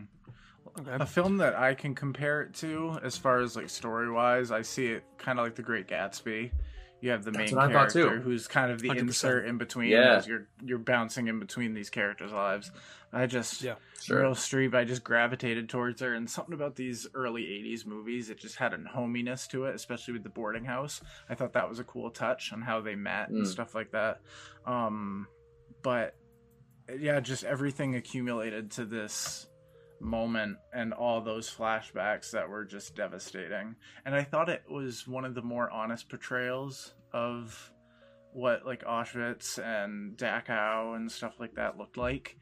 Okay. 0.80 0.92
A 1.00 1.06
film 1.08 1.38
that 1.38 1.56
I 1.56 1.74
can 1.74 1.96
compare 1.96 2.42
it 2.44 2.54
to, 2.56 3.00
as 3.02 3.18
far 3.18 3.40
as 3.40 3.56
like 3.56 3.70
story 3.70 4.12
wise, 4.12 4.52
I 4.52 4.62
see 4.62 4.88
it 4.88 5.04
kind 5.18 5.40
of 5.40 5.46
like 5.46 5.56
The 5.56 5.64
Great 5.64 5.88
Gatsby. 5.88 6.52
you 7.02 7.10
have 7.12 7.24
the 7.24 7.32
That's 7.32 7.52
main 7.52 7.58
what 7.58 7.70
too. 7.90 8.04
character 8.04 8.20
who's 8.20 8.48
kind 8.48 8.72
of 8.72 8.82
the 8.82 8.90
100%. 8.90 9.00
insert 9.00 9.46
in 9.48 9.58
between 9.58 9.90
Yeah. 9.92 10.18
as 10.18 10.28
you're 10.28 10.48
you're 10.64 10.78
bouncing 10.78 11.28
in 11.30 11.40
between 11.40 11.74
these 11.74 11.90
characters' 11.90 12.32
lives. 12.32 12.72
I 13.14 13.26
just 13.28 13.62
Yeah. 13.64 13.76
Sure. 14.04 14.22
Meryl 14.22 14.36
Streep, 14.36 14.76
I 14.76 14.84
just 14.84 15.04
gravitated 15.04 15.70
towards 15.70 16.02
her, 16.02 16.14
and 16.14 16.30
something 16.30 16.54
about 16.54 16.76
these 16.76 17.08
early 17.16 17.44
'80s 17.44 17.86
movies, 17.86 18.30
it 18.30 18.38
just 18.38 18.58
had 18.58 18.74
a 18.74 18.78
hominess 18.90 19.48
to 19.48 19.66
it, 19.66 19.74
especially 19.76 20.14
with 20.14 20.24
the 20.24 20.30
boarding 20.30 20.66
house. 20.66 21.02
I 21.30 21.34
thought 21.36 21.54
that 21.54 21.68
was 21.70 21.80
a 21.80 21.84
cool 21.84 22.12
touch 22.12 22.54
on 22.54 22.62
how 22.62 22.82
they 22.82 22.96
met 22.96 23.30
and 23.30 23.44
Mm. 23.46 23.48
stuff 23.48 23.74
like 23.74 23.92
that. 23.92 24.22
Um, 24.66 25.28
but 25.88 26.16
yeah, 27.00 27.22
just 27.22 27.46
everything 27.46 27.96
accumulated 27.96 28.72
to 28.72 28.84
this 28.84 29.48
moment 30.02 30.58
and 30.74 30.92
all 30.94 31.22
those 31.22 31.50
flashbacks 31.50 32.32
that 32.32 32.50
were 32.50 32.66
just 32.66 32.94
devastating. 32.94 33.74
And 34.06 34.14
I 34.14 34.26
thought 34.26 34.50
it 34.50 34.64
was 34.70 35.08
one 35.08 35.24
of 35.24 35.34
the 35.34 35.42
more 35.42 35.72
honest 35.72 36.10
portrayals 36.10 36.94
of 37.14 37.72
what 38.34 38.66
like 38.66 38.84
Auschwitz 38.84 39.60
and 39.64 40.18
Dachau 40.18 40.98
and 40.98 41.10
stuff 41.10 41.40
like 41.40 41.56
that 41.56 41.78
looked 41.78 41.96
like. 41.96 42.36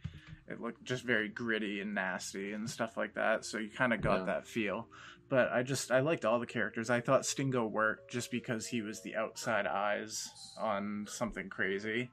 It 0.48 0.60
looked 0.60 0.84
just 0.84 1.04
very 1.04 1.30
gritty 1.30 1.82
and 1.82 1.94
nasty 1.94 2.54
and 2.54 2.68
stuff 2.68 2.98
like 2.98 3.14
that. 3.14 3.46
So 3.46 3.60
you 3.60 3.70
kind 3.70 3.94
of 3.94 4.02
got 4.02 4.22
Yeah. 4.22 4.26
that 4.26 4.48
feel. 4.48 4.88
But 5.28 5.52
I 5.52 5.64
just 5.64 5.92
I 5.92 6.02
liked 6.02 6.24
all 6.24 6.40
the 6.40 6.46
characters. 6.46 6.90
I 6.92 7.02
thought 7.02 7.26
Stingo 7.26 7.66
worked 7.66 8.12
just 8.12 8.30
because 8.30 8.68
he 8.68 8.82
was 8.84 9.02
the 9.02 9.16
outside 9.16 9.66
eyes 9.66 10.30
on 10.60 11.08
something 11.10 11.50
crazy. 11.50 12.12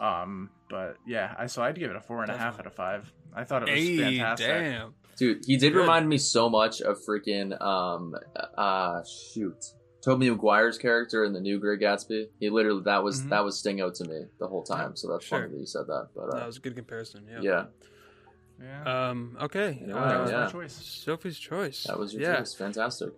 Um, 0.00 0.48
but 0.70 0.96
yeah, 1.06 1.34
I 1.38 1.46
so 1.46 1.62
I'd 1.62 1.78
give 1.78 1.90
it 1.90 1.96
a 1.96 2.00
four 2.00 2.22
and 2.22 2.30
a 2.32 2.36
half 2.38 2.58
out 2.58 2.66
of 2.66 2.74
five. 2.74 3.12
I 3.34 3.44
thought 3.44 3.68
it 3.68 3.70
was 3.72 3.80
Hey, 3.80 3.98
fantastic. 3.98 4.46
damn. 4.48 4.94
Dude, 5.16 5.44
he 5.46 5.56
did 5.58 5.74
Good. 5.74 5.80
remind 5.80 6.08
me 6.08 6.16
so 6.18 6.48
much 6.48 6.80
of 6.80 6.98
freaking 7.06 7.60
um 7.60 8.14
uh 8.56 9.02
shoot. 9.04 9.62
Tobey 10.02 10.28
Maguire's 10.30 10.76
character 10.78 11.24
in 11.24 11.32
the 11.32 11.40
new 11.40 11.58
Great 11.58 11.80
Gatsby. 11.80 12.28
He 12.40 12.50
literally 12.50 12.82
that 12.84 13.02
was 13.04 13.22
Mhm. 13.22 13.28
that 13.30 13.44
was 13.44 13.58
Stingo 13.58 13.90
to 13.90 14.04
me 14.04 14.22
the 14.38 14.46
whole 14.48 14.62
time. 14.62 14.96
So 14.96 15.10
that's 15.10 15.24
Sure. 15.24 15.40
funny 15.40 15.52
that 15.52 15.58
you 15.58 15.66
said 15.66 15.86
that. 15.86 16.08
But 16.16 16.30
That 16.32 16.42
uh, 16.44 16.46
was 16.46 16.56
a 16.56 16.60
good 16.60 16.74
comparison. 16.76 17.26
Yeah. 17.30 17.40
yeah, 17.42 17.64
Yeah, 18.62 19.08
Um. 19.10 19.36
Okay. 19.40 19.78
Yeah, 19.80 19.94
that 19.94 20.20
was 20.20 20.30
uh, 20.32 20.44
my 20.44 20.50
choice. 20.50 20.72
Sophie's 20.74 21.38
Choice. 21.38 21.84
that 21.84 21.98
was 21.98 22.12
your 22.14 22.22
yeah. 22.22 22.36
choice. 22.36 22.54
Fantastic. 22.54 23.10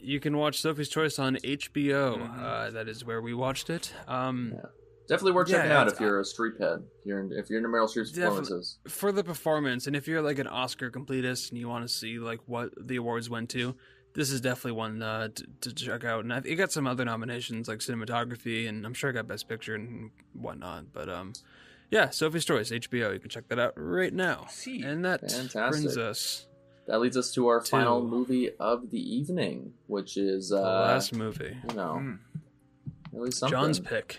You 0.00 0.18
can 0.18 0.36
watch 0.36 0.60
Sophie's 0.60 0.88
Choice 0.88 1.18
on 1.18 1.36
HBO. 1.44 2.16
Mhm. 2.18 2.42
Uh, 2.42 2.70
that 2.70 2.88
is 2.88 3.04
where 3.04 3.20
we 3.22 3.34
watched 3.34 3.70
it. 3.70 3.92
Um, 4.08 4.52
Yeah. 4.54 4.62
Definitely 5.08 5.32
worth 5.32 5.48
Yeah, 5.50 5.56
checking 5.56 5.72
out 5.72 5.88
if 5.88 6.00
you're 6.00 6.20
a 6.20 6.22
Streep 6.22 6.58
head. 6.60 6.84
If 7.00 7.06
you're 7.06 7.20
in, 7.20 7.32
if 7.32 7.50
you're 7.50 7.58
into 7.58 7.68
Meryl 7.68 7.88
Streep's 7.88 8.12
performances. 8.12 8.78
for 8.88 9.12
the 9.12 9.22
performance, 9.24 9.86
and 9.86 9.94
if 9.96 10.06
you're 10.08 10.22
like 10.22 10.38
an 10.38 10.46
Oscar 10.46 10.90
completist 10.90 11.50
and 11.50 11.58
you 11.58 11.68
want 11.68 11.86
to 11.86 11.92
see 11.92 12.18
like 12.18 12.40
what 12.46 12.70
the 12.80 12.96
awards 12.96 13.28
went 13.28 13.50
to, 13.50 13.74
this 14.14 14.30
is 14.30 14.40
definitely 14.40 14.72
one 14.72 15.02
uh, 15.02 15.28
to, 15.34 15.44
to 15.60 15.74
check 15.74 16.04
out. 16.04 16.22
And 16.24 16.32
I, 16.32 16.38
it 16.44 16.54
got 16.54 16.70
some 16.72 16.86
other 16.86 17.04
nominations 17.04 17.66
like 17.68 17.80
cinematography, 17.80 18.68
and 18.68 18.86
I'm 18.86 18.94
sure 18.94 19.10
it 19.10 19.14
got 19.14 19.26
Best 19.28 19.48
Picture 19.48 19.74
and 19.74 20.12
whatnot. 20.34 20.92
But 20.92 21.08
um, 21.10 21.32
yeah, 21.92 22.10
Sophie's 22.10 22.44
Choice, 22.44 22.70
HBO. 22.72 23.12
You 23.12 23.20
can 23.20 23.30
check 23.30 23.46
that 23.48 23.58
out 23.60 23.74
right 23.76 24.12
now. 24.12 24.46
See. 24.48 24.82
And 24.82 25.04
that 25.04 25.20
Fantastic. 25.20 25.70
brings 25.70 25.96
us 25.96 26.46
That 26.88 26.98
leads 27.00 27.16
us 27.16 27.32
to 27.34 27.46
our 27.46 27.60
final 27.60 28.02
movie 28.04 28.50
of 28.58 28.90
the 28.90 28.98
evening, 28.98 29.74
which 29.86 30.16
is 30.16 30.48
the 30.48 30.58
uh, 30.58 30.80
last 30.88 31.14
movie. 31.14 31.56
you 31.68 31.74
know 31.76 32.00
Mm. 32.02 32.18
least 33.12 33.38
something. 33.38 33.56
John's 33.58 33.78
pick. 33.78 34.18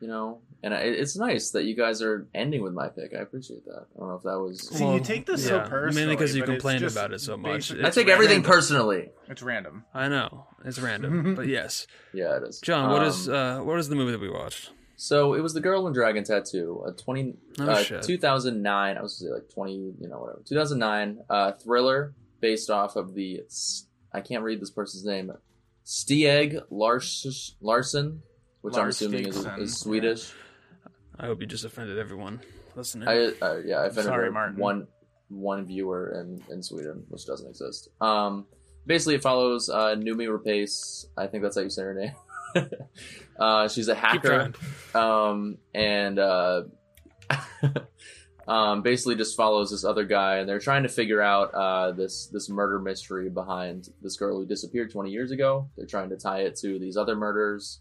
you 0.00 0.06
know, 0.06 0.40
and 0.62 0.72
I, 0.74 0.78
it's 0.80 1.16
nice 1.16 1.50
that 1.52 1.64
you 1.64 1.74
guys 1.74 2.02
are 2.02 2.26
ending 2.34 2.62
with 2.62 2.72
my 2.72 2.88
pick. 2.88 3.12
I 3.16 3.20
appreciate 3.20 3.64
that. 3.64 3.86
I 3.96 3.98
don't 3.98 4.08
know 4.10 4.14
if 4.16 4.22
that 4.22 4.38
was. 4.38 4.68
See, 4.68 4.84
Well, 4.84 4.94
you 4.94 5.00
take 5.00 5.26
this 5.26 5.44
so 5.46 5.58
personally, 5.60 5.94
mainly 6.02 6.14
because 6.16 6.36
you 6.36 6.42
but 6.42 6.50
it's 6.50 6.62
complained 6.62 6.84
about 6.84 7.12
it 7.12 7.20
so 7.20 7.36
much. 7.36 7.72
I 7.72 7.86
It's 7.88 7.96
take 7.96 8.08
everything 8.08 8.38
random. 8.42 8.50
personally. 8.52 9.08
It's 9.28 9.42
random. 9.42 9.84
I 9.94 10.08
know 10.08 10.46
it's 10.64 10.78
random, 10.78 11.34
but 11.36 11.46
yes, 11.48 11.86
Yeah, 12.12 12.36
it 12.36 12.42
is. 12.44 12.60
John. 12.60 12.90
What 12.90 13.02
Um, 13.02 13.08
is 13.08 13.28
uh, 13.28 13.60
what 13.64 13.78
is 13.78 13.88
the 13.88 13.96
movie 13.96 14.12
that 14.12 14.20
we 14.20 14.28
watched? 14.30 14.70
So 15.00 15.34
it 15.34 15.40
was 15.40 15.54
the 15.54 15.60
Girl 15.60 15.86
in 15.86 15.92
Dragon 15.92 16.24
Tattoo, 16.24 16.82
a 16.84 16.90
twenty 16.90 17.34
Oh 17.60 17.68
uh, 17.68 17.84
2009. 18.02 18.96
I 18.96 19.00
was 19.00 19.16
say 19.16 19.26
like 19.26 19.48
20, 19.48 19.72
you 19.72 20.08
know, 20.08 20.18
whatever. 20.18 20.42
2009 20.44 21.20
uh, 21.30 21.52
thriller 21.52 22.14
based 22.40 22.68
off 22.68 22.96
of 22.96 23.14
the 23.14 23.42
I 24.12 24.20
can't 24.20 24.42
read 24.42 24.60
this 24.60 24.72
person's 24.72 25.04
name, 25.04 25.32
Stieg 25.86 26.60
Lars 26.70 27.54
Larsson, 27.60 28.22
which 28.62 28.76
I'm 28.76 28.88
assuming 28.88 29.28
is, 29.28 29.46
is 29.58 29.78
Swedish. 29.78 30.32
I 31.16 31.26
hope 31.26 31.40
you 31.40 31.46
just 31.46 31.64
offended 31.64 31.96
everyone 31.96 32.40
listening. 32.74 33.06
I 33.06 33.26
uh, 33.40 33.60
yeah, 33.64 33.76
I 33.76 33.86
offended 33.86 34.06
Sorry, 34.06 34.32
Martin. 34.32 34.56
one 34.56 34.88
one 35.28 35.64
viewer 35.64 36.20
in 36.20 36.42
in 36.52 36.60
Sweden, 36.60 37.04
which 37.08 37.24
doesn't 37.24 37.48
exist. 37.48 37.88
Um, 38.00 38.46
basically, 38.84 39.14
it 39.14 39.22
follows 39.22 39.68
uh, 39.68 39.94
Noomi 39.94 40.26
Rapace. 40.26 41.06
I 41.16 41.28
think 41.28 41.44
that's 41.44 41.54
how 41.54 41.62
you 41.62 41.70
say 41.70 41.82
her 41.82 41.94
name. 41.94 42.14
Uh, 43.38 43.68
she's 43.68 43.88
a 43.88 43.94
hacker. 43.94 44.52
um, 44.94 45.58
and 45.74 46.18
uh, 46.18 46.62
um, 48.48 48.82
basically 48.82 49.16
just 49.16 49.36
follows 49.36 49.70
this 49.70 49.84
other 49.84 50.04
guy, 50.04 50.38
and 50.38 50.48
they're 50.48 50.58
trying 50.58 50.82
to 50.82 50.88
figure 50.88 51.20
out 51.20 51.52
uh, 51.54 51.92
this 51.92 52.26
this 52.32 52.48
murder 52.48 52.78
mystery 52.78 53.28
behind 53.28 53.88
this 54.02 54.16
girl 54.16 54.38
who 54.38 54.46
disappeared 54.46 54.90
20 54.90 55.10
years 55.10 55.30
ago. 55.30 55.68
They're 55.76 55.86
trying 55.86 56.10
to 56.10 56.16
tie 56.16 56.40
it 56.40 56.56
to 56.56 56.78
these 56.78 56.96
other 56.96 57.16
murders, 57.16 57.80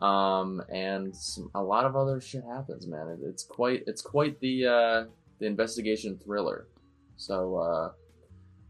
um, 0.00 0.62
and 0.72 1.14
some, 1.14 1.50
a 1.54 1.62
lot 1.62 1.84
of 1.84 1.96
other 1.96 2.20
shit 2.20 2.44
happens. 2.44 2.86
Man, 2.86 3.08
it, 3.08 3.18
it's 3.22 3.44
quite 3.44 3.84
it's 3.86 4.02
quite 4.02 4.40
the 4.40 4.66
uh, 4.66 5.04
the 5.38 5.46
investigation 5.46 6.18
thriller. 6.18 6.66
So. 7.16 7.56
Uh, 7.56 7.92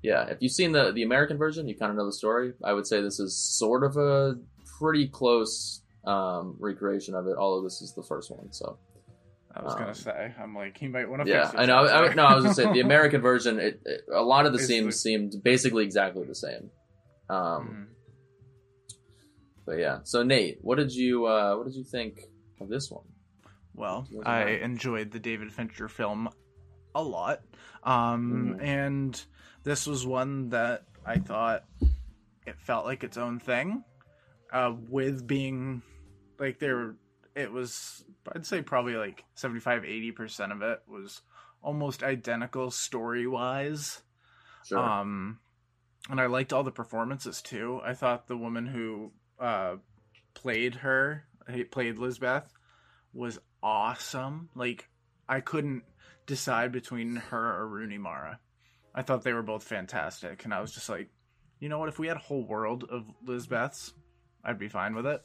yeah, 0.01 0.27
if 0.27 0.39
you've 0.41 0.53
seen 0.53 0.71
the 0.71 0.93
the 0.93 1.03
American 1.03 1.39
version, 1.39 1.67
you 1.67 1.75
kind 1.75 1.91
of 1.91 1.97
know 1.97 2.07
the 2.07 2.13
story. 2.13 2.53
I 2.63 2.73
would 2.73 2.87
say 2.87 3.01
this 3.01 3.19
is 3.19 3.37
sort 3.37 3.83
of 3.83 3.97
a 3.97 4.39
pretty 4.79 5.09
close 5.09 5.83
um, 6.05 6.57
recreation 6.59 7.15
of 7.15 7.27
it. 7.27 7.37
Although 7.37 7.65
this 7.65 7.81
is 7.83 7.93
the 7.95 8.03
first 8.03 8.31
one, 8.31 8.53
so 8.53 8.79
I 9.55 9.63
was 9.63 9.73
Um, 9.75 9.79
gonna 9.81 9.95
say, 9.95 10.35
I'm 10.41 10.55
like, 10.55 10.77
he 10.79 10.89
might 10.89 11.09
want 11.09 11.25
to. 11.25 11.29
yeah, 11.29 11.51
I 11.55 11.67
know. 11.67 11.85
I, 11.85 12.09
I, 12.11 12.15
no, 12.15 12.25
I 12.25 12.35
was 12.35 12.45
gonna 12.45 12.55
say 12.55 12.73
the 12.73 12.81
American 12.81 13.21
version. 13.21 13.59
It, 13.59 13.81
it- 13.85 14.03
a 14.13 14.23
lot 14.23 14.47
of 14.47 14.53
the 14.53 14.59
scenes 14.69 15.01
seemed 15.01 15.43
basically 15.43 15.85
exactly 15.85 16.25
the 16.25 16.35
same. 16.35 16.71
Um, 17.31 17.89
but 19.67 19.79
yeah. 19.79 19.99
So 20.05 20.23
Nate, 20.23 20.59
what 20.63 20.77
did 20.79 20.93
you 20.93 21.27
uh, 21.27 21.57
what 21.57 21.67
did 21.67 21.75
you 21.75 21.85
think 21.85 22.21
of 22.61 22.69
this 22.69 22.91
one? 22.91 23.05
Well, 23.75 24.09
I 24.25 24.45
enjoyed 24.63 25.13
the 25.13 25.21
David 25.21 25.53
Fincher 25.53 25.89
film 25.89 26.29
a 26.95 27.03
lot. 27.03 27.43
Um, 27.85 28.57
Mhm. 28.59 28.63
and 28.63 29.25
this 29.63 29.87
was 29.87 30.05
one 30.07 30.49
that 30.51 30.85
I 31.07 31.19
thought 31.19 31.65
it 32.47 32.57
felt 32.59 32.87
like 32.87 33.05
its 33.05 33.17
own 33.17 33.39
thing. 33.39 33.85
Uh, 34.53 34.75
with 34.89 35.27
being 35.27 35.83
like 36.39 36.59
there, 36.59 36.95
it 37.35 37.53
was, 37.53 38.05
I'd 38.35 38.47
say 38.47 38.63
probably 38.63 38.97
like 38.97 39.25
75 39.35 39.83
80% 39.83 40.53
of 40.53 40.63
it 40.63 40.81
was 40.89 41.23
almost 41.63 42.03
identical 42.03 42.71
story 42.71 43.27
wise. 43.27 44.03
Sure. 44.65 44.79
Um, 44.79 45.39
and 46.09 46.21
I 46.21 46.27
liked 46.27 46.53
all 46.53 46.65
the 46.65 46.71
performances 46.71 47.43
too. 47.43 47.81
I 47.85 47.95
thought 47.95 48.29
the 48.29 48.37
woman 48.37 48.67
who 48.67 49.13
uh, 49.39 49.77
played 50.35 50.77
her, 50.77 51.25
played 51.71 51.99
Lisbeth, 51.99 52.53
was 53.13 53.39
awesome. 53.63 54.49
Like 54.55 54.89
I 55.29 55.41
couldn't 55.41 55.83
decide 56.27 56.73
between 56.73 57.17
her 57.17 57.61
or 57.61 57.69
Rooney 57.69 57.99
Mara. 57.99 58.39
I 58.95 59.03
thought 59.03 59.23
they 59.23 59.33
were 59.33 59.43
both 59.43 59.63
fantastic, 59.63 60.45
and 60.45 60.53
I 60.53 60.61
was 60.61 60.73
just 60.73 60.89
like, 60.89 61.11
you 61.61 61.69
know 61.69 61.79
what? 61.79 61.89
If 61.89 61.99
we 61.99 62.09
had 62.09 62.17
a 62.17 62.21
whole 62.21 62.45
world 62.45 62.85
of 62.91 63.05
Lisbeths, 63.25 63.93
I'd 64.49 64.59
be 64.59 64.69
fine 64.69 64.95
with 64.95 65.07
it. 65.07 65.23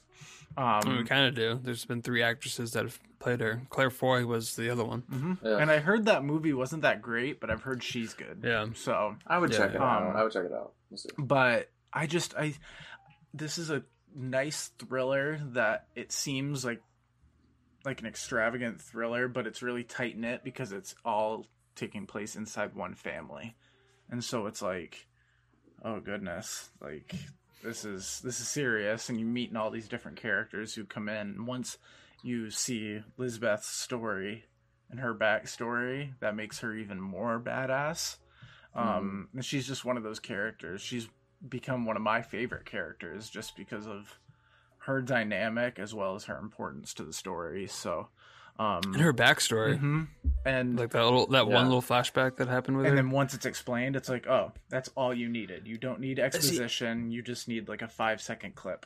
I 0.57 0.83
mean, 0.85 0.93
we 0.95 0.99
Um, 1.01 1.07
kind 1.07 1.25
of 1.27 1.33
do. 1.35 1.59
There's 1.63 1.85
been 1.85 2.01
three 2.01 2.21
actresses 2.21 2.73
that 2.73 2.83
have 2.83 2.99
played 3.19 3.39
her. 3.39 3.61
Claire 3.69 3.89
Foy 3.89 4.25
was 4.25 4.55
the 4.55 4.69
other 4.69 4.83
one. 4.83 5.01
mhm. 5.03 5.37
Yeah. 5.43 5.57
And 5.57 5.71
I 5.71 5.79
heard 5.79 6.05
that 6.05 6.23
movie 6.23 6.53
wasn't 6.53 6.81
that 6.83 7.01
great, 7.01 7.39
but 7.39 7.49
I've 7.49 7.63
heard 7.63 7.81
she's 7.81 8.13
good. 8.13 8.41
Yeah. 8.43 8.67
So 8.75 9.15
I 9.25 9.37
would 9.39 9.51
yeah, 9.51 9.57
check 9.57 9.69
it 9.71 9.77
um, 9.77 9.83
out. 9.83 10.15
I 10.15 10.23
would 10.23 10.31
check 10.33 10.45
it 10.45 10.51
out. 10.51 10.73
We'll 10.89 10.97
see. 10.97 11.09
but 11.17 11.71
I 11.91 12.05
just 12.05 12.35
I 12.35 12.53
this 13.33 13.57
is 13.57 13.69
a 13.71 13.83
nice 14.15 14.67
thriller 14.77 15.39
that 15.53 15.87
it 15.95 16.11
seems 16.11 16.63
like 16.63 16.81
like 17.85 18.01
an 18.01 18.07
extravagant 18.07 18.79
thriller, 18.79 19.27
but 19.27 19.47
it's 19.47 19.61
really 19.63 19.83
tight 19.83 20.17
knit 20.17 20.43
because 20.43 20.71
it's 20.71 20.93
all 21.03 21.47
taking 21.75 22.05
place 22.05 22.35
inside 22.35 22.75
one 22.75 22.93
family. 22.93 23.55
And 24.11 24.23
so 24.23 24.45
it's 24.45 24.61
like 24.61 25.07
oh 25.83 25.99
goodness, 25.99 26.69
like 26.79 27.15
this 27.63 27.85
is 27.85 28.21
this 28.23 28.39
is 28.39 28.47
serious 28.47 29.09
and 29.09 29.19
you're 29.19 29.27
meeting 29.27 29.55
all 29.55 29.71
these 29.71 29.87
different 29.87 30.17
characters 30.17 30.73
who 30.75 30.85
come 30.85 31.09
in 31.09 31.45
once 31.45 31.77
you 32.23 32.49
see 32.49 33.01
Lisbeth's 33.17 33.67
story 33.67 34.45
and 34.89 34.99
her 34.99 35.13
backstory, 35.13 36.13
that 36.19 36.35
makes 36.35 36.59
her 36.59 36.73
even 36.73 37.01
more 37.01 37.39
badass. 37.39 38.17
Um, 38.75 39.27
and 39.33 39.43
she's 39.43 39.67
just 39.67 39.85
one 39.85 39.97
of 39.97 40.03
those 40.03 40.19
characters. 40.19 40.81
She's 40.81 41.07
become 41.47 41.85
one 41.85 41.95
of 41.95 42.01
my 42.01 42.21
favorite 42.21 42.65
characters 42.65 43.29
just 43.29 43.55
because 43.55 43.87
of 43.87 44.19
her 44.79 45.01
dynamic 45.01 45.79
as 45.79 45.93
well 45.93 46.15
as 46.15 46.25
her 46.25 46.37
importance 46.37 46.93
to 46.95 47.03
the 47.03 47.13
story. 47.13 47.67
So, 47.67 48.09
um, 48.59 48.81
And 48.85 48.97
her 49.01 49.13
backstory, 49.13 49.79
mhm. 49.79 50.07
and 50.45 50.77
like 50.77 50.91
that 50.91 51.03
little 51.03 51.27
that 51.27 51.47
Yeah. 51.47 51.53
one 51.53 51.65
little 51.65 51.81
flashback 51.81 52.37
that 52.37 52.47
happened 52.47 52.77
with 52.77 52.85
it. 52.85 52.89
and 52.89 52.97
her. 52.97 53.03
then 53.03 53.11
once 53.11 53.33
it's 53.33 53.45
explained, 53.45 53.95
it's 53.95 54.09
like, 54.09 54.27
oh, 54.27 54.51
that's 54.69 54.89
all 54.95 55.13
you 55.13 55.27
needed. 55.29 55.67
You 55.67 55.77
don't 55.77 55.99
need 55.99 56.19
exposition. 56.19 57.09
You 57.11 57.21
just 57.23 57.47
need 57.47 57.67
like 57.67 57.81
a 57.81 57.87
five 57.87 58.21
second 58.21 58.55
clip. 58.55 58.85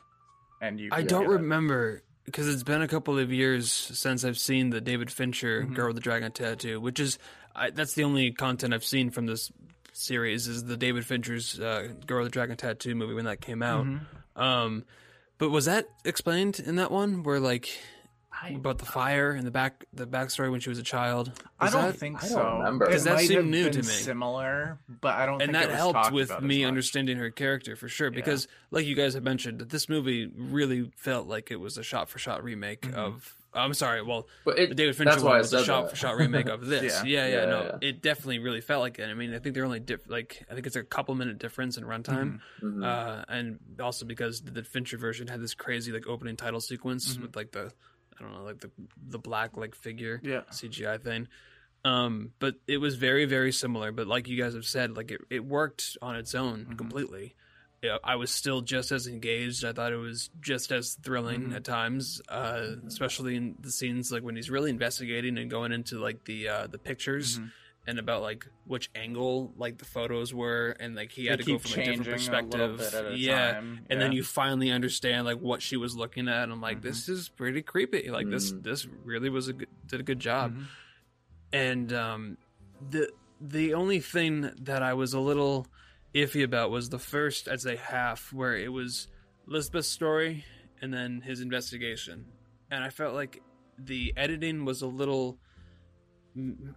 and 0.60 0.80
you. 0.80 0.88
I 0.90 1.02
don't 1.02 1.28
remember 1.28 2.02
because 2.24 2.48
it's 2.48 2.62
been 2.64 2.82
a 2.82 2.88
couple 2.88 3.18
of 3.18 3.32
years 3.32 3.70
since 3.70 4.24
I've 4.24 4.38
seen 4.38 4.70
the 4.70 4.80
David 4.80 5.10
Fincher 5.10 5.62
Mhm. 5.64 5.74
Girl 5.74 5.86
with 5.88 5.96
the 5.96 6.00
Dragon 6.02 6.32
Tattoo, 6.32 6.80
which 6.80 6.98
is 6.98 7.18
I, 7.54 7.70
that's 7.70 7.94
the 7.94 8.04
only 8.04 8.32
content 8.32 8.74
I've 8.74 8.84
seen 8.84 9.10
from 9.10 9.26
this 9.26 9.50
series 9.92 10.46
is 10.48 10.64
the 10.64 10.76
David 10.76 11.04
Fincher's 11.06 11.58
uh, 11.60 11.88
Girl 12.06 12.18
with 12.22 12.26
the 12.26 12.32
Dragon 12.32 12.56
Tattoo 12.56 12.94
movie 12.94 13.14
when 13.14 13.24
that 13.26 13.40
came 13.40 13.62
out. 13.62 13.86
Mhm. 13.86 14.00
Um, 14.36 14.84
but 15.38 15.50
was 15.50 15.64
that 15.66 15.88
explained 16.04 16.58
in 16.60 16.76
that 16.76 16.90
one 16.90 17.22
where 17.22 17.38
like 17.40 17.68
I, 18.40 18.50
about 18.50 18.78
the 18.78 18.84
fire 18.84 19.32
and 19.32 19.46
the 19.46 19.50
back 19.50 19.84
the 19.92 20.06
backstory 20.06 20.50
when 20.50 20.60
she 20.60 20.68
was 20.68 20.78
a 20.78 20.82
child? 20.82 21.32
I 21.58 21.70
don't 21.70 21.82
that- 21.82 21.96
think 21.96 22.22
I 22.22 22.26
so. 22.26 22.42
don't 22.42 22.58
remember. 22.58 22.86
It 22.86 22.92
'Cause 22.92 23.04
that 23.04 23.20
seemed 23.20 23.50
new 23.50 23.64
been 23.64 23.72
to 23.72 23.78
me. 23.78 23.84
Similar, 23.84 24.78
but 25.00 25.14
I 25.16 25.26
don't. 25.26 25.42
and 25.42 25.52
think 25.52 25.52
that 25.54 25.64
it 25.64 25.68
was 25.68 25.76
helped 25.76 26.12
with 26.12 26.40
me 26.40 26.64
understanding 26.64 27.18
her 27.18 27.30
character 27.30 27.76
for 27.76 27.88
sure 27.88 28.08
Yeah. 28.08 28.14
because 28.14 28.48
like 28.70 28.86
you 28.86 28.94
guys 28.94 29.14
have 29.14 29.22
mentioned 29.24 29.60
this 29.60 29.88
movie 29.88 30.30
really 30.36 30.90
felt 30.96 31.26
like 31.26 31.50
it 31.50 31.56
was 31.60 31.78
a 31.78 31.82
shot 31.82 32.08
for 32.08 32.18
shot 32.18 32.42
remake 32.44 32.82
Mhm. 32.82 32.94
of 32.94 33.34
i'm 33.54 33.72
sorry 33.72 34.02
well 34.02 34.28
but 34.44 34.56
the 34.56 34.62
it, 34.64 34.76
David 34.76 34.94
Fincher 34.94 35.10
that's 35.10 35.22
why 35.22 35.30
one 35.30 35.38
was 35.38 35.52
a 35.54 35.64
shot 35.64 35.88
for 35.90 35.96
shot 35.96 36.16
remake 36.18 36.48
of 36.48 36.66
this. 36.66 37.02
Yeah. 37.04 37.26
yeah, 37.26 37.26
yeah, 37.28 37.40
Yeah, 37.40 37.44
no, 37.46 37.62
yeah. 37.82 37.88
it 37.88 38.02
definitely 38.02 38.38
really 38.40 38.60
felt 38.60 38.82
like 38.82 38.98
it. 38.98 39.08
I 39.08 39.14
mean, 39.14 39.34
I 39.34 39.38
think 39.38 39.54
they're 39.54 39.64
only 39.64 39.80
diff- 39.80 40.08
like 40.08 40.44
I 40.50 40.54
think 40.54 40.66
it's 40.66 40.76
a 40.76 40.82
couple 40.84 41.14
minute 41.14 41.38
difference 41.38 41.76
in 41.78 41.84
runtime, 41.84 42.40
Mhm. 42.62 42.74
Mhm. 42.76 42.84
uh, 42.84 43.24
and 43.28 43.58
also 43.80 44.04
because 44.04 44.42
the 44.42 44.62
Fincher 44.62 44.98
version 44.98 45.26
had 45.28 45.40
this 45.40 45.54
crazy 45.54 45.92
like 45.92 46.06
opening 46.06 46.36
title 46.36 46.60
sequence 46.60 47.16
Mhm. 47.16 47.22
with 47.22 47.36
like 47.36 47.52
the 47.52 47.72
I 48.18 48.22
don't 48.24 48.32
know 48.34 48.44
like 48.44 48.60
the 48.60 48.70
the 49.08 49.18
black 49.18 49.56
like 49.56 49.74
figure 49.74 50.20
Yeah. 50.22 50.42
CGI 50.50 51.00
thing. 51.02 51.28
Um, 51.84 52.32
but 52.38 52.56
it 52.66 52.78
was 52.78 52.96
very 52.96 53.24
very 53.24 53.52
similar. 53.52 53.92
But 53.92 54.06
like 54.06 54.28
you 54.28 54.36
guys 54.42 54.54
have 54.54 54.64
said, 54.66 54.96
like 54.96 55.10
it, 55.10 55.20
it 55.30 55.44
worked 55.44 55.96
on 56.02 56.16
its 56.16 56.34
own 56.34 56.66
Mhm. 56.66 56.78
completely. 56.78 57.34
Yeah, 57.82 57.98
I 58.02 58.16
was 58.16 58.32
still 58.32 58.60
just 58.60 58.90
as 58.90 59.06
engaged. 59.06 59.64
I 59.64 59.72
thought 59.72 59.92
it 59.92 59.96
was 59.98 60.30
just 60.40 60.72
as 60.72 60.94
thrilling 60.94 61.50
Mhm. 61.50 61.54
at 61.54 61.62
times, 61.64 62.20
uh, 62.28 62.74
especially 62.88 63.36
in 63.36 63.56
the 63.60 63.70
scenes 63.70 64.10
like 64.10 64.24
when 64.24 64.34
he's 64.34 64.50
really 64.50 64.70
investigating 64.70 65.38
and 65.38 65.48
going 65.48 65.70
into 65.70 66.00
like 66.00 66.24
the 66.24 66.48
uh, 66.48 66.66
the 66.66 66.78
pictures 66.78 67.38
Mhm. 67.38 67.52
And 67.88 67.98
about 67.98 68.20
like 68.22 68.46
which 68.66 68.90
angle 68.94 69.52
like 69.56 69.78
the 69.78 69.84
photos 69.84 70.32
were, 70.34 70.76
and 70.78 70.94
like 70.94 71.10
he 71.10 71.24
They 71.24 71.30
had 71.30 71.38
to 71.40 71.44
go 71.46 71.58
from 71.58 71.72
a 71.80 71.84
different 71.84 72.04
perspective. 72.04 72.60
a 72.60 72.62
little 72.62 72.76
bit 72.76 72.94
at 72.94 73.12
a 73.12 73.16
yeah, 73.16 73.52
time. 73.54 73.80
and 73.90 74.00
then 74.00 74.12
you 74.12 74.22
finally 74.22 74.70
understand 74.70 75.24
like 75.26 75.38
what 75.40 75.62
she 75.62 75.76
was 75.76 75.96
looking 75.96 76.28
at. 76.28 76.42
And 76.44 76.52
I'm 76.52 76.60
like, 76.60 76.78
Mhm. 76.78 76.82
this 76.82 77.08
is 77.08 77.28
pretty 77.30 77.62
creepy. 77.62 78.10
Like 78.10 78.28
this 78.28 78.52
Mm. 78.52 78.62
this 78.62 78.86
really 79.04 79.30
was 79.30 79.48
a 79.48 79.54
good, 79.54 79.68
did 79.86 80.00
a 80.00 80.02
good 80.04 80.20
job 80.20 80.54
Mhm. 80.54 80.64
and 81.52 81.92
um, 81.92 82.38
the 82.90 83.10
the 83.40 83.74
only 83.74 84.00
thing 84.00 84.50
that 84.60 84.82
I 84.82 84.94
was 84.94 85.14
a 85.14 85.20
little 85.20 85.66
iffy 86.14 86.42
about 86.42 86.70
was 86.70 86.88
the 86.90 86.98
first, 86.98 87.48
I'd 87.48 87.60
say, 87.60 87.76
half 87.76 88.32
where 88.32 88.56
it 88.56 88.72
was 88.72 89.08
Lisbeth's 89.46 89.86
story 89.88 90.44
and 90.82 90.92
then 90.92 91.20
his 91.22 91.40
investigation, 91.40 92.26
and 92.70 92.82
I 92.84 92.90
felt 92.90 93.14
like 93.14 93.40
the 93.78 94.12
editing 94.16 94.64
was 94.64 94.82
a 94.82 94.86
little. 94.88 95.38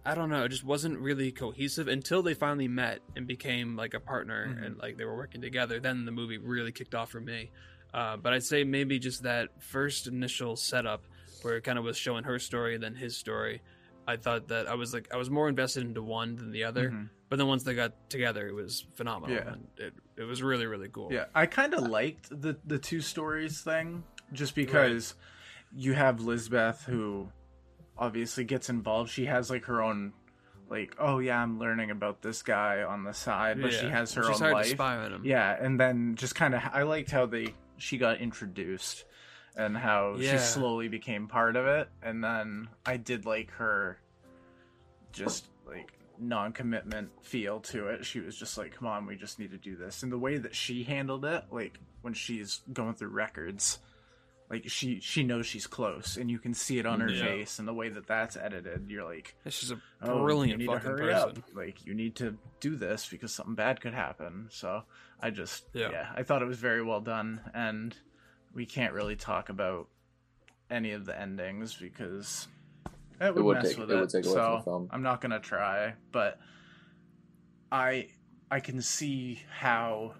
I 0.04 0.14
don't 0.14 0.28
know. 0.30 0.44
It 0.44 0.48
just 0.48 0.64
wasn't 0.64 0.98
really 0.98 1.30
cohesive 1.32 1.88
until 1.88 2.22
they 2.22 2.34
finally 2.34 2.68
met 2.68 3.00
and 3.16 3.26
became 3.26 3.76
like 3.76 3.94
a 3.94 4.00
partner 4.00 4.46
Mhm. 4.48 4.66
and 4.66 4.78
like 4.78 4.96
they 4.96 5.04
were 5.04 5.16
working 5.16 5.40
together. 5.40 5.78
Then 5.80 6.04
the 6.04 6.12
movie 6.12 6.38
really 6.38 6.72
kicked 6.72 6.94
off 6.94 7.10
for 7.10 7.20
me. 7.20 7.50
Uh, 7.94 8.16
but 8.16 8.32
I'd 8.32 8.42
say 8.42 8.64
maybe 8.64 8.98
just 8.98 9.22
that 9.24 9.62
first 9.62 10.06
initial 10.06 10.56
setup 10.56 11.04
where 11.42 11.56
it 11.56 11.62
kind 11.64 11.78
of 11.78 11.84
was 11.84 11.96
showing 11.96 12.24
her 12.24 12.38
story 12.38 12.74
and 12.74 12.82
then 12.82 12.94
his 12.94 13.16
story. 13.16 13.60
I 14.08 14.16
thought 14.16 14.48
that 14.48 14.66
I 14.68 14.74
was 14.74 14.92
like 14.92 15.12
I 15.12 15.16
was 15.16 15.30
more 15.30 15.48
invested 15.48 15.84
into 15.84 16.02
one 16.02 16.36
than 16.36 16.50
the 16.50 16.64
other. 16.64 16.90
Mhm. 16.90 17.10
But 17.28 17.36
then 17.36 17.46
once 17.46 17.62
they 17.62 17.74
got 17.74 18.10
together, 18.10 18.46
it 18.48 18.52
was 18.54 18.84
phenomenal. 18.94 19.36
Yeah. 19.36 19.52
And 19.52 19.66
it 19.76 19.94
it 20.16 20.24
was 20.24 20.42
really 20.42 20.66
really 20.66 20.88
cool. 20.88 21.12
Yeah, 21.12 21.26
I 21.34 21.46
kind 21.46 21.72
of 21.74 21.82
liked 21.86 22.28
the 22.30 22.56
the 22.64 22.78
two 22.78 23.00
stories 23.00 23.60
thing, 23.60 24.02
just 24.32 24.54
because 24.54 25.14
you 25.74 25.92
have 25.94 26.20
Lisbeth 26.20 26.84
who 26.84 27.28
obviously 27.98 28.44
gets 28.44 28.68
involved. 28.68 29.10
She 29.10 29.26
has 29.26 29.50
like 29.50 29.64
her 29.66 29.82
own, 29.82 30.12
like, 30.70 30.96
oh 30.98 31.18
yeah, 31.18 31.40
I'm 31.42 31.58
learning 31.58 31.90
about 31.90 32.22
this 32.22 32.42
guy 32.42 32.82
on 32.82 33.04
the 33.04 33.12
side, 33.14 33.60
but 33.60 33.72
she 33.72 33.86
has 33.88 34.12
her 34.14 34.24
She's 34.24 34.40
own 34.42 34.52
life. 34.52 34.64
to 34.66 34.70
spy 34.72 34.96
on 34.96 35.12
him. 35.12 35.22
Yeah, 35.24 35.56
and 35.60 35.78
then 35.78 36.16
just 36.16 36.34
kind 36.34 36.54
of, 36.54 36.62
I 36.72 36.82
liked 36.82 37.10
how 37.10 37.26
they 37.26 37.54
she 37.76 37.98
got 37.98 38.18
introduced 38.20 39.04
and 39.56 39.76
how 39.76 40.16
Yeah. 40.18 40.32
she 40.32 40.38
slowly 40.38 40.88
became 40.88 41.28
part 41.28 41.56
of 41.56 41.66
it, 41.66 41.88
and 42.02 42.22
then 42.24 42.68
I 42.86 42.96
did 42.96 43.26
like 43.26 43.50
her, 43.52 43.98
just 45.12 45.46
like 45.66 45.92
non-commitment 46.18 47.10
feel 47.22 47.60
to 47.60 47.88
it. 47.88 48.04
She 48.06 48.20
was 48.20 48.36
just 48.36 48.56
like, 48.56 48.74
"Come 48.76 48.86
on, 48.88 49.06
we 49.06 49.16
just 49.16 49.38
need 49.38 49.50
to 49.50 49.58
do 49.58 49.76
this," 49.76 50.02
and 50.02 50.10
the 50.12 50.18
way 50.18 50.38
that 50.38 50.54
she 50.54 50.84
handled 50.84 51.24
it, 51.24 51.44
like 51.50 51.78
when 52.02 52.14
she's 52.14 52.60
going 52.72 52.94
through 52.94 53.08
records. 53.08 53.78
Like 54.52 54.68
she, 54.68 55.00
she 55.00 55.22
knows 55.24 55.46
she's 55.46 55.66
close, 55.66 56.18
and 56.18 56.30
you 56.30 56.38
can 56.38 56.52
see 56.52 56.78
it 56.78 56.84
on 56.84 57.00
her 57.00 57.08
Yeah. 57.10 57.24
face, 57.24 57.58
and 57.58 57.66
the 57.66 57.72
way 57.72 57.88
that 57.88 58.06
that's 58.06 58.36
edited, 58.36 58.84
you're 58.90 59.02
like, 59.02 59.34
She's 59.48 59.70
a 59.70 59.80
oh, 60.02 60.22
brilliant 60.22 60.60
you 60.60 60.68
need 60.68 60.74
fucking 60.74 60.90
person. 60.98 61.14
Up. 61.38 61.38
Like 61.54 61.86
you 61.86 61.94
need 61.94 62.16
to 62.16 62.36
do 62.60 62.76
this 62.76 63.08
because 63.10 63.32
something 63.32 63.54
bad 63.54 63.80
could 63.80 63.94
happen. 63.94 64.48
So 64.50 64.82
I 65.20 65.30
just 65.30 65.64
Yeah. 65.72 65.90
yeah. 65.90 66.12
I 66.14 66.22
thought 66.22 66.42
it 66.42 66.46
was 66.48 66.58
very 66.58 66.82
well 66.82 67.00
done 67.00 67.40
and 67.54 67.96
we 68.52 68.66
can't 68.66 68.92
really 68.92 69.16
talk 69.16 69.48
about 69.48 69.88
any 70.70 70.92
of 70.92 71.06
the 71.06 71.18
endings 71.18 71.74
because 71.74 72.46
it 73.22 73.34
would, 73.34 73.42
would 73.44 73.56
mess 73.56 73.70
take- 73.70 73.78
with 73.78 73.90
it 73.90 73.94
it. 73.96 74.00
would 74.00 74.10
take 74.10 74.26
away 74.26 74.34
from 74.34 74.62
so 74.64 74.86
the. 74.90 74.94
I'm 74.94 75.02
not 75.02 75.22
gonna 75.22 75.40
try, 75.40 75.94
but 76.12 76.38
I 77.70 78.08
I 78.50 78.60
can 78.60 78.82
see 78.82 79.40
how 79.58 80.12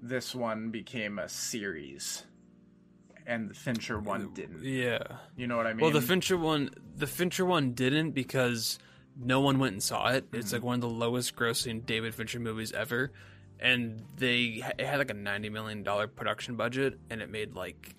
this 0.00 0.34
one 0.34 0.70
became 0.70 1.18
a 1.18 1.28
series 1.28 2.24
and 3.26 3.50
the 3.50 3.54
Fincher 3.54 3.98
one 3.98 4.32
didn't. 4.34 4.62
Yeah. 4.64 5.02
You 5.36 5.46
know 5.46 5.56
what 5.56 5.66
I 5.66 5.72
mean? 5.72 5.82
Well, 5.82 5.90
the 5.90 6.00
Fincher 6.00 6.36
one, 6.36 6.70
the 6.96 7.06
Fincher 7.06 7.44
one 7.44 7.72
didn't 7.72 8.12
because 8.12 8.78
no 9.16 9.40
one 9.40 9.58
went 9.58 9.72
and 9.74 9.82
saw 9.82 10.08
it. 10.08 10.26
It's 10.32 10.50
Mhm. 10.50 10.52
like 10.54 10.62
one 10.62 10.74
of 10.76 10.80
the 10.80 10.88
lowest 10.88 11.36
grossing 11.36 11.84
David 11.84 12.14
Fincher 12.14 12.40
movies 12.40 12.72
ever, 12.72 13.12
and 13.60 14.02
they 14.16 14.62
it 14.78 14.84
had 14.86 14.98
like 14.98 15.10
a 15.10 15.14
ninety 15.14 15.48
million 15.50 15.82
dollar 15.82 16.06
production 16.06 16.56
budget, 16.56 16.98
and 17.10 17.20
it 17.20 17.30
made 17.30 17.54
like 17.54 17.94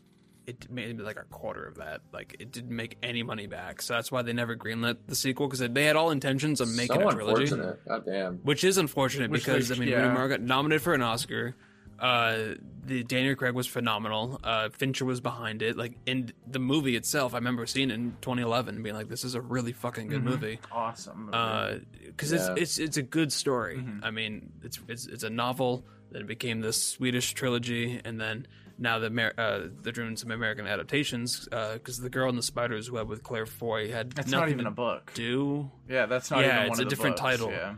it 0.46 0.70
made 0.70 1.00
like 1.00 1.16
a 1.18 1.24
quarter 1.24 1.64
of 1.66 1.76
that. 1.76 2.02
Like 2.12 2.36
it 2.40 2.52
didn't 2.52 2.76
make 2.76 2.98
any 3.02 3.24
money 3.24 3.48
back, 3.48 3.82
so 3.82 3.94
that's 3.94 4.12
why 4.12 4.24
they 4.24 4.34
never 4.34 4.58
greenlit 4.58 4.98
the 5.08 5.16
sequel 5.16 5.48
because 5.48 5.60
they 5.60 5.86
had 5.86 5.96
all 5.96 6.12
intentions 6.12 6.60
of 6.60 6.68
making 6.76 7.00
so 7.00 7.08
a 7.08 7.14
trilogy. 7.14 7.48
God 7.88 8.06
damn. 8.06 8.38
which 8.40 8.64
is 8.66 8.78
unfortunate 8.78 9.32
Which 9.32 9.46
because 9.46 9.70
they- 9.70 9.76
I 9.76 9.80
mean 9.80 9.88
yeah. 9.88 10.02
Rooney 10.02 10.14
Mara 10.16 10.28
got 10.30 10.42
nominated 10.42 10.82
for 10.82 10.94
an 10.94 11.02
Oscar. 11.02 11.56
Uh, 12.00 12.56
the 12.86 13.04
Daniel 13.04 13.36
Craig 13.36 13.54
was 13.54 13.66
phenomenal. 13.68 14.40
Uh, 14.44 14.70
Fincher 14.70 15.06
was 15.06 15.22
behind 15.22 15.62
it. 15.62 15.78
Like 15.78 15.94
in 16.06 16.34
the 16.46 16.60
movie 16.60 16.96
itself, 16.96 17.34
I 17.34 17.38
remember 17.38 17.66
seeing 17.66 17.90
it 17.92 17.94
in 17.94 18.18
2011 18.22 18.84
being 18.84 18.96
like, 18.96 19.08
"This 19.08 19.24
is 19.24 19.36
a 19.36 19.42
really 19.42 19.72
fucking 19.72 20.08
good 20.08 20.22
Mhm. 20.22 20.26
movie." 20.26 20.60
awesome. 20.72 21.26
movie. 21.32 21.86
because 22.08 22.32
Yeah. 22.32 22.52
it's 22.54 22.62
it's 22.62 22.80
it's 22.80 22.98
a 22.98 23.02
good 23.02 23.32
story. 23.32 23.78
Mhm. 23.78 24.00
I 24.04 24.12
mean, 24.12 24.52
it's 24.64 24.80
it's 24.88 25.06
it's 25.08 25.24
a 25.24 25.30
novel. 25.30 25.86
that 26.12 26.28
became 26.28 26.62
this 26.62 26.80
Swedish 26.80 27.34
trilogy, 27.34 28.00
and 28.06 28.22
then 28.22 28.46
now 28.78 29.00
the 29.00 29.08
Amer- 29.08 29.34
uh, 29.36 29.62
they're 29.82 29.92
doing 29.92 30.16
some 30.16 30.30
American 30.30 30.68
adaptations. 30.68 31.46
Because 31.50 31.98
the 32.00 32.10
Girl 32.12 32.30
in 32.30 32.36
the 32.36 32.44
Spider's 32.44 32.92
Web 32.92 33.08
with 33.10 33.24
Claire 33.24 33.48
Foy 33.48 33.90
had 33.90 34.12
That's 34.12 34.30
not 34.30 34.50
even 34.50 34.68
a 34.68 34.72
book. 34.72 35.10
do, 35.16 35.72
Yeah, 35.90 36.06
that's 36.06 36.30
not 36.30 36.42
Yeah, 36.42 36.46
even 36.46 36.58
one 36.58 36.68
it's 36.68 36.80
of 36.80 36.82
a 36.82 36.84
the 36.86 36.90
different 36.96 37.16
books, 37.16 37.22
title. 37.40 37.50
Yeah. 37.50 37.76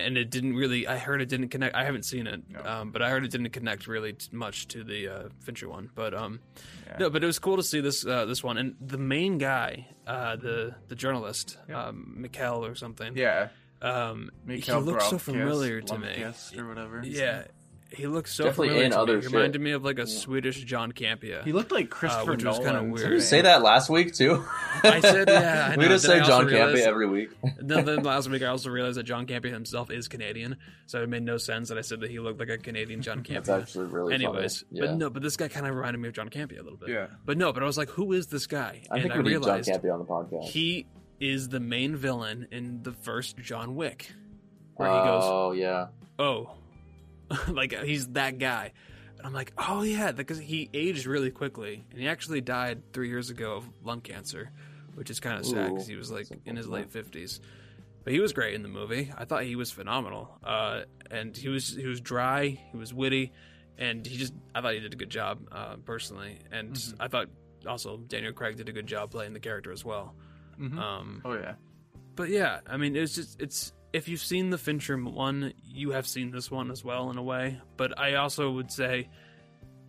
And 0.00 0.16
it 0.18 0.30
didn't 0.30 0.54
really. 0.56 0.86
I 0.86 0.98
heard 0.98 1.20
it 1.20 1.28
didn't 1.28 1.48
connect. 1.48 1.74
I 1.74 1.84
haven't 1.84 2.04
seen 2.04 2.26
it, 2.26 2.42
No. 2.48 2.60
um, 2.64 2.90
but 2.90 3.02
I 3.02 3.10
heard 3.10 3.24
it 3.24 3.30
didn't 3.30 3.50
connect 3.50 3.86
really 3.86 4.14
t- 4.14 4.28
much 4.32 4.68
to 4.68 4.82
the 4.84 5.08
uh, 5.08 5.28
Fincher 5.40 5.68
one. 5.68 5.90
But 5.94 6.14
um, 6.14 6.40
Yeah. 6.86 6.96
no, 6.98 7.10
but 7.10 7.22
it 7.22 7.26
was 7.26 7.38
cool 7.38 7.56
to 7.56 7.62
see 7.62 7.80
this 7.80 8.04
uh, 8.06 8.24
this 8.26 8.42
one, 8.42 8.58
and 8.58 8.74
the 8.80 8.98
main 8.98 9.38
guy, 9.38 9.86
uh, 10.06 10.36
the 10.36 10.74
the 10.88 10.94
journalist, 10.94 11.56
Yeah. 11.68 11.86
um, 11.86 12.16
Mikkel 12.20 12.68
or 12.70 12.74
something. 12.74 13.16
Yeah. 13.16 13.48
Um, 13.82 14.30
Mikhail 14.44 14.80
he 14.80 14.86
looks 14.90 15.08
so 15.08 15.16
familiar 15.18 15.80
to 15.80 15.98
me. 15.98 16.22
Or 16.58 16.68
whatever. 16.68 17.00
Yeah, 17.02 17.44
he 17.92 18.06
looks 18.06 18.32
so 18.32 18.44
Definitely 18.44 18.68
familiar 18.68 18.84
in 18.86 18.90
to 18.92 18.96
me. 18.96 19.02
other 19.02 19.16
He 19.16 19.22
shit. 19.22 19.32
reminded 19.32 19.60
me 19.60 19.70
of 19.72 19.84
like 19.84 19.98
a 19.98 20.06
Swedish 20.06 20.62
John 20.64 20.92
Campea. 20.92 21.42
He 21.44 21.52
looked 21.52 21.72
like 21.72 21.86
uh, 21.86 21.96
Christopher 21.96 22.30
which 22.32 22.44
was 22.44 22.58
kinda 22.58 22.72
Nolan. 22.74 22.90
weird. 22.92 23.04
to 23.04 23.08
Did 23.10 23.14
you 23.16 23.20
say 23.20 23.40
that 23.42 23.62
last 23.62 23.90
week 23.90 24.14
too? 24.14 24.44
I 24.84 25.00
said, 25.00 25.28
yeah, 25.28 25.70
I 25.72 25.76
we 25.76 25.82
know. 25.84 25.88
just 25.88 26.06
Then 26.06 26.16
say 26.16 26.20
also 26.20 26.30
John 26.30 26.46
realized- 26.46 26.78
Campea 26.78 26.86
every 26.86 27.06
week. 27.08 27.30
then, 27.58 27.84
then 27.84 28.02
last 28.02 28.28
week 28.30 28.42
I 28.42 28.46
also 28.46 28.70
realized 28.70 28.96
that 28.98 29.02
John 29.04 29.26
Campea 29.26 29.50
himself 29.52 29.90
is 29.90 30.06
Canadian, 30.08 30.56
so 30.86 31.02
it 31.02 31.08
made 31.08 31.22
no 31.24 31.36
sense 31.36 31.68
that 31.70 31.78
I 31.78 31.80
said 31.80 32.00
that 32.00 32.10
he 32.10 32.20
looked 32.20 32.38
like 32.38 32.48
a 32.48 32.58
Canadian 32.58 33.02
John 33.02 33.24
That's 33.28 33.48
Campea. 33.48 33.60
actually 33.62 33.86
really 33.86 34.14
Anyways, 34.14 34.64
funny. 34.72 34.80
but 34.86 34.96
no, 34.96 35.10
but 35.10 35.22
this 35.22 35.36
guy 35.36 35.48
kind 35.48 35.66
of 35.66 35.74
reminded 35.74 35.98
me 35.98 36.08
of 36.08 36.14
John 36.14 36.28
Campea 36.28 36.60
a 36.60 36.62
little 36.62 36.78
bit. 36.78 36.90
Yeah. 36.90 37.06
But 37.24 37.38
no, 37.38 37.52
but 37.52 37.62
I 37.62 37.66
was 37.66 37.76
like, 37.76 37.90
who 37.90 38.12
is 38.12 38.28
this 38.28 38.46
guy? 38.46 38.82
I 38.90 38.94
and 38.96 39.02
think 39.02 39.14
I 39.14 39.16
we 39.18 39.22
need 39.24 39.32
John 39.32 39.42
realized 39.42 39.68
Campea 39.70 39.92
on 39.92 39.98
the 39.98 40.04
podcast. 40.04 40.44
he 40.44 40.86
is 41.18 41.48
the 41.48 41.60
main 41.60 41.96
villain 41.96 42.46
in 42.52 42.82
the 42.82 42.92
first 42.92 43.36
John 43.38 43.74
Wick, 43.74 44.12
where 44.76 44.88
he 44.88 44.94
goes, 44.94 45.22
Oh 45.24 45.52
yeah. 45.52 45.88
oh, 46.18 46.52
like 47.48 47.72
he's 47.84 48.08
that 48.08 48.38
guy. 48.38 48.72
And 49.18 49.26
I'm 49.26 49.32
like, 49.34 49.52
oh 49.58 49.82
yeah, 49.82 50.12
because 50.12 50.38
he 50.38 50.70
aged 50.72 51.06
really 51.06 51.30
quickly, 51.30 51.84
and 51.90 52.00
he 52.00 52.08
actually 52.08 52.40
died 52.40 52.92
three 52.92 53.08
years 53.08 53.30
ago 53.30 53.56
of 53.56 53.68
lung 53.84 54.00
cancer, 54.00 54.50
which 54.94 55.10
is 55.10 55.20
kind 55.20 55.38
of 55.38 55.46
sad 55.46 55.70
because 55.72 55.86
he 55.86 55.96
was 55.96 56.10
like 56.10 56.26
in 56.46 56.56
his 56.56 56.66
late 56.68 56.90
fifties. 56.90 57.40
But 58.02 58.14
he 58.14 58.20
was 58.20 58.32
great 58.32 58.54
in 58.54 58.62
the 58.62 58.68
movie. 58.68 59.12
I 59.16 59.26
thought 59.26 59.42
he 59.44 59.56
was 59.56 59.70
phenomenal, 59.70 60.30
uh, 60.42 60.82
and 61.10 61.36
he 61.36 61.48
was 61.48 61.68
he 61.76 61.86
was 61.86 62.00
dry, 62.00 62.58
he 62.72 62.76
was 62.78 62.94
witty, 62.94 63.32
and 63.76 64.06
he 64.06 64.16
just 64.16 64.32
I 64.54 64.62
thought 64.62 64.72
he 64.72 64.80
did 64.80 64.94
a 64.94 64.96
good 64.96 65.10
job 65.10 65.46
uh, 65.52 65.76
personally, 65.84 66.38
and 66.50 66.72
Mhm. 66.72 66.94
I 66.98 67.08
thought 67.08 67.28
also 67.66 67.98
Daniel 67.98 68.32
Craig 68.32 68.56
did 68.56 68.70
a 68.70 68.72
good 68.72 68.86
job 68.86 69.10
playing 69.10 69.34
the 69.34 69.40
character 69.40 69.70
as 69.70 69.84
well. 69.84 70.14
Mhm. 70.58 70.78
Um, 70.78 71.20
oh 71.26 71.34
yeah. 71.34 71.56
but 72.16 72.30
yeah, 72.30 72.60
I 72.66 72.78
mean, 72.78 72.96
it's 72.96 73.14
just 73.14 73.38
it's 73.40 73.74
if 73.92 74.08
you've 74.08 74.20
seen 74.20 74.50
the 74.50 74.58
Fincher 74.58 74.96
one, 74.96 75.52
you 75.64 75.90
have 75.92 76.06
seen 76.06 76.30
this 76.30 76.50
one 76.50 76.70
as 76.70 76.84
well 76.84 77.10
in 77.10 77.18
a 77.18 77.22
way. 77.22 77.60
But 77.76 77.98
I 77.98 78.14
also 78.14 78.50
would 78.50 78.70
say 78.70 79.08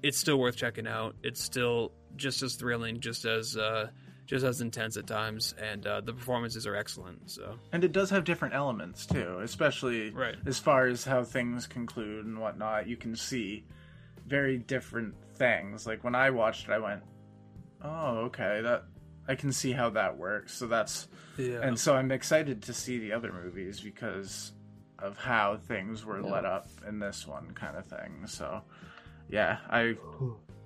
it's 0.04 0.18
still 0.18 0.40
worth 0.40 0.56
checking 0.56 0.88
out. 0.88 1.16
It's 1.24 1.42
still 1.42 1.92
just 2.16 2.42
as 2.42 2.56
thrilling, 2.56 3.00
just 3.00 3.26
as 3.26 3.56
uh, 3.56 3.90
just 4.26 4.46
as 4.46 4.62
intense 4.62 4.96
at 4.98 5.08
times, 5.08 5.54
and 5.62 5.86
uh, 5.86 6.00
the 6.02 6.14
performances 6.14 6.66
are 6.66 6.76
excellent. 6.76 7.30
So 7.30 7.58
And 7.74 7.84
it 7.84 7.92
does 7.92 8.10
have 8.12 8.24
different 8.24 8.54
elements 8.54 9.06
too, 9.06 9.40
especially 9.42 10.10
Right. 10.12 10.36
as 10.46 10.58
far 10.58 10.88
as 10.88 11.04
how 11.04 11.24
things 11.24 11.68
conclude 11.68 12.26
and 12.26 12.40
whatnot. 12.40 12.88
You 12.88 12.96
can 12.98 13.16
see 13.16 13.66
very 14.26 14.58
different 14.58 15.16
things. 15.36 15.86
Like 15.86 16.04
when 16.04 16.16
I 16.16 16.30
watched 16.30 16.70
it, 16.70 16.72
I 16.72 16.78
went, 16.80 17.02
"Oh, 17.84 18.18
okay, 18.28 18.62
that 18.62 18.86
I 19.28 19.36
can 19.36 19.52
see 19.52 19.72
how 19.72 19.90
that 19.92 20.18
works." 20.18 20.54
So 20.54 20.68
that's 20.68 21.08
yeah, 21.38 21.60
and 21.62 21.80
so 21.80 21.96
I'm 21.96 22.12
excited 22.12 22.64
to 22.64 22.74
see 22.74 22.98
the 23.00 23.14
other 23.14 23.32
movies 23.32 23.80
because 23.80 24.52
of 25.00 25.18
how 25.18 25.58
things 25.58 26.06
were 26.06 26.20
Yeah. 26.22 26.32
let 26.32 26.46
up 26.46 26.68
in 26.88 27.00
this 27.00 27.26
one, 27.28 27.52
kind 27.52 27.76
of 27.78 27.86
thing. 27.86 28.28
So 28.28 28.62
yeah, 29.30 29.58
I. 29.70 29.96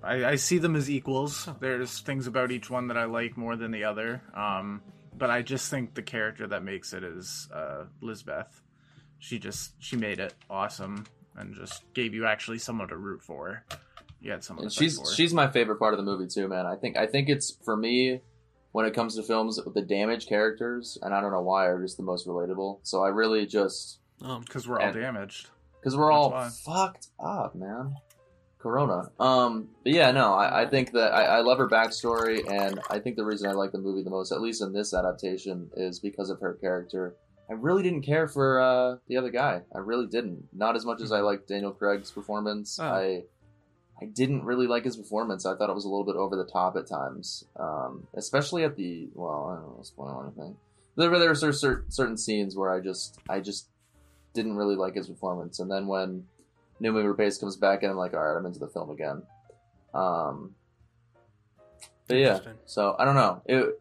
I, 0.02 0.24
I 0.24 0.36
see 0.36 0.58
them 0.58 0.76
as 0.76 0.88
equals. 0.90 1.48
There's 1.58 2.00
things 2.00 2.26
about 2.26 2.52
each 2.52 2.68
one 2.70 2.88
that 2.88 2.98
I 2.98 3.06
like 3.06 3.36
more 3.36 3.56
than 3.56 3.70
the 3.72 3.84
other. 3.84 4.22
Um, 4.34 4.82
but 5.16 5.30
I 5.30 5.40
just 5.42 5.70
think 5.70 5.94
the 5.94 6.02
character 6.02 6.46
that 6.48 6.62
makes 6.62 6.92
it 6.92 7.02
is 7.02 7.48
uh, 7.52 7.86
Lisbeth. 8.02 8.60
She 9.18 9.38
just 9.38 9.72
she 9.82 9.96
made 9.96 10.20
it 10.20 10.34
awesome 10.50 11.06
and 11.34 11.54
just 11.54 11.82
gave 11.94 12.14
you 12.14 12.26
actually 12.26 12.58
someone 12.58 12.88
to 12.88 12.96
root 12.96 13.22
for. 13.22 13.64
You 14.20 14.30
had 14.32 14.44
someone 14.44 14.66
And 14.66 14.72
to 14.72 14.78
she's 14.78 14.98
for. 14.98 15.10
she's 15.12 15.32
my 15.32 15.48
favorite 15.48 15.78
part 15.78 15.94
of 15.94 15.98
the 15.98 16.04
movie 16.04 16.28
too, 16.28 16.46
man. 16.46 16.66
I 16.66 16.76
think 16.76 16.96
I 16.98 17.06
think 17.06 17.28
it's 17.30 17.56
for 17.64 17.76
me 17.76 18.20
when 18.76 18.84
it 18.84 18.92
comes 18.92 19.16
to 19.16 19.22
films 19.22 19.58
with 19.64 19.72
the 19.72 19.80
damaged 19.80 20.28
characters, 20.28 20.98
and 21.00 21.14
I 21.14 21.22
don't 21.22 21.32
know 21.32 21.40
why, 21.40 21.64
are 21.64 21.80
just 21.80 21.96
the 21.96 22.02
most 22.02 22.26
relatable. 22.26 22.80
So 22.82 23.02
I 23.02 23.08
really 23.08 23.46
just 23.46 24.00
um, 24.20 24.42
because 24.42 24.68
we're 24.68 24.78
all 24.78 24.92
damaged. 24.92 25.48
because 25.80 25.96
we're 25.96 26.12
all 26.12 26.28
That's 26.28 26.60
fucked 26.60 27.06
up, 27.18 27.54
man. 27.54 27.94
Corona. 28.58 29.08
Um, 29.18 29.70
but 29.82 29.94
yeah, 29.94 30.10
no, 30.10 30.34
I, 30.34 30.64
I 30.64 30.66
think 30.66 30.92
that 30.92 31.14
I, 31.14 31.38
I 31.38 31.40
love 31.40 31.56
her 31.56 31.70
backstory, 31.70 32.46
and 32.52 32.78
I 32.90 32.98
think 32.98 33.16
the 33.16 33.24
reason 33.24 33.48
I 33.48 33.54
like 33.54 33.72
the 33.72 33.78
movie 33.78 34.02
the 34.02 34.10
most, 34.10 34.30
at 34.30 34.42
least 34.42 34.60
in 34.60 34.74
this 34.74 34.92
adaptation, 34.92 35.70
is 35.74 35.98
because 35.98 36.28
of 36.28 36.38
her 36.40 36.52
character. 36.60 37.16
I 37.48 37.54
really 37.54 37.82
didn't 37.82 38.02
care 38.02 38.28
for 38.28 38.60
uh, 38.60 38.96
the 39.08 39.16
other 39.16 39.30
guy. 39.30 39.62
I 39.74 39.78
really 39.78 40.06
didn't. 40.06 40.48
Not 40.52 40.76
as 40.76 40.84
much 40.84 41.00
as 41.00 41.12
I 41.12 41.20
liked 41.20 41.48
Daniel 41.48 41.72
Craig's 41.72 42.10
performance. 42.10 42.78
Oh. 42.78 42.84
I 42.84 43.22
I 44.00 44.04
didn't 44.04 44.44
really 44.44 44.66
like 44.66 44.84
his 44.84 44.96
performance. 44.96 45.46
I 45.46 45.56
thought 45.56 45.70
it 45.70 45.74
was 45.74 45.84
a 45.84 45.88
little 45.88 46.04
bit 46.04 46.16
over 46.16 46.36
the 46.36 46.44
top 46.44 46.76
at 46.76 46.86
times, 46.86 47.44
um, 47.58 48.06
especially 48.14 48.64
at 48.64 48.76
the 48.76 49.08
well, 49.14 49.50
I 49.50 49.54
don't 49.56 49.70
want 49.70 49.82
to 49.82 49.86
spoil 49.86 50.22
anything. 50.24 50.56
There 50.96 51.10
were 51.10 51.18
there 51.18 51.28
were 51.28 51.52
cer- 51.52 51.84
certain 51.88 52.16
scenes 52.16 52.56
where 52.56 52.70
I 52.72 52.80
just 52.80 53.18
I 53.28 53.40
just 53.40 53.68
didn't 54.34 54.56
really 54.56 54.76
like 54.76 54.94
his 54.94 55.08
performance, 55.08 55.60
and 55.60 55.70
then 55.70 55.86
when 55.86 56.26
Noomi 56.80 57.14
Rapace 57.14 57.40
comes 57.40 57.56
back 57.56 57.82
in, 57.82 57.90
I'm 57.90 57.96
like, 57.96 58.12
all 58.12 58.20
right, 58.20 58.38
I'm 58.38 58.44
into 58.44 58.58
the 58.58 58.68
film 58.68 58.90
again. 58.90 59.22
Um, 59.94 60.54
but 62.06 62.18
yeah, 62.18 62.38
so 62.66 62.94
I 62.98 63.04
don't 63.04 63.14
know. 63.14 63.42
It, 63.46 63.78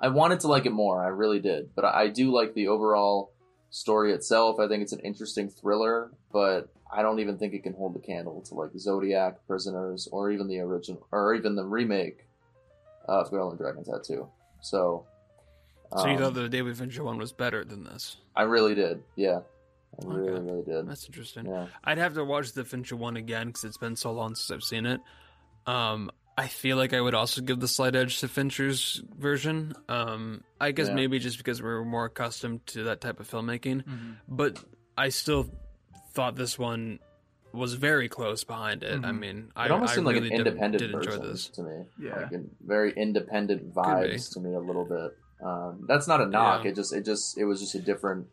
I 0.00 0.08
wanted 0.08 0.40
to 0.40 0.48
like 0.48 0.66
it 0.66 0.72
more, 0.72 1.02
I 1.02 1.08
really 1.08 1.40
did, 1.40 1.74
but 1.74 1.84
I 1.84 2.08
do 2.08 2.30
like 2.30 2.54
the 2.54 2.68
overall 2.68 3.32
story 3.70 4.12
itself. 4.12 4.60
I 4.60 4.68
think 4.68 4.82
it's 4.82 4.92
an 4.92 5.00
interesting 5.00 5.48
thriller, 5.48 6.10
but 6.32 6.68
I 6.92 7.02
don't 7.02 7.18
even 7.20 7.38
think 7.38 7.54
it 7.54 7.62
can 7.62 7.74
hold 7.74 7.94
the 7.94 8.00
candle 8.00 8.40
to 8.42 8.54
like 8.54 8.70
Zodiac, 8.78 9.46
Prisoners, 9.46 10.08
or 10.12 10.30
even 10.30 10.46
the 10.48 10.60
original, 10.60 11.06
or 11.12 11.34
even 11.34 11.56
the 11.56 11.64
remake 11.64 12.26
of 13.08 13.30
Girl 13.30 13.50
and 13.50 13.58
Dragon 13.58 13.84
Tattoo. 13.84 14.28
So, 14.60 15.06
so 15.96 16.06
you 16.06 16.12
um, 16.14 16.18
thought 16.18 16.34
the 16.34 16.48
David 16.48 16.76
Fincher 16.76 17.04
one 17.04 17.18
was 17.18 17.32
better 17.32 17.64
than 17.64 17.84
this? 17.84 18.16
I 18.36 18.42
really 18.42 18.74
did. 18.74 19.02
Yeah, 19.16 19.40
I 20.00 20.06
Okay. 20.06 20.16
really, 20.16 20.40
really 20.40 20.62
did. 20.64 20.88
That's 20.88 21.06
interesting. 21.06 21.46
Yeah. 21.46 21.66
I'd 21.84 21.98
have 21.98 22.14
to 22.14 22.24
watch 22.24 22.52
the 22.52 22.64
Fincher 22.64 22.96
one 22.96 23.16
again 23.16 23.48
because 23.48 23.64
it's 23.64 23.78
been 23.78 23.96
so 23.96 24.12
long 24.12 24.34
since 24.34 24.50
I've 24.50 24.62
seen 24.62 24.86
it. 24.86 25.00
Um, 25.66 26.10
I 26.36 26.48
feel 26.48 26.76
like 26.76 26.92
I 26.92 27.00
would 27.00 27.14
also 27.14 27.42
give 27.42 27.60
the 27.60 27.68
slight 27.68 27.94
edge 27.94 28.20
to 28.20 28.28
Fincher's 28.28 29.02
version. 29.16 29.72
Um, 29.88 30.42
I 30.60 30.72
guess 30.72 30.88
Yeah. 30.88 30.94
maybe 30.94 31.18
just 31.20 31.38
because 31.38 31.62
we're 31.62 31.84
more 31.84 32.06
accustomed 32.06 32.66
to 32.68 32.84
that 32.84 33.00
type 33.00 33.20
of 33.20 33.30
filmmaking, 33.30 33.84
Mhm. 33.84 34.16
but 34.28 34.62
I 34.98 35.10
still 35.10 35.46
thought 36.14 36.36
this 36.36 36.58
one 36.58 36.98
was 37.52 37.74
very 37.74 38.08
close 38.08 38.42
behind 38.44 38.82
it. 38.82 38.92
I 39.04 39.10
Mhm. 39.10 39.18
mean, 39.20 39.52
I, 39.54 39.66
It 39.66 39.70
almost 39.70 39.92
I 39.92 39.94
seemed 39.96 40.06
really 40.08 40.20
like 40.20 40.30
did, 40.30 40.40
an 40.40 40.46
independent 40.46 40.80
did 40.80 40.90
enjoy 40.92 41.10
version 41.10 41.22
this. 41.28 41.48
to 41.50 41.62
me. 41.62 41.84
Yeah. 42.00 42.28
like 42.32 42.40
very 42.66 42.92
independent 42.96 43.62
be. 43.74 43.80
vibes 43.80 44.32
to 44.34 44.40
me 44.40 44.54
a 44.54 44.58
little 44.60 44.84
bit. 44.84 45.16
Um, 45.44 45.84
that's 45.86 46.08
not 46.08 46.20
a 46.20 46.26
knock. 46.26 46.64
Yeah. 46.64 46.70
It 46.70 46.76
just 46.76 46.92
it 46.92 47.04
just 47.04 47.36
it 47.38 47.44
was 47.44 47.60
just 47.60 47.74
a 47.76 47.80
different, 47.80 48.26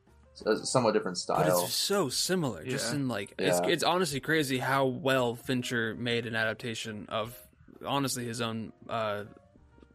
a 0.45 0.55
somewhat 0.57 0.93
different 0.93 1.17
style. 1.17 1.37
But 1.37 1.47
style. 1.47 1.65
it's 1.65 1.73
so 1.73 2.09
similar, 2.09 2.63
just 2.63 2.89
Yeah. 2.93 2.95
in 2.99 3.07
like 3.07 3.33
it's 3.37 3.59
Yeah. 3.59 3.67
it's 3.67 3.83
honestly 3.83 4.19
crazy 4.19 4.57
how 4.59 4.85
well 4.85 5.35
Fincher 5.35 5.93
made 5.95 6.25
an 6.25 6.35
adaptation 6.35 7.05
of 7.09 7.37
honestly 7.85 8.25
his 8.25 8.41
own 8.41 8.71
uh, 8.89 9.25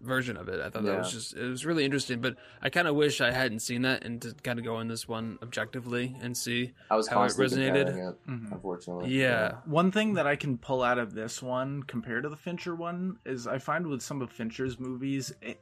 version 0.01 0.37
of 0.37 0.49
it. 0.49 0.61
I 0.61 0.71
thought 0.71 0.85
that 0.85 0.99
was 0.99 1.13
just 1.13 1.35
it 1.37 1.49
was 1.49 1.65
really 1.67 1.85
interesting, 1.85 2.21
but 2.21 2.37
I 2.63 2.69
kind 2.71 2.87
of 2.89 2.95
wish 2.97 3.21
I 3.21 3.31
hadn't 3.31 3.61
seen 3.61 3.83
that 3.83 4.05
and 4.05 4.21
to 4.23 4.35
kind 4.43 4.59
of 4.59 4.65
go 4.65 4.81
in 4.81 4.89
this 4.89 5.07
one 5.09 5.39
objectively 5.43 6.17
and 6.21 6.37
see. 6.37 6.73
I 6.91 6.97
was 6.97 7.09
how 7.09 7.23
it 7.23 7.29
resonated. 7.33 7.87
comparing 7.87 8.09
it, 8.09 8.27
Mhm. 8.29 8.53
unfortunately. 8.53 9.11
Yeah, 9.11 9.59
One 9.65 9.91
thing 9.91 10.15
that 10.15 10.27
I 10.27 10.37
can 10.37 10.59
pull 10.59 10.83
out 10.83 10.99
of 10.99 11.15
this 11.15 11.43
one 11.43 11.83
compared 11.83 12.23
to 12.25 12.29
the 12.29 12.37
Fincher 12.37 12.75
one 12.75 13.19
is 13.25 13.47
I 13.47 13.59
find 13.59 13.87
with 13.87 14.03
some 14.03 14.23
of 14.23 14.31
Fincher's 14.31 14.79
movies, 14.79 15.33
it, 15.43 15.61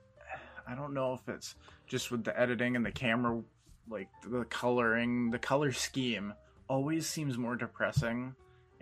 I 0.67 0.75
don't 0.75 0.95
know 0.95 1.15
if 1.15 1.29
it's 1.29 1.57
just 1.87 2.11
with 2.11 2.25
the 2.25 2.39
editing 2.39 2.77
and 2.77 2.85
the 2.85 2.93
camera, 2.93 3.43
like 3.89 4.09
the 4.29 4.45
coloring, 4.47 5.31
the 5.31 5.39
color 5.39 5.73
scheme 5.73 6.33
always 6.69 7.07
seems 7.07 7.37
more 7.37 7.57
depressing 7.57 8.35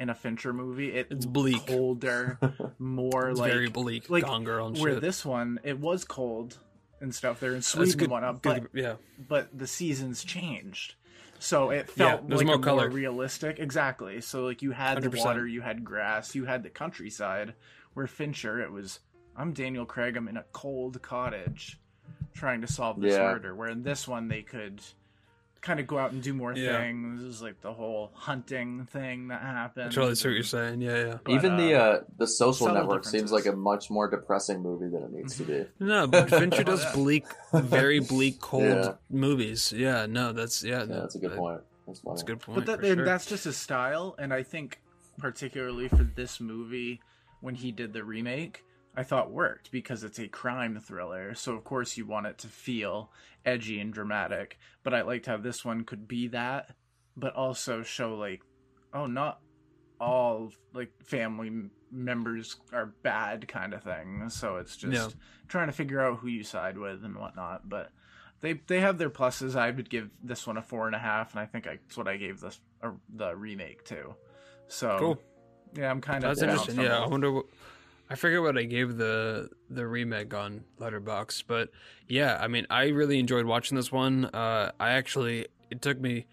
in 0.02 0.10
a 0.10 0.14
Fincher 0.14 0.52
movie. 0.52 0.92
It 0.92 1.06
It's 1.10 1.24
bleak. 1.24 1.64
colder, 1.66 2.38
more 2.78 3.30
it's 3.30 3.38
like 3.40 3.52
very 3.52 3.68
bleak, 3.68 4.10
like, 4.10 4.24
Gone 4.24 4.42
Girl 4.44 4.66
and 4.66 4.76
where 4.78 4.94
shit. 4.94 5.00
this 5.00 5.24
one 5.24 5.60
it 5.62 5.78
was 5.78 6.04
cold 6.04 6.58
and 7.00 7.14
stuff 7.14 7.40
there 7.40 7.50
in 7.50 7.56
That's 7.56 7.68
Sweden 7.68 7.92
good, 7.92 8.02
and 8.04 8.10
whatnot, 8.12 8.42
good- 8.42 8.68
but 8.72 8.78
yeah, 8.80 8.94
but 9.28 9.56
the 9.56 9.66
seasons 9.66 10.24
changed. 10.24 10.96
So 11.38 11.70
it 11.70 11.88
felt 11.90 12.28
there's 12.28 12.38
like 12.40 12.46
more 12.46 12.56
a 12.56 12.60
color. 12.60 12.88
more 12.88 12.96
realistic. 12.96 13.58
Exactly. 13.58 14.20
So 14.20 14.44
like 14.44 14.62
you 14.62 14.70
had 14.72 14.98
100%. 14.98 15.10
the 15.10 15.18
water, 15.18 15.46
you 15.46 15.60
had 15.60 15.84
grass, 15.84 16.34
you 16.34 16.44
had 16.44 16.62
the 16.62 16.70
countryside. 16.70 17.54
Where 17.94 18.06
Fincher, 18.06 18.60
it 18.60 18.70
was 18.70 19.00
I'm 19.36 19.52
Daniel 19.52 19.84
Craig. 19.86 20.16
I'm 20.16 20.28
in 20.28 20.36
a 20.36 20.44
cold 20.52 21.00
cottage, 21.02 21.80
trying 22.34 22.60
to 22.60 22.66
solve 22.68 23.00
this 23.00 23.14
Yeah. 23.14 23.32
murder. 23.32 23.54
Where 23.56 23.68
in 23.68 23.82
this 23.82 24.06
one 24.06 24.28
they 24.28 24.42
could 24.42 24.80
kind 25.62 25.78
of 25.80 25.86
go 25.86 25.96
out 25.96 26.10
and 26.12 26.20
do 26.22 26.34
more 26.34 26.52
Yeah. 26.52 26.80
things. 26.80 27.22
This 27.22 27.36
is 27.36 27.42
like 27.42 27.60
the 27.60 27.72
whole 27.72 28.10
hunting 28.14 28.84
thing 28.86 29.28
that 29.28 29.40
happened. 29.40 29.86
I 29.86 29.94
totally 29.94 30.16
see 30.16 30.28
what 30.28 30.34
you're 30.34 30.42
saying. 30.42 30.80
Yeah, 30.82 30.96
yeah. 31.06 31.18
But, 31.24 31.32
Even 31.32 31.56
the 31.56 31.74
uh, 31.74 31.80
uh, 31.82 32.00
the 32.18 32.26
social 32.26 32.72
network 32.74 33.04
seems 33.04 33.30
like 33.32 33.46
a 33.46 33.52
much 33.52 33.88
more 33.88 34.10
depressing 34.10 34.60
movie 34.60 34.88
than 34.88 35.04
it 35.04 35.12
needs 35.12 35.36
to 35.36 35.44
be. 35.44 35.64
No, 35.78 36.06
but 36.08 36.28
Fincher 36.28 36.64
does 36.64 36.84
bleak, 36.94 37.24
very 37.54 38.00
bleak, 38.00 38.40
cold 38.50 38.64
Yeah. 38.64 38.92
movies. 39.08 39.72
Yeah, 39.74 40.06
no, 40.06 40.32
that's 40.32 40.62
yeah, 40.64 40.80
Yeah, 40.80 40.84
that's 40.86 41.14
a 41.14 41.18
good 41.18 41.30
that- 41.32 41.38
point. 41.38 41.60
That's. 41.86 42.00
That's 42.00 42.22
a 42.22 42.24
good 42.24 42.40
point. 42.40 42.64
But 42.64 42.80
that, 42.80 42.86
sure. 42.86 43.04
that's 43.04 43.26
just 43.26 43.44
his 43.44 43.56
style, 43.56 44.14
and 44.18 44.32
I 44.32 44.42
think 44.42 44.80
particularly 45.18 45.88
for 45.88 46.04
this 46.04 46.40
movie, 46.40 47.00
when 47.40 47.54
he 47.54 47.70
did 47.72 47.92
the 47.92 48.02
remake, 48.04 48.64
I 48.96 49.02
thought 49.02 49.30
worked 49.30 49.70
because 49.70 50.04
it's 50.04 50.18
a 50.18 50.28
crime 50.28 50.78
thriller. 50.78 51.34
So 51.34 51.54
of 51.54 51.64
course 51.64 51.96
you 51.96 52.06
want 52.06 52.26
it 52.26 52.38
to 52.38 52.48
feel 52.48 53.10
edgy 53.44 53.80
and 53.80 53.92
dramatic. 53.92 54.58
But 54.82 54.94
I 54.94 55.02
liked 55.02 55.26
how 55.26 55.38
this 55.38 55.64
one 55.64 55.84
could 55.84 56.06
be 56.06 56.28
that, 56.28 56.74
but 57.16 57.34
also 57.34 57.82
show 57.82 58.16
like, 58.16 58.42
oh, 58.92 59.06
not 59.06 59.40
all 60.00 60.50
like 60.74 60.90
family 61.02 61.70
members 61.90 62.56
are 62.72 62.94
bad 63.02 63.48
kind 63.48 63.72
of 63.72 63.82
thing. 63.82 64.28
So 64.28 64.56
it's 64.56 64.76
just 64.76 64.92
Yeah. 64.92 65.16
trying 65.48 65.68
to 65.68 65.72
figure 65.72 66.00
out 66.00 66.18
who 66.18 66.28
you 66.28 66.42
side 66.42 66.76
with 66.76 67.04
and 67.04 67.16
whatnot. 67.16 67.68
But 67.68 67.92
they 68.40 68.54
they 68.54 68.80
have 68.80 68.98
their 68.98 69.10
pluses. 69.10 69.56
I 69.56 69.70
would 69.70 69.88
give 69.88 70.10
this 70.22 70.46
one 70.46 70.56
a 70.56 70.62
four 70.62 70.86
and 70.86 70.96
a 70.96 70.98
half, 70.98 71.32
and 71.32 71.40
I 71.40 71.46
think 71.46 71.66
I, 71.66 71.76
that's 71.76 71.96
what 71.96 72.08
I 72.08 72.16
gave 72.16 72.40
this 72.40 72.60
uh, 72.82 72.90
the 73.14 73.34
remake 73.36 73.84
too. 73.84 74.14
So 74.68 74.98
Cool. 74.98 75.18
Yeah, 75.74 75.90
I'm 75.90 76.00
kind 76.02 76.24
of 76.24 76.30
That's 76.30 76.42
interesting. 76.42 76.82
Yeah, 76.84 77.00
I 77.00 77.06
wonder. 77.06 77.32
What, 77.32 77.46
I 78.12 78.14
forget 78.14 78.42
what 78.42 78.58
I 78.58 78.64
gave 78.64 78.98
the 78.98 79.48
the 79.70 79.86
remake 79.86 80.34
on 80.34 80.64
Letterboxd, 80.78 81.44
but 81.46 81.70
yeah, 82.06 82.36
I 82.38 82.46
mean, 82.46 82.66
I 82.68 82.88
really 82.88 83.18
enjoyed 83.18 83.46
watching 83.46 83.74
this 83.74 83.90
one. 83.90 84.26
Uh, 84.26 84.70
I 84.78 84.90
actually, 84.90 85.46
it 85.70 85.80
took 85.80 85.98
me, 85.98 86.26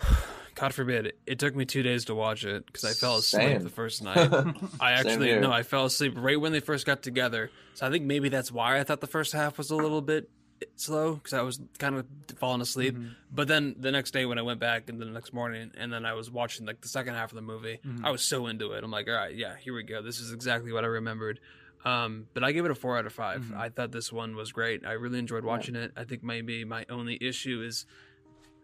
God 0.54 0.72
forbid, 0.72 1.14
it 1.26 1.40
took 1.40 1.56
me 1.56 1.64
two 1.64 1.82
days 1.82 2.04
to 2.04 2.14
watch 2.14 2.44
it 2.44 2.66
because 2.66 2.84
I 2.84 2.92
fell 2.92 3.16
asleep 3.16 3.42
Same. 3.42 3.62
the 3.64 3.68
first 3.68 4.00
night. 4.04 4.32
I 4.78 4.92
actually 4.92 5.36
no, 5.40 5.50
I 5.50 5.64
fell 5.64 5.86
asleep 5.86 6.12
right 6.14 6.40
when 6.40 6.52
they 6.52 6.60
first 6.60 6.86
got 6.86 7.02
together. 7.02 7.50
So 7.74 7.84
I 7.84 7.90
think 7.90 8.04
maybe 8.04 8.28
that's 8.28 8.52
why 8.52 8.78
I 8.78 8.84
thought 8.84 9.00
the 9.00 9.08
first 9.08 9.32
half 9.32 9.58
was 9.58 9.72
a 9.72 9.76
little 9.76 10.02
bit 10.02 10.30
slow 10.76 11.14
because 11.14 11.32
I 11.32 11.42
was 11.42 11.60
kind 11.78 11.94
of 11.96 12.06
falling 12.38 12.60
asleep. 12.60 12.96
Mhm. 12.96 13.14
But 13.30 13.48
then 13.48 13.74
the 13.78 13.90
next 13.92 14.10
day 14.12 14.26
when 14.26 14.38
I 14.38 14.42
went 14.42 14.60
back 14.60 14.88
and 14.88 15.00
then 15.00 15.08
the 15.08 15.14
next 15.14 15.32
morning 15.32 15.70
and 15.76 15.92
then 15.92 16.04
I 16.04 16.14
was 16.14 16.30
watching 16.30 16.66
like 16.66 16.80
the 16.80 16.88
second 16.88 17.14
half 17.14 17.30
of 17.32 17.36
the 17.36 17.42
movie, 17.42 17.80
Mhm. 17.84 18.04
I 18.04 18.10
was 18.10 18.22
so 18.22 18.46
into 18.46 18.72
it. 18.72 18.82
I'm 18.84 18.90
like, 18.90 19.08
all 19.08 19.14
right, 19.14 19.34
yeah, 19.34 19.56
here 19.56 19.74
we 19.74 19.82
go. 19.82 20.02
This 20.02 20.20
is 20.20 20.32
exactly 20.32 20.72
what 20.72 20.84
I 20.84 20.88
remembered. 20.88 21.40
Um, 21.84 22.28
but 22.32 22.44
I 22.44 22.52
gave 22.52 22.64
it 22.64 22.70
a 22.70 22.74
four 22.76 22.96
out 22.96 23.06
of 23.06 23.12
5 23.12 23.42
Mhm. 23.42 23.56
I 23.56 23.68
thought 23.68 23.90
this 23.92 24.12
one 24.12 24.36
was 24.36 24.52
great. 24.52 24.86
I 24.86 24.92
really 24.92 25.18
enjoyed 25.18 25.44
watching 25.44 25.74
it. 25.74 25.92
I 25.96 26.04
think 26.04 26.22
maybe 26.22 26.64
my 26.64 26.86
only 26.88 27.18
issue 27.20 27.60
is 27.60 27.86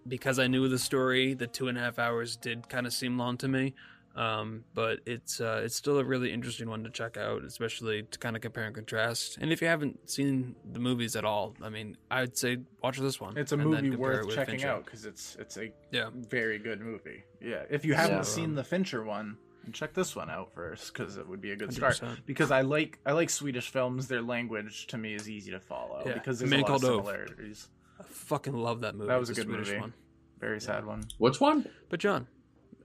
because 0.07 0.38
I 0.38 0.46
knew 0.46 0.68
the 0.68 0.78
story, 0.78 1.34
the 1.34 1.46
two 1.49 1.68
and 1.68 1.76
a 1.76 1.80
half 1.80 1.99
hours 1.99 2.36
did 2.36 2.68
kind 2.68 2.86
of 2.86 2.92
seem 2.92 3.18
long 3.18 3.36
to 3.38 3.49
me. 3.49 3.74
Um, 4.18 4.64
but 4.74 4.98
it's 5.06 5.40
uh, 5.40 5.62
it's 5.64 5.76
still 5.76 5.98
a 5.98 6.04
really 6.04 6.32
interesting 6.32 6.68
one 6.68 6.82
to 6.82 6.90
check 6.90 7.16
out, 7.16 7.44
especially 7.44 8.02
to 8.02 8.18
kind 8.18 8.34
of 8.34 8.42
compare 8.42 8.64
and 8.64 8.74
contrast. 8.74 9.38
And 9.40 9.52
if 9.52 9.62
you 9.62 9.68
haven't 9.68 10.10
seen 10.10 10.56
the 10.72 10.80
movies 10.80 11.14
at 11.14 11.24
all, 11.24 11.54
I 11.62 11.68
mean, 11.68 11.96
I'd 12.10 12.36
say 12.36 12.58
watch 12.82 12.98
this 12.98 13.20
one. 13.20 13.36
It's 13.38 13.52
a 13.52 13.56
movie 13.56 13.90
worth 13.94 14.28
checking 14.34 14.54
Fincher. 14.54 14.68
out 14.68 14.84
because 14.84 15.04
it's 15.04 15.36
it's 15.38 15.56
a 15.56 15.72
Yeah. 15.92 16.10
very 16.12 16.58
good 16.58 16.80
movie. 16.80 17.22
Yeah, 17.40 17.62
if 17.70 17.84
you 17.84 17.94
haven't 17.94 18.16
Yeah. 18.16 18.22
seen 18.22 18.54
the 18.56 18.64
Fincher 18.64 19.04
one, 19.04 19.38
check 19.72 19.94
this 19.94 20.16
one 20.16 20.30
out 20.30 20.52
first 20.52 20.92
because 20.92 21.16
it 21.16 21.28
would 21.28 21.40
be 21.40 21.52
a 21.52 21.56
good 21.56 21.72
start. 21.72 21.94
100%. 22.00 22.26
Because 22.26 22.50
I 22.50 22.62
like 22.62 22.98
I 23.06 23.12
like 23.12 23.30
Swedish 23.30 23.70
films. 23.70 24.08
Their 24.08 24.22
language 24.22 24.88
to 24.88 24.98
me 24.98 25.14
is 25.14 25.30
easy 25.30 25.52
to 25.52 25.60
follow 25.60 26.02
Yeah. 26.04 26.14
because 26.14 26.40
there's 26.40 26.50
Man 26.50 26.60
a 26.60 26.62
lot 26.62 26.74
of 26.74 26.80
Called 26.82 26.92
Ove. 26.92 27.04
similarities. 27.06 27.68
I 28.00 28.02
fucking 28.02 28.54
love 28.54 28.80
that 28.80 28.96
movie. 28.96 29.08
That 29.08 29.20
was 29.20 29.30
a 29.30 29.34
good 29.34 29.44
Swedish 29.44 29.68
movie. 29.68 29.80
one. 29.80 29.92
Very 30.40 30.60
sad 30.60 30.86
one. 30.86 31.04
Which 31.18 31.40
one? 31.40 31.68
But 31.88 32.00
John, 32.00 32.26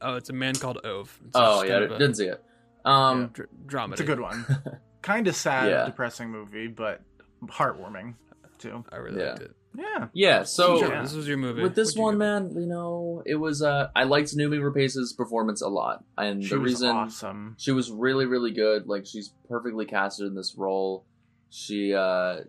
oh, 0.03 0.15
it's 0.15 0.29
a 0.29 0.33
man 0.33 0.55
called 0.55 0.79
Ove. 0.83 1.19
It's 1.25 1.31
Oh 1.35 1.63
yeah, 1.63 1.77
I 1.77 1.79
didn't 1.87 2.15
see 2.15 2.27
it. 2.27 2.43
Um, 2.85 3.27
dr- 3.33 3.49
dramedy. 3.65 3.91
It's 3.93 4.01
a 4.01 4.05
good 4.05 4.19
one. 4.19 4.45
kind 5.01 5.27
of 5.27 5.35
sad, 5.35 5.69
Yeah. 5.69 5.85
depressing 5.85 6.29
movie, 6.29 6.67
but 6.67 7.01
heartwarming 7.45 8.15
too. 8.57 8.83
I 8.91 8.97
really 8.97 9.19
Yeah. 9.21 9.29
liked 9.31 9.41
it. 9.41 9.55
Yeah. 9.75 10.07
yeah. 10.13 10.43
So 10.43 10.79
yeah. 10.79 11.01
this 11.01 11.13
was 11.15 11.27
your 11.27 11.37
movie. 11.37 11.61
with 11.63 11.73
this 11.75 11.95
What'd 11.95 12.19
one, 12.19 12.43
give 12.45 12.53
man, 12.55 12.61
you 12.61 12.67
know, 12.67 13.23
it 13.25 13.35
was. 13.35 13.61
Uh, 13.63 13.89
I 13.95 14.03
liked 14.03 14.35
Noomi 14.35 14.59
Rapace's 14.61 15.13
performance 15.13 15.61
a 15.61 15.67
lot, 15.67 16.03
and 16.17 16.43
She 16.43 16.51
the 16.51 16.59
was 16.59 16.73
reason 16.73 16.89
awesome. 16.89 17.55
she 17.57 17.71
was 17.71 17.89
really, 17.89 18.25
really 18.27 18.51
good. 18.51 18.85
Like 18.87 19.05
she's 19.07 19.33
perfectly 19.49 19.85
casted 19.85 20.27
in 20.27 20.35
this 20.35 20.55
role. 20.57 21.05
She, 21.49 21.93
uh, 21.93 22.41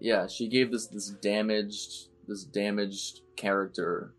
yeah, 0.00 0.26
she 0.28 0.48
gave 0.48 0.70
this 0.70 0.86
this 0.86 1.08
damaged 1.10 2.08
this 2.28 2.44
damaged 2.44 3.20
character 3.36 4.14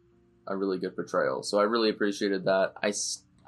a 0.47 0.55
really 0.55 0.77
good 0.77 0.95
portrayal. 0.95 1.43
So 1.43 1.59
I 1.59 1.63
really 1.63 1.89
appreciated 1.89 2.45
that. 2.45 2.73
I 2.81 2.93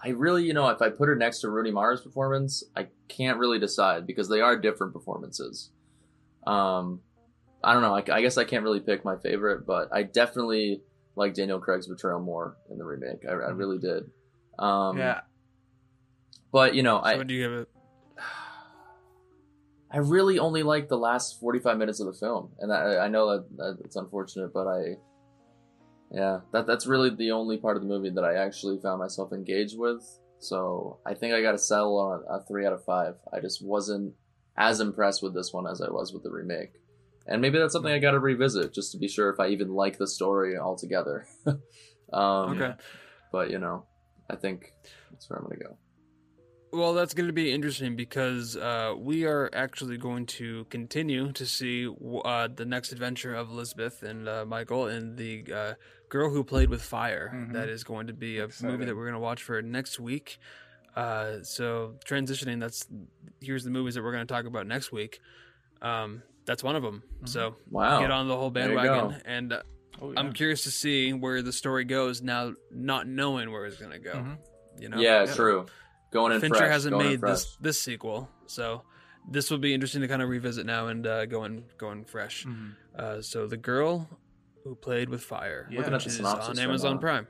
I 0.03 0.09
really, 0.09 0.43
you 0.45 0.53
know, 0.53 0.67
if 0.69 0.81
I 0.81 0.89
put 0.89 1.07
her 1.07 1.15
next 1.15 1.39
to 1.41 1.49
Rooney 1.49 1.71
Mara's 1.71 2.01
performance, 2.01 2.63
I 2.75 2.87
can't 3.07 3.37
really 3.39 3.59
decide 3.59 4.05
because 4.05 4.29
they 4.29 4.41
are 4.41 4.57
different 4.57 4.93
performances. 4.93 5.71
Um, 6.45 7.01
I 7.63 7.73
don't 7.73 7.81
know. 7.81 7.95
I, 7.95 8.03
I 8.15 8.21
guess 8.21 8.37
I 8.37 8.43
can't 8.43 8.63
really 8.63 8.81
pick 8.81 9.03
my 9.03 9.17
favorite, 9.17 9.65
but 9.65 9.89
I 9.91 10.03
definitely 10.03 10.81
like 11.15 11.33
Daniel 11.33 11.59
Craig's 11.59 11.87
portrayal 11.87 12.19
more 12.19 12.57
in 12.69 12.77
the 12.77 12.85
remake. 12.85 13.25
I, 13.27 13.31
I 13.31 13.49
really 13.51 13.79
did. 13.79 14.03
Um, 14.59 14.97
yeah. 14.97 15.21
But 16.51 16.75
you 16.75 16.83
know, 16.83 16.99
So 16.99 17.05
I 17.05 17.17
what 17.17 17.27
do 17.27 17.33
you 17.33 17.43
give 17.43 17.53
it? 17.53 17.69
I 19.91 19.97
really 19.97 20.39
only 20.39 20.61
like 20.61 20.89
the 20.89 20.97
last 20.97 21.39
45 21.39 21.77
minutes 21.77 21.99
of 21.99 22.07
the 22.07 22.13
film. 22.13 22.51
And 22.59 22.71
I, 22.71 23.05
I 23.05 23.07
know 23.07 23.31
that, 23.31 23.57
that 23.57 23.77
it's 23.85 23.95
unfortunate, 23.95 24.53
but 24.53 24.67
I, 24.67 24.97
yeah, 26.15 26.39
that 26.53 26.65
that's 26.65 26.87
really 26.87 27.09
the 27.09 27.31
only 27.31 27.57
part 27.57 27.75
of 27.75 27.83
the 27.83 27.89
movie 27.89 28.09
that 28.09 28.23
I 28.23 28.35
actually 28.35 28.79
found 28.79 28.99
myself 28.99 29.33
engaged 29.33 29.77
with. 29.77 30.01
So 30.39 30.99
I 31.05 31.13
think 31.13 31.33
I 31.33 31.41
got 31.41 31.51
to 31.51 31.57
settle 31.57 31.99
on 31.99 32.23
a, 32.29 32.41
three 32.45 32.65
out 32.65 32.71
of 32.71 32.85
five. 32.85 33.15
I 33.33 33.41
just 33.41 33.61
wasn't 33.61 34.13
as 34.55 34.79
impressed 34.79 35.21
with 35.21 35.33
this 35.33 35.51
one 35.51 35.67
as 35.67 35.81
I 35.81 35.89
was 35.89 36.13
with 36.13 36.23
the 36.23 36.31
remake. 36.31 36.71
And 37.27 37.41
maybe 37.41 37.57
that's 37.57 37.73
something 37.73 37.91
I 37.91 37.99
got 37.99 38.11
to 38.11 38.19
revisit 38.19 38.73
just 38.73 38.93
to 38.93 38.97
be 38.97 39.09
sure 39.09 39.29
if 39.29 39.41
I 39.41 39.47
even 39.47 39.73
like 39.73 39.97
the 39.97 40.07
story 40.07 40.57
altogether. 40.57 41.27
um, 42.13 42.61
Okay. 42.61 42.73
But, 43.33 43.49
you 43.49 43.59
know, 43.59 43.85
I 44.29 44.37
think 44.37 44.71
that's 45.11 45.29
where 45.29 45.37
I'm 45.37 45.45
going 45.45 45.57
to 45.57 45.65
go. 45.65 45.77
Well, 46.71 46.93
that's 46.93 47.13
going 47.13 47.27
to 47.27 47.33
be 47.33 47.53
interesting 47.53 47.95
because 47.95 48.57
uh, 48.57 48.93
we 48.97 49.25
are 49.25 49.49
actually 49.53 49.97
going 49.97 50.25
to 50.25 50.65
continue 50.65 51.31
to 51.31 51.45
see 51.45 51.87
uh, 52.25 52.49
the 52.53 52.65
next 52.65 52.91
adventure 52.91 53.33
of 53.33 53.49
Elizabeth 53.49 54.03
and 54.03 54.27
uh, 54.27 54.45
Michael 54.45 54.87
and 54.87 55.17
the 55.17 55.45
uh, 55.53 55.73
girl 56.09 56.29
who 56.29 56.43
played 56.43 56.69
with 56.69 56.81
fire. 56.81 57.31
Mhm. 57.33 57.53
That 57.53 57.69
is 57.69 57.83
going 57.83 58.07
to 58.07 58.13
be 58.13 58.39
a 58.39 58.45
Exciting. 58.45 58.71
movie 58.71 58.85
that 58.85 58.95
we're 58.95 59.03
going 59.05 59.13
to 59.13 59.19
watch 59.19 59.41
for 59.43 59.61
next 59.61 59.99
week. 59.99 60.37
Uh, 60.95 61.41
so 61.43 61.95
transitioning, 62.05 62.59
that's 62.59 62.87
here's 63.41 63.63
the 63.63 63.69
movies 63.69 63.95
that 63.95 64.03
we're 64.03 64.11
going 64.13 64.25
to 64.25 64.33
talk 64.33 64.45
about 64.45 64.65
next 64.67 64.91
week. 64.91 65.19
Um, 65.81 66.23
that's 66.45 66.63
one 66.63 66.75
of 66.75 66.83
them. 66.83 67.03
So 67.25 67.55
Wow. 67.69 67.99
get 67.99 68.11
on 68.11 68.27
the 68.27 68.35
whole 68.37 68.49
bandwagon, 68.51 69.21
and 69.25 69.53
uh, 69.53 69.61
Oh, 70.01 70.11
yeah. 70.11 70.19
I'm 70.19 70.33
curious 70.33 70.63
to 70.65 70.71
see 70.71 71.13
where 71.13 71.41
the 71.41 71.53
story 71.53 71.85
goes 71.85 72.21
now, 72.21 72.53
not 72.69 73.07
knowing 73.07 73.49
where 73.51 73.65
it's 73.65 73.77
going 73.77 73.93
to 73.93 73.99
go. 73.99 74.13
Mhm. 74.13 74.37
You 74.79 74.89
know, 74.89 74.97
yeah, 74.99 75.23
Yeah. 75.23 75.33
true. 75.33 75.65
Going 76.11 76.33
in 76.33 76.41
Fincher 76.41 76.57
fresh. 76.57 76.69
hasn't 76.71 76.91
going 76.93 77.07
made 77.11 77.19
fresh. 77.21 77.31
this 77.31 77.57
this 77.61 77.81
sequel, 77.81 78.29
so 78.45 78.83
this 79.29 79.49
will 79.49 79.57
be 79.57 79.73
interesting 79.73 80.01
to 80.01 80.07
kind 80.09 80.21
of 80.21 80.27
revisit 80.29 80.65
now 80.65 80.87
and 80.87 81.07
uh, 81.07 81.25
going 81.25 81.63
going 81.77 82.03
fresh. 82.05 82.45
Mhm. 82.45 82.75
Uh, 82.93 83.21
so 83.21 83.47
the 83.47 83.55
girl 83.57 84.09
who 84.65 84.75
played 84.75 85.09
with 85.09 85.21
fire, 85.23 85.67
Yeah. 85.71 85.77
Looking 85.77 85.93
at 85.93 85.97
which 85.97 86.03
the 86.05 86.09
is 86.09 86.15
synopsis 86.17 86.49
on 86.49 86.59
Amazon 86.59 86.95
now. 86.95 86.99
Prime. 86.99 87.27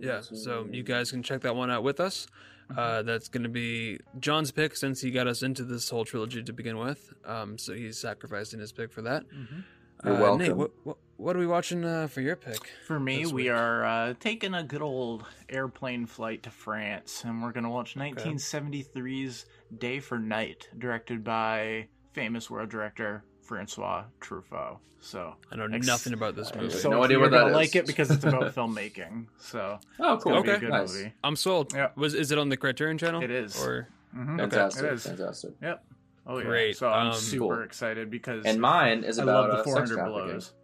Yeah, 0.00 0.22
so 0.22 0.66
you 0.70 0.82
guys 0.82 1.10
can 1.10 1.22
check 1.22 1.42
that 1.42 1.54
one 1.54 1.70
out 1.70 1.82
with 1.82 2.00
us. 2.00 2.26
Mm-hmm. 2.70 2.78
Uh, 2.78 3.02
that's 3.02 3.28
going 3.28 3.42
to 3.42 3.50
be 3.50 3.98
John's 4.18 4.50
pick 4.50 4.74
since 4.76 5.02
he 5.02 5.10
got 5.10 5.26
us 5.26 5.42
into 5.42 5.64
this 5.64 5.90
whole 5.90 6.06
trilogy 6.06 6.42
to 6.42 6.52
begin 6.54 6.78
with. 6.78 7.12
Um, 7.26 7.58
so 7.58 7.74
he's 7.74 7.98
sacrificing 7.98 8.60
his 8.60 8.72
pick 8.72 8.90
for 8.90 9.02
that. 9.02 9.24
Mhm. 9.28 9.64
You're 10.04 10.16
uh, 10.16 10.20
welcome. 10.20 10.46
Nate, 10.46 10.56
what, 10.56 10.70
what 10.84 10.96
what 11.16 11.36
are 11.36 11.38
we 11.38 11.46
watching 11.46 11.84
uh, 11.84 12.06
for 12.06 12.20
your 12.22 12.36
pick? 12.36 12.58
For 12.86 12.98
me, 12.98 13.26
we 13.26 13.48
are 13.48 13.84
uh, 13.84 14.14
taking 14.18 14.54
a 14.54 14.62
good 14.64 14.82
old 14.82 15.24
airplane 15.48 16.06
flight 16.06 16.42
to 16.44 16.50
France, 16.50 17.22
and 17.24 17.42
we're 17.42 17.52
going 17.52 17.64
to 17.64 17.70
watch 17.70 17.94
1973's 17.94 19.46
Day 19.76 20.00
for 20.00 20.18
Night, 20.18 20.68
directed 20.78 21.22
by 21.22 21.88
famous 22.12 22.48
world 22.50 22.70
director 22.70 23.24
Francois 23.44 24.04
Truffaut. 24.20 24.78
So, 25.00 25.34
I 25.52 25.56
know 25.56 25.66
Ex- 25.70 25.86
nothing 25.86 26.14
about 26.14 26.34
this 26.34 26.54
movie. 26.54 26.70
so 26.70 26.88
no 26.88 27.04
idea 27.04 27.16
you're 27.18 27.20
what 27.26 27.30
that 27.32 27.40
gonna 27.42 27.52
like 27.54 27.76
it 27.76 27.86
because 27.86 28.10
it's 28.10 28.24
about 28.24 28.54
filmmaking. 28.54 29.26
So 29.38 29.78
Oh, 30.00 30.16
cool. 30.22 30.32
gonna 30.32 30.42
be 30.42 30.48
a 30.48 30.52
Okay. 30.54 30.60
good 30.60 30.70
Nice. 30.70 30.94
movie. 30.94 31.12
I'm 31.22 31.36
sold. 31.36 31.74
Yeah. 31.74 31.90
Was 31.96 32.14
is 32.14 32.30
it 32.32 32.38
on 32.38 32.48
the 32.48 32.56
Criterion 32.56 32.96
Channel? 32.96 33.22
It 33.22 33.30
is. 33.30 33.62
Or 33.62 33.88
Mhm. 34.16 34.38
Fantastic. 34.38 34.84
It 34.84 34.92
is. 34.94 35.06
Fantastic. 35.06 35.50
Yep. 35.60 35.84
Oh 36.26 36.38
yeah. 36.38 36.44
Great. 36.44 36.76
So 36.78 36.88
I'm 36.88 37.08
Um, 37.08 37.14
super 37.14 37.56
Cool. 37.56 37.62
excited 37.64 38.10
because 38.10 38.46
And 38.46 38.58
mine 38.60 39.04
is 39.04 39.18
I 39.18 39.24
about 39.24 39.50
love 39.50 39.52
the 39.52 39.58
uh, 39.58 39.64
400 39.64 40.04
blows. 40.06 40.54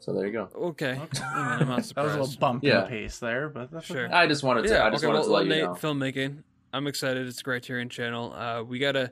So 0.00 0.12
there 0.12 0.26
you 0.26 0.32
go. 0.32 0.48
okay. 0.54 1.00
Okay. 1.00 1.22
I 1.22 1.34
mean, 1.58 1.62
I'm 1.62 1.68
not 1.68 1.82
That 1.84 2.02
was 2.04 2.14
a 2.14 2.20
little 2.20 2.36
bump 2.38 2.62
in 2.64 2.70
the 2.70 2.82
pace 2.82 3.18
there, 3.18 3.48
but 3.48 3.70
that's 3.70 3.86
Sure. 3.86 4.04
okay. 4.04 4.12
I 4.14 4.26
just 4.26 4.42
wanted 4.42 4.64
to. 4.64 4.68
Yeah, 4.68 4.84
I 4.86 4.90
just 4.90 5.02
okay, 5.02 5.08
wanted 5.12 5.20
well, 5.30 5.42
to 5.42 5.48
let 5.48 5.48
well, 5.48 5.56
you 5.56 5.64
know. 5.64 5.74
filmmaking. 5.74 6.42
I'm 6.72 6.86
excited. 6.86 7.26
It's 7.26 7.42
Criterion 7.42 7.88
Channel. 7.88 8.32
Uh, 8.34 8.62
we 8.62 8.78
gotta, 8.78 9.10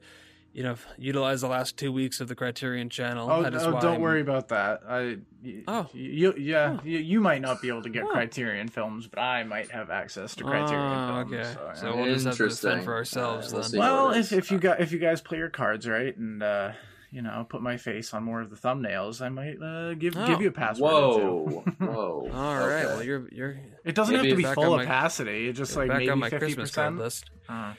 you 0.57 0.63
know, 0.63 0.75
utilize 0.97 1.43
the 1.43 1.49
last 1.49 1.77
two 1.77 1.93
weeks 1.93 2.19
of 2.19 2.29
the 2.29 2.35
Criterion 2.35 2.89
Channel. 2.89 3.31
Oh, 3.31 3.43
That 3.43 3.53
is 3.53 3.63
oh, 3.65 3.73
why 3.73 3.81
don't 3.81 3.93
I'm- 3.93 4.01
worry 4.01 4.23
about 4.23 4.49
that. 4.49 4.81
I, 4.89 5.19
y- 5.45 5.63
Oh. 5.69 5.87
you, 5.93 6.33
yeah, 6.39 6.79
Oh. 6.81 6.83
you, 6.83 6.99
you 6.99 7.21
might 7.21 7.43
not 7.43 7.61
be 7.61 7.69
able 7.69 7.83
to 7.83 7.91
get 7.91 8.05
Oh. 8.05 8.13
Criterion 8.13 8.69
films, 8.69 9.07
but 9.07 9.21
I 9.21 9.45
might 9.45 9.71
have 9.71 9.91
access 9.91 10.35
to 10.37 10.45
Criterion 10.45 10.81
Oh, 11.11 11.25
films. 11.29 11.33
okay. 11.35 11.53
So, 11.53 11.71
So 11.75 11.97
we'll 11.97 12.07
just 12.07 12.25
have 12.25 12.37
to 12.37 12.43
Interesting. 12.45 12.71
defend 12.71 12.85
for 12.87 12.95
ourselves 12.95 13.49
Uh, 13.49 13.51
we'll 13.53 13.63
then. 13.65 13.71
see. 13.71 13.79
well, 13.79 14.11
if 14.13 14.33
if 14.33 14.51
you 14.51 14.57
got 14.59 14.81
if 14.81 14.93
you 14.93 14.99
guys 14.99 15.21
play 15.21 15.37
your 15.37 15.51
cards 15.51 15.87
right 15.87 16.17
and 16.17 16.43
uh, 16.43 16.71
you 17.11 17.23
know 17.23 17.47
put 17.49 17.63
my 17.63 17.77
face 17.77 18.13
on 18.15 18.25
more 18.25 18.41
of 18.41 18.51
the 18.51 18.57
thumbnails, 18.57 19.21
I 19.23 19.29
might 19.29 19.61
uh, 19.63 19.95
give 19.95 20.17
Oh. 20.17 20.27
give 20.27 20.41
you 20.41 20.49
a 20.49 20.53
password. 20.53 20.93
or 20.93 21.19
Whoa, 21.19 21.63
two. 21.65 21.85
whoa. 21.87 22.31
All 22.35 22.57
right. 22.59 22.85
Okay. 22.85 22.87
Well, 22.87 23.03
you're 23.03 23.29
you're 23.33 23.61
It 23.85 23.95
doesn't 23.95 24.15
have 24.15 24.25
to 24.25 24.35
be 24.37 24.43
full 24.45 24.65
on 24.75 24.81
of 24.81 24.87
my- 24.87 24.93
opacity. 24.93 25.49
It's 25.49 25.59
just 25.59 25.77
like 25.77 25.89
back 25.89 25.99
maybe 25.99 26.15
my 26.15 26.31
fifty 26.31 26.55
percent. 26.55 26.99
list. 26.99 27.31
Uh, 27.49 27.75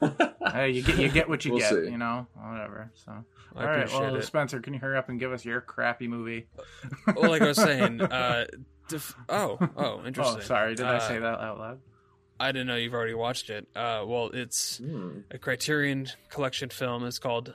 well, 0.00 0.16
hey, 0.52 0.70
you 0.70 0.82
get 0.82 0.98
you 0.98 1.08
get 1.10 1.28
what 1.28 1.44
you 1.44 1.52
We'll 1.52 1.60
get, 1.60 1.70
see. 1.70 1.90
you 1.90 1.98
know, 1.98 2.26
whatever. 2.34 2.90
So, 2.94 3.12
I 3.12 3.60
all 3.60 3.66
right, 3.66 3.76
appreciate 3.80 4.00
well, 4.00 4.14
it. 4.16 4.24
Spencer, 4.24 4.60
can 4.60 4.72
you 4.74 4.80
hurry 4.80 4.96
up 4.96 5.08
and 5.10 5.20
give 5.20 5.32
us 5.32 5.44
your 5.44 5.60
crappy 5.60 6.08
movie? 6.08 6.46
well, 7.14 7.30
like 7.30 7.42
I 7.42 7.48
was 7.48 7.56
saying, 7.62 8.00
uh, 8.00 8.46
def- 8.88 9.14
oh, 9.28 9.58
oh, 9.76 10.02
interesting. 10.06 10.38
Oh, 10.38 10.40
sorry, 10.44 10.74
did 10.74 10.86
I 10.86 10.96
Uh, 10.96 11.00
say 11.00 11.18
that 11.18 11.38
out 11.40 11.58
loud? 11.58 11.80
I 12.38 12.52
didn't 12.52 12.68
know 12.68 12.76
you've 12.76 12.94
already 12.94 13.12
watched 13.12 13.50
it. 13.50 13.68
Uh, 13.76 14.02
well, 14.06 14.30
it's 14.32 14.78
Hmm. 14.78 15.18
a 15.30 15.36
Criterion 15.36 16.06
Collection 16.30 16.70
film. 16.70 17.04
It's 17.04 17.18
called 17.18 17.52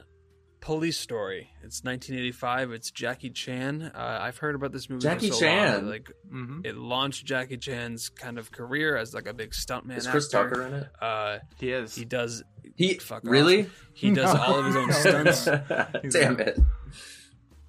Police 0.62 0.98
Story. 0.98 1.50
It's 1.64 1.84
1985. 1.84 2.72
It's 2.72 2.90
Jackie 2.92 3.30
Chan. 3.30 3.92
Uh, 3.94 4.18
I've 4.22 4.38
heard 4.38 4.56
about 4.56 4.72
this 4.72 4.90
movie. 4.90 5.02
for 5.02 5.14
Jackie 5.14 5.28
so 5.30 5.34
long. 5.34 5.40
Chan? 5.42 5.90
Like 5.90 6.12
Mm-hmm. 6.34 6.62
it 6.66 6.76
launched 6.76 7.26
Jackie 7.26 7.58
Chan's 7.58 8.10
kind 8.10 8.40
of 8.40 8.52
career 8.52 8.98
as 8.98 9.14
like 9.14 9.28
a 9.28 9.34
big 9.34 9.52
stuntman. 9.52 9.98
Is 9.98 10.08
Chris 10.08 10.34
actor. 10.34 10.50
Tucker 10.50 10.62
in 10.68 10.74
it? 10.74 10.88
Uh, 11.02 11.38
He 11.60 11.72
is. 11.72 11.94
he 11.96 12.04
does. 12.06 12.44
He 12.76 12.96
Fuck 12.96 13.24
off. 13.26 13.30
really? 13.32 13.70
He 13.94 14.12
does 14.12 14.34
No. 14.34 14.42
all 14.42 14.60
of 14.60 14.66
his 14.66 14.76
own 14.76 14.92
stunts. 14.92 15.46
Damn 16.10 16.40
it! 16.40 16.60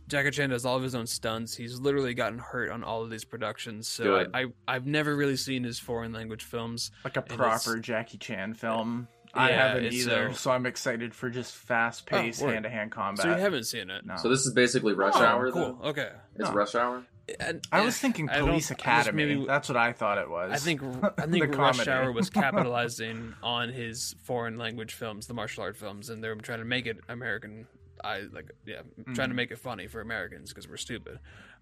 Jackie 0.09 0.31
Chan 0.31 0.51
does 0.51 0.65
all 0.65 0.77
of 0.77 0.83
his 0.83 0.95
own 0.95 1.07
stunts. 1.07 1.55
He's 1.57 1.81
literally 1.81 2.15
gotten 2.15 2.39
hurt 2.39 2.71
on 2.71 2.83
all 2.85 3.03
of 3.03 3.11
these 3.11 3.25
productions. 3.25 3.89
So 3.89 4.05
Good. 4.05 4.31
I, 4.35 4.43
I 4.43 4.47
I've 4.69 4.87
never 4.87 5.15
really 5.15 5.37
seen 5.37 5.65
his 5.65 5.79
foreign 5.79 6.13
language 6.13 6.45
films. 6.45 6.91
like 7.05 7.17
a 7.17 7.23
proper 7.23 7.79
Jackie 7.79 8.19
Chan 8.19 8.55
film. 8.55 9.09
I 9.37 9.51
Yeah, 9.51 9.69
haven't 9.69 9.93
either, 9.93 10.31
so- 10.33 10.37
so 10.37 10.51
I'm 10.51 10.67
excited 10.67 11.15
for 11.15 11.31
just 11.31 11.55
fast 11.55 12.07
paced 12.07 12.43
Oh, 12.43 12.49
hand 12.49 12.65
to 12.65 12.71
hand 12.71 12.91
combat. 12.93 13.23
So 13.23 13.31
you 13.31 13.37
haven't 13.41 13.65
seen 13.65 13.91
it? 13.91 14.05
No. 14.07 14.17
So 14.17 14.29
this 14.29 14.47
is 14.47 14.53
basically 14.53 14.95
Rush 14.95 15.15
Oh, 15.17 15.25
Hour. 15.25 15.51
Cool. 15.53 15.79
Then? 15.81 15.89
Okay. 15.91 16.11
It's 16.37 16.49
No. 16.49 16.53
Rush 16.55 16.75
Hour. 16.75 17.03
And- 17.41 17.67
I 17.73 17.81
was 17.85 17.99
thinking 17.99 18.29
I 18.31 18.39
Police 18.41 18.71
Academy. 18.71 19.25
maybe- 19.27 19.47
That's 19.47 19.69
what 19.69 19.77
I 19.77 19.93
thought 19.93 20.19
it 20.19 20.31
was. 20.31 20.53
I 20.53 20.57
think 20.59 20.81
I 21.19 21.27
The 21.27 21.33
think 21.33 21.57
Rush 21.57 21.77
comedy. 21.79 21.91
Hour 21.91 22.13
was 22.13 22.31
capitalizing 22.71 23.35
on 23.43 23.71
his 23.71 24.15
foreign 24.25 24.59
language 24.59 24.95
films, 24.95 25.27
the 25.27 25.35
martial 25.35 25.63
art 25.65 25.77
films, 25.77 26.09
and 26.11 26.23
they're 26.23 26.35
trying 26.37 26.61
to 26.61 26.65
make 26.65 26.87
it 26.87 26.99
American. 27.09 27.67
I 28.05 28.21
like, 28.33 28.51
yeah, 28.67 28.83
trying 29.15 29.31
to 29.31 29.35
Mm. 29.35 29.37
make 29.37 29.51
it 29.51 29.59
funny 29.59 29.87
for 29.89 30.01
Americans 30.01 30.51
because 30.53 30.69
we're 30.69 30.77
stupid. 30.77 31.19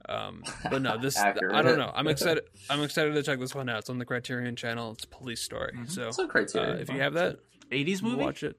Um, 0.07 0.43
but 0.69 0.83
no, 0.83 0.99
this 0.99 1.17
I 1.19 1.33
don't 1.33 1.79
know. 1.79 1.91
I'm 1.95 2.09
excited. 2.09 2.45
I'm 2.69 2.83
excited 2.83 3.15
to 3.15 3.23
check 3.23 3.39
this 3.39 3.55
one 3.55 3.69
out. 3.71 3.79
It's 3.79 3.89
on 3.89 3.99
the 3.99 4.05
Criterion 4.05 4.57
Channel. 4.57 4.93
It's 4.93 5.05
Police 5.07 5.41
Story. 5.41 5.73
Mm-hmm. 5.75 5.87
So 5.87 6.09
It's 6.09 6.19
on 6.19 6.29
Criterion. 6.29 6.77
uh, 6.77 6.81
if 6.81 6.91
you 6.91 7.01
have 7.01 7.15
that, 7.15 7.39
80s 7.71 8.03
movie. 8.03 8.17
watch 8.23 8.43
it. 8.43 8.59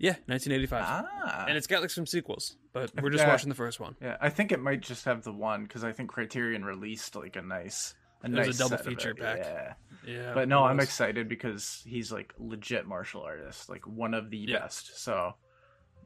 Yeah, 0.00 0.12
1985, 0.26 0.84
Ah, 0.86 1.46
and 1.48 1.56
it's 1.56 1.66
got 1.66 1.80
like 1.80 1.90
some 1.90 2.06
sequels, 2.06 2.56
but 2.72 2.92
we're 3.02 3.10
just 3.10 3.24
Yeah. 3.24 3.30
watching 3.30 3.48
the 3.48 3.56
first 3.56 3.80
one. 3.80 3.96
yeah. 4.00 4.16
I 4.20 4.28
think 4.28 4.52
it 4.52 4.60
might 4.60 4.80
just 4.80 5.04
have 5.06 5.24
the 5.24 5.32
one 5.32 5.64
because 5.64 5.82
I 5.82 5.90
think 5.92 6.08
Criterion 6.10 6.64
released 6.64 7.16
like 7.16 7.34
a 7.34 7.42
nice, 7.42 7.94
a 8.22 8.26
It 8.26 8.30
was 8.30 8.38
a 8.38 8.46
nice 8.50 8.58
double 8.58 8.76
set 8.76 8.86
feature 8.86 9.14
pack. 9.14 9.38
Yeah. 9.38 9.72
Yeah, 10.06 10.34
But 10.34 10.48
no, 10.48 10.62
I'm 10.64 10.78
excited 10.78 11.28
because 11.28 11.82
he's 11.84 12.12
like 12.12 12.32
legit 12.38 12.86
martial 12.86 13.22
artist, 13.22 13.68
like 13.68 13.88
one 13.88 14.14
of 14.14 14.30
the 14.30 14.38
Yeah. 14.38 14.60
best. 14.60 15.02
So, 15.02 15.32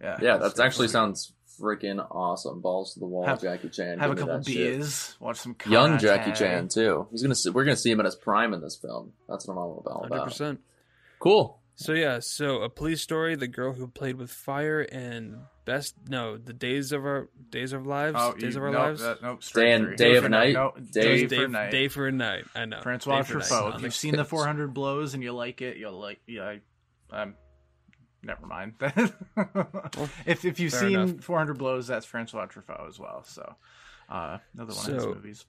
yeah, 0.01 0.18
yeah, 0.22 0.37
that 0.39 0.47
actually 0.59 0.62
definitely- 0.64 0.89
sounds 0.89 1.35
freaking 1.61 2.07
awesome. 2.11 2.62
Balls 2.62 2.95
to 2.95 3.01
the 3.01 3.07
wall, 3.07 3.26
Have- 3.26 3.43
Jackie 3.43 3.68
Chan. 3.68 3.99
Have 3.99 4.11
a 4.12 4.14
Give 4.14 4.24
me 4.24 4.30
couple 4.30 4.39
that 4.39 4.47
shit. 4.51 4.57
beers, 4.57 5.16
watch 5.20 5.37
some 5.37 5.55
Young. 5.66 5.99
Jackie 5.99 6.33
Chan 6.33 6.68
too. 6.68 7.09
He's 7.11 7.20
gonna. 7.22 7.35
See, 7.35 7.51
we're 7.51 7.64
gonna 7.64 7.76
see 7.76 7.91
him 7.91 8.01
in 8.01 8.07
his 8.07 8.16
prime 8.16 8.55
in 8.55 8.62
this 8.62 8.76
film. 8.80 9.12
That's 9.28 9.47
what 9.47 9.53
I'm 9.53 9.59
all 9.59 9.85
about. 9.87 10.09
Hundred 10.11 10.24
percent. 10.24 10.61
Cool. 11.18 11.59
So 11.83 11.93
yeah, 11.95 12.18
so 12.20 12.62
a 12.62 12.68
police 12.68 13.01
story: 13.03 13.35
the 13.35 13.49
girl 13.49 13.72
who 13.72 13.87
played 13.89 14.16
with 14.16 14.30
fire 14.30 14.80
and 14.80 15.37
best 15.64 15.95
no, 16.09 16.37
the 16.39 16.53
days 16.53 16.93
of 16.93 17.05
our 17.05 17.28
days 17.51 17.72
of 17.72 17.87
lives, 17.87 18.16
Oh, 18.18 18.33
days 18.35 18.55
you, 18.55 18.61
of 18.61 18.64
our 18.66 18.70
nope, 18.72 18.83
lives, 18.83 19.01
That, 19.03 19.22
nope, 19.22 19.41
Day 19.55 19.72
and- 19.72 19.87
through. 19.87 19.97
day 19.97 20.16
of 20.16 20.22
for 20.24 20.28
night, 20.28 20.55
No, 20.55 20.72
day- 20.93 21.03
day, 21.03 21.26
day, 21.26 21.37
for 21.43 21.49
night. 21.49 21.70
day 21.70 21.89
for 21.89 22.07
a 22.09 22.12
night. 22.12 22.45
I 22.55 22.64
know. 22.66 22.80
Francois 22.83 23.22
Day. 23.22 23.35
Truffaut. 23.35 23.74
If 23.76 23.83
you've 23.83 23.95
seen 23.95 24.16
the 24.16 24.24
400 24.24 24.72
blows 24.74 25.14
and 25.14 25.22
you 25.22 25.33
like 25.33 25.61
it, 25.62 25.76
you'll 25.76 25.99
like. 25.99 26.20
Yeah, 26.26 26.57
I'm 27.11 27.35
never 28.22 28.47
mind. 28.47 28.74
if 30.26 30.45
if 30.45 30.61
you've 30.61 30.72
fair 30.72 30.80
seen 30.80 30.99
enough. 30.99 31.24
400 31.24 31.59
blows, 31.59 31.87
that's 31.87 32.07
Francois 32.07 32.47
Truffaut 32.47 32.89
as 32.89 32.99
well. 32.99 33.24
So, 33.24 33.55
uh, 34.09 34.39
another 34.55 34.72
one 34.74 34.91
of 34.91 34.95
his 34.97 35.07
movies. 35.07 35.47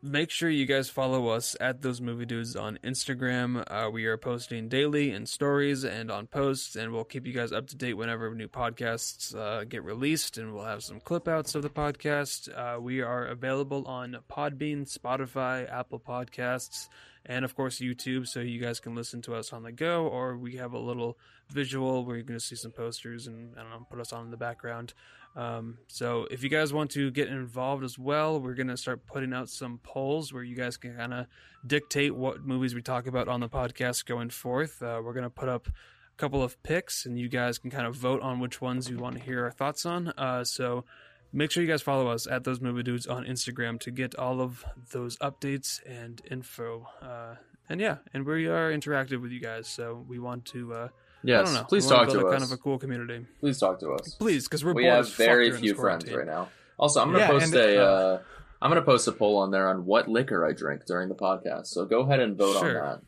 Make 0.00 0.30
sure 0.30 0.48
you 0.48 0.64
guys 0.64 0.88
follow 0.88 1.26
us 1.26 1.56
at 1.60 1.82
those 1.82 2.00
movie 2.00 2.24
dudes 2.24 2.54
on 2.54 2.78
Instagram. 2.84 3.64
Uh, 3.66 3.90
we 3.90 4.06
are 4.06 4.16
posting 4.16 4.68
daily 4.68 5.10
in 5.10 5.26
stories 5.26 5.84
and 5.84 6.08
on 6.08 6.28
posts, 6.28 6.76
and 6.76 6.92
we'll 6.92 7.02
keep 7.02 7.26
you 7.26 7.32
guys 7.32 7.50
up 7.50 7.66
to 7.66 7.76
date 7.76 7.94
whenever 7.94 8.32
new 8.32 8.46
podcasts 8.46 9.34
uh, 9.34 9.64
get 9.64 9.82
released, 9.82 10.38
and 10.38 10.54
we'll 10.54 10.64
have 10.64 10.84
some 10.84 11.00
clip 11.00 11.26
outs 11.26 11.56
of 11.56 11.62
the 11.62 11.68
podcast. 11.68 12.48
Uh, 12.56 12.80
we 12.80 13.00
are 13.00 13.26
available 13.26 13.84
on 13.88 14.16
Podbean, 14.30 14.86
Spotify, 14.86 15.68
Apple 15.68 15.98
Podcasts, 15.98 16.88
and 17.26 17.44
of 17.44 17.56
course 17.56 17.80
YouTube, 17.80 18.28
so 18.28 18.38
you 18.38 18.60
guys 18.60 18.78
can 18.78 18.94
listen 18.94 19.20
to 19.22 19.34
us 19.34 19.52
on 19.52 19.64
the 19.64 19.72
go, 19.72 20.06
or 20.06 20.36
we 20.36 20.58
have 20.58 20.74
a 20.74 20.78
little 20.78 21.18
visual 21.50 22.04
where 22.04 22.14
you're 22.14 22.24
going 22.24 22.38
to 22.38 22.44
see 22.44 22.54
some 22.54 22.70
posters 22.70 23.26
and 23.26 23.56
I 23.56 23.62
don't 23.62 23.70
know, 23.70 23.86
put 23.90 23.98
us 23.98 24.12
on 24.12 24.26
in 24.26 24.30
the 24.30 24.36
background. 24.36 24.94
Um, 25.36 25.78
so 25.86 26.26
if 26.30 26.42
you 26.42 26.48
guys 26.48 26.72
want 26.72 26.90
to 26.92 27.10
get 27.10 27.28
involved 27.28 27.84
as 27.84 27.98
well, 27.98 28.40
we're 28.40 28.54
gonna 28.54 28.76
start 28.76 29.06
putting 29.06 29.32
out 29.32 29.48
some 29.48 29.78
polls 29.82 30.32
where 30.32 30.42
you 30.42 30.56
guys 30.56 30.76
can 30.76 30.96
kind 30.96 31.14
of 31.14 31.26
dictate 31.66 32.14
what 32.14 32.44
movies 32.44 32.74
we 32.74 32.82
talk 32.82 33.06
about 33.06 33.28
on 33.28 33.40
the 33.40 33.48
podcast 33.48 34.04
going 34.04 34.30
forth. 34.30 34.82
Uh, 34.82 35.00
we're 35.02 35.12
gonna 35.12 35.30
put 35.30 35.48
up 35.48 35.68
a 35.68 36.16
couple 36.16 36.42
of 36.42 36.60
picks, 36.62 37.06
and 37.06 37.18
you 37.18 37.28
guys 37.28 37.58
can 37.58 37.70
kind 37.70 37.86
of 37.86 37.94
vote 37.94 38.20
on 38.20 38.40
which 38.40 38.60
ones 38.60 38.90
you 38.90 38.98
want 38.98 39.16
to 39.16 39.22
hear 39.22 39.44
our 39.44 39.50
thoughts 39.52 39.86
on. 39.86 40.08
Uh, 40.18 40.42
so 40.42 40.84
make 41.32 41.50
sure 41.50 41.62
you 41.62 41.68
guys 41.68 41.82
follow 41.82 42.08
us 42.08 42.26
at 42.26 42.44
those 42.44 42.60
movie 42.60 42.82
dudes 42.82 43.06
on 43.06 43.24
Instagram 43.24 43.78
to 43.80 43.90
get 43.90 44.14
all 44.16 44.40
of 44.40 44.64
those 44.92 45.16
updates 45.18 45.80
and 45.86 46.20
info. 46.30 46.88
Uh, 47.00 47.36
and 47.68 47.80
yeah, 47.80 47.98
and 48.12 48.24
we 48.26 48.46
are 48.46 48.72
interactive 48.72 49.20
with 49.20 49.30
you 49.30 49.40
guys, 49.40 49.68
so 49.68 50.04
we 50.08 50.18
want 50.18 50.46
to. 50.46 50.90
I 51.24 51.28
Yes. 51.28 51.46
don't 51.46 51.54
know. 51.54 51.64
Please 51.64 51.84
we 51.86 51.92
wanna 51.94 52.06
talk 52.06 52.12
build 52.14 52.20
to 52.22 52.26
a 52.26 52.30
us. 52.30 52.34
kind 52.40 52.44
of 52.44 52.52
a 52.58 52.62
cool 52.62 52.78
community. 52.78 53.26
Please 53.40 53.58
talk 53.58 53.80
to 53.80 53.90
us. 53.92 54.14
Please, 54.14 54.44
because 54.44 54.64
we're 54.64 54.72
we 54.72 54.82
bored 54.84 54.94
have 54.94 55.04
as 55.06 55.12
very 55.14 55.48
during 55.48 55.60
few 55.62 55.74
friends 55.74 56.04
quarantine. 56.04 56.16
right 56.16 56.26
now. 56.26 56.48
Also, 56.78 57.00
I'm 57.00 57.08
gonna 57.08 57.18
Yeah, 57.20 57.26
post 57.30 57.44
and, 57.46 57.54
a. 57.56 57.82
uh, 57.82 57.86
Uh, 57.90 58.20
I'm 58.62 58.70
gonna 58.70 58.82
post 58.82 59.06
a 59.08 59.12
poll 59.12 59.36
on 59.38 59.50
there 59.50 59.68
on 59.68 59.84
what 59.84 60.08
liquor 60.08 60.46
I 60.46 60.52
drink 60.52 60.84
during 60.86 61.08
the 61.08 61.14
podcast. 61.14 61.66
So 61.68 61.84
go 61.84 62.00
ahead 62.02 62.20
and 62.20 62.36
vote 62.36 62.58
Sure. 62.58 62.82
on 62.84 62.90
that. 62.98 63.00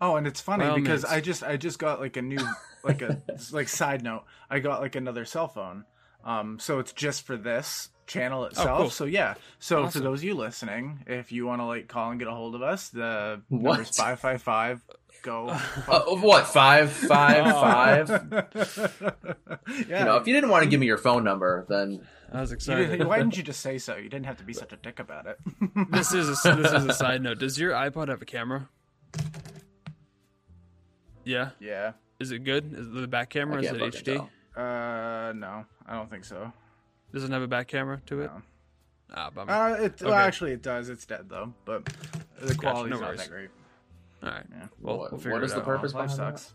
Oh, 0.00 0.16
and 0.16 0.26
it's 0.26 0.40
funny 0.40 0.64
By 0.64 0.70
all 0.70 0.76
because 0.76 1.02
means. 1.04 1.12
I 1.12 1.20
just 1.20 1.42
I 1.42 1.56
just 1.56 1.78
got 1.78 2.00
like 2.00 2.16
a 2.16 2.22
new 2.22 2.38
like 2.82 3.00
a 3.02 3.22
like 3.52 3.68
side 3.68 4.02
note. 4.02 4.24
I 4.50 4.58
got 4.58 4.80
like 4.80 4.94
another 4.96 5.24
cell 5.24 5.48
phone. 5.48 5.84
Um, 6.24 6.58
so 6.58 6.78
it's 6.78 6.92
just 6.92 7.26
for 7.26 7.36
this 7.36 7.90
channel 8.06 8.44
itself. 8.46 8.78
cool. 8.80 8.90
So 8.90 9.04
yeah. 9.04 9.34
So 9.58 9.86
for 9.88 10.00
those 10.00 10.20
of 10.20 10.24
you 10.24 10.34
listening, 10.34 11.04
if 11.06 11.30
you 11.32 11.46
want 11.46 11.60
to 11.60 11.66
like 11.66 11.88
call 11.88 12.10
and 12.10 12.18
get 12.18 12.28
a 12.28 12.32
hold 12.34 12.54
of 12.54 12.62
us, 12.62 12.88
the 12.88 13.42
What? 13.48 13.62
number's 13.62 13.96
five 13.96 14.18
five 14.20 14.42
five. 14.42 14.82
Go. 15.24 15.48
Uh, 15.48 16.02
what 16.16 16.46
five 16.46 16.92
five 16.92 17.50
five? 17.54 18.08
yeah. 19.88 20.00
You 20.00 20.04
know, 20.04 20.16
if 20.18 20.26
you 20.26 20.34
didn't 20.34 20.50
want 20.50 20.64
to 20.64 20.68
give 20.68 20.78
me 20.78 20.84
your 20.84 20.98
phone 20.98 21.24
number, 21.24 21.64
then 21.66 22.06
I 22.30 22.42
was 22.42 22.52
excited. 22.52 22.90
didn't- 22.90 23.08
why 23.08 23.16
didn't 23.18 23.34
you 23.38 23.42
just 23.42 23.62
say 23.62 23.78
so? 23.78 23.96
You 23.96 24.10
didn't 24.10 24.26
have 24.26 24.36
to 24.36 24.44
be 24.44 24.52
such 24.52 24.74
a 24.74 24.76
dick 24.76 24.98
about 24.98 25.24
it. 25.26 25.38
this 25.90 26.12
is 26.12 26.28
a, 26.28 26.54
this 26.56 26.72
is 26.72 26.84
a 26.84 26.92
side 26.92 27.22
note. 27.22 27.38
Does 27.38 27.58
your 27.58 27.72
iPod 27.72 28.08
have 28.08 28.20
a 28.20 28.26
camera? 28.26 28.68
Yeah. 31.24 31.50
yeah. 31.58 31.92
Is 32.20 32.30
it 32.30 32.44
good? 32.44 32.74
Is 32.74 32.86
it 32.88 32.92
the 32.94 33.08
back 33.08 33.30
camera? 33.30 33.62
Is 33.62 33.70
it 33.70 33.80
HD? 33.80 34.16
tell. 34.16 34.30
Uh, 34.54 35.32
no, 35.32 35.64
I 35.86 35.94
don't 35.94 36.10
think 36.10 36.26
so. 36.26 36.52
Does 37.14 37.24
it 37.24 37.30
have 37.30 37.40
a 37.40 37.48
back 37.48 37.68
camera 37.68 38.02
to 38.08 38.20
it? 38.20 38.26
No. 38.26 38.42
Ah, 39.14 39.30
bummer. 39.30 39.50
Uh, 39.50 39.84
it, 39.84 40.02
well, 40.02 40.12
actually, 40.12 40.52
it 40.52 40.60
does. 40.62 40.90
It's 40.90 41.06
dead 41.06 41.30
though, 41.30 41.54
but 41.64 41.86
the 42.42 42.54
quality's 42.54 43.00
no 43.00 43.06
not 43.06 43.16
that 43.16 43.30
great. 43.30 43.48
All 44.24 44.30
right. 44.30 44.46
Yeah. 44.50 44.66
Well, 44.80 44.98
What- 44.98 45.12
we'll 45.12 45.18
figure 45.20 45.32
what 45.32 45.42
it 45.42 45.46
is 45.46 45.52
the 45.52 45.58
out. 45.58 45.64
purpose? 45.64 45.94
Life 45.94 46.16
behind 46.16 46.38
sucks. 46.38 46.54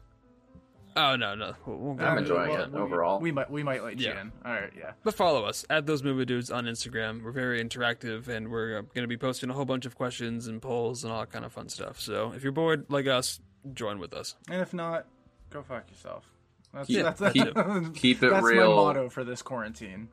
Oh 0.98 1.16
no, 1.16 1.36
no. 1.36 1.54
We'll, 1.66 1.78
we'll 1.96 2.06
I'm 2.06 2.18
enjoying 2.18 2.52
it. 2.52 2.60
it. 2.62 2.72
we- 2.72 2.80
overall. 2.80 3.20
We 3.20 3.32
might 3.32 3.50
we 3.50 3.62
might 3.64 3.84
let 3.84 4.00
you 4.00 4.08
Yeah. 4.08 4.22
in. 4.22 4.32
All 4.44 4.52
right, 4.52 4.72
yeah. 4.78 4.94
But 5.04 5.14
follow 5.14 5.46
us 5.46 5.64
at 5.70 5.86
those 5.86 6.04
movie 6.04 6.26
dudes 6.26 6.50
on 6.50 6.66
Instagram. 6.66 7.24
We're 7.24 7.32
very 7.32 7.64
interactive, 7.64 8.28
and 8.28 8.50
we're 8.50 8.80
uh, 8.80 8.82
going 8.82 9.04
to 9.04 9.08
be 9.08 9.16
posting 9.18 9.50
a 9.50 9.54
whole 9.54 9.66
bunch 9.66 9.86
of 9.86 9.96
questions 9.96 10.48
and 10.48 10.62
polls 10.62 11.04
and 11.04 11.14
all 11.14 11.20
that 11.20 11.32
kind 11.32 11.46
of 11.46 11.54
fun 11.54 11.70
stuff. 11.70 12.00
So 12.02 12.34
if 12.36 12.44
you're 12.44 12.52
bored 12.52 12.86
like 12.90 13.06
us, 13.08 13.40
join 13.74 14.00
with 14.00 14.14
us. 14.14 14.36
And 14.50 14.62
if 14.62 14.74
not, 14.74 15.06
go 15.52 15.62
fuck 15.62 15.90
yourself. 15.92 16.26
That's 16.74 16.88
Keep- 16.88 17.04
that's, 17.04 17.20
that's, 17.20 17.34
keep- 17.34 17.54
keep 17.96 18.24
it 18.24 18.30
that's 18.32 18.46
real. 18.46 18.70
my 18.76 18.76
motto 18.84 19.10
for 19.10 19.24
this 19.24 19.42
quarantine. 19.44 20.10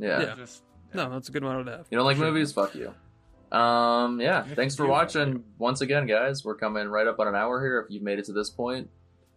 Yeah. 0.00 0.20
Yeah. 0.20 0.34
Just 0.34 0.62
No, 0.94 1.08
that's 1.10 1.28
a 1.28 1.32
good 1.32 1.42
motto 1.44 1.62
to 1.64 1.70
have. 1.70 1.86
You 1.90 1.96
don't 1.96 2.06
like 2.06 2.18
movies? 2.18 2.52
Fuck 2.52 2.74
you. 2.74 2.92
Um, 3.52 4.20
yeah. 4.20 4.42
Thanks 4.42 4.76
for 4.76 4.86
watching 4.86 5.34
fuck 5.34 5.42
once 5.58 5.80
again, 5.80 6.06
guys. 6.06 6.44
We're 6.44 6.54
coming 6.56 6.88
right 6.88 7.06
up 7.06 7.18
on 7.18 7.28
an 7.28 7.34
hour 7.34 7.60
here. 7.60 7.80
If 7.80 7.90
you've 7.90 8.02
made 8.02 8.18
it 8.18 8.26
to 8.26 8.32
this 8.32 8.50
point, 8.50 8.90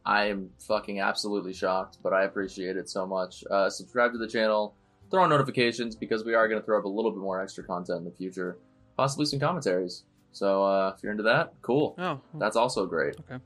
I 0.06 0.26
am 0.26 0.50
fucking 0.60 1.00
absolutely 1.00 1.54
shocked, 1.54 1.98
but 2.04 2.14
I 2.14 2.24
appreciate 2.24 2.76
it 2.78 2.90
so 2.90 3.06
much. 3.06 3.44
Uh, 3.50 3.70
subscribe 3.70 4.12
to 4.14 4.18
the 4.18 4.28
channel, 4.28 4.76
throw 5.10 5.24
on 5.24 5.30
notifications 5.30 5.96
because 5.96 6.26
we 6.26 6.34
are 6.34 6.48
going 6.48 6.60
to 6.60 6.66
throw 6.66 6.80
up 6.80 6.86
a 6.86 6.90
little 6.90 7.12
bit 7.12 7.20
more 7.20 7.42
extra 7.42 7.64
content 7.64 8.00
in 8.00 8.06
the 8.06 8.12
future, 8.12 8.58
possibly 8.98 9.26
some 9.26 9.40
commentaries. 9.40 10.04
So 10.32 10.64
uh, 10.64 10.94
if 10.96 11.04
you're 11.04 11.12
into 11.12 11.24
that, 11.24 11.54
cool. 11.62 11.96
Oh, 11.98 12.22
That's 12.36 12.56
also 12.56 12.86
great. 12.86 13.16
Okay. 13.20 13.44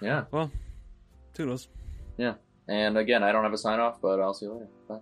Yeah. 0.00 0.24
well, 0.30 0.50
toodles. 1.34 1.68
Yeah. 2.16 2.34
And 2.68 2.96
again, 2.96 3.22
I 3.22 3.32
don't 3.32 3.44
have 3.44 3.52
a 3.52 3.58
sign 3.58 3.80
off, 3.80 4.00
but 4.00 4.20
I'll 4.20 4.34
see 4.34 4.46
you 4.46 4.52
later. 4.52 4.68
Bye. 4.88 5.00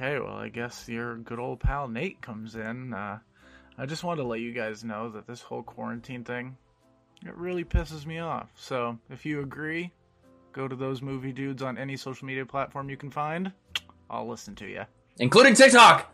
Okay, 0.00 0.18
well, 0.18 0.36
I 0.36 0.48
guess 0.48 0.88
your 0.88 1.18
good 1.18 1.38
old 1.38 1.60
pal 1.60 1.86
Nate 1.86 2.22
comes 2.22 2.56
in. 2.56 2.94
Uh, 2.94 3.18
I 3.76 3.84
just 3.84 4.02
wanted 4.02 4.22
to 4.22 4.28
let 4.28 4.40
you 4.40 4.50
guys 4.50 4.82
know 4.82 5.10
that 5.10 5.26
this 5.26 5.42
whole 5.42 5.62
quarantine 5.62 6.24
thing, 6.24 6.56
it 7.26 7.36
really 7.36 7.64
pisses 7.64 8.06
me 8.06 8.18
off. 8.18 8.48
So, 8.56 8.96
if 9.10 9.26
you 9.26 9.42
agree, 9.42 9.92
go 10.54 10.66
to 10.66 10.74
those 10.74 11.02
movie 11.02 11.32
dudes 11.32 11.62
on 11.62 11.76
any 11.76 11.98
social 11.98 12.26
media 12.26 12.46
platform 12.46 12.88
you 12.88 12.96
can 12.96 13.10
find. 13.10 13.52
I'll 14.08 14.26
listen 14.26 14.54
to 14.54 14.66
you. 14.66 14.84
Including 15.18 15.52
TikTok! 15.52 16.10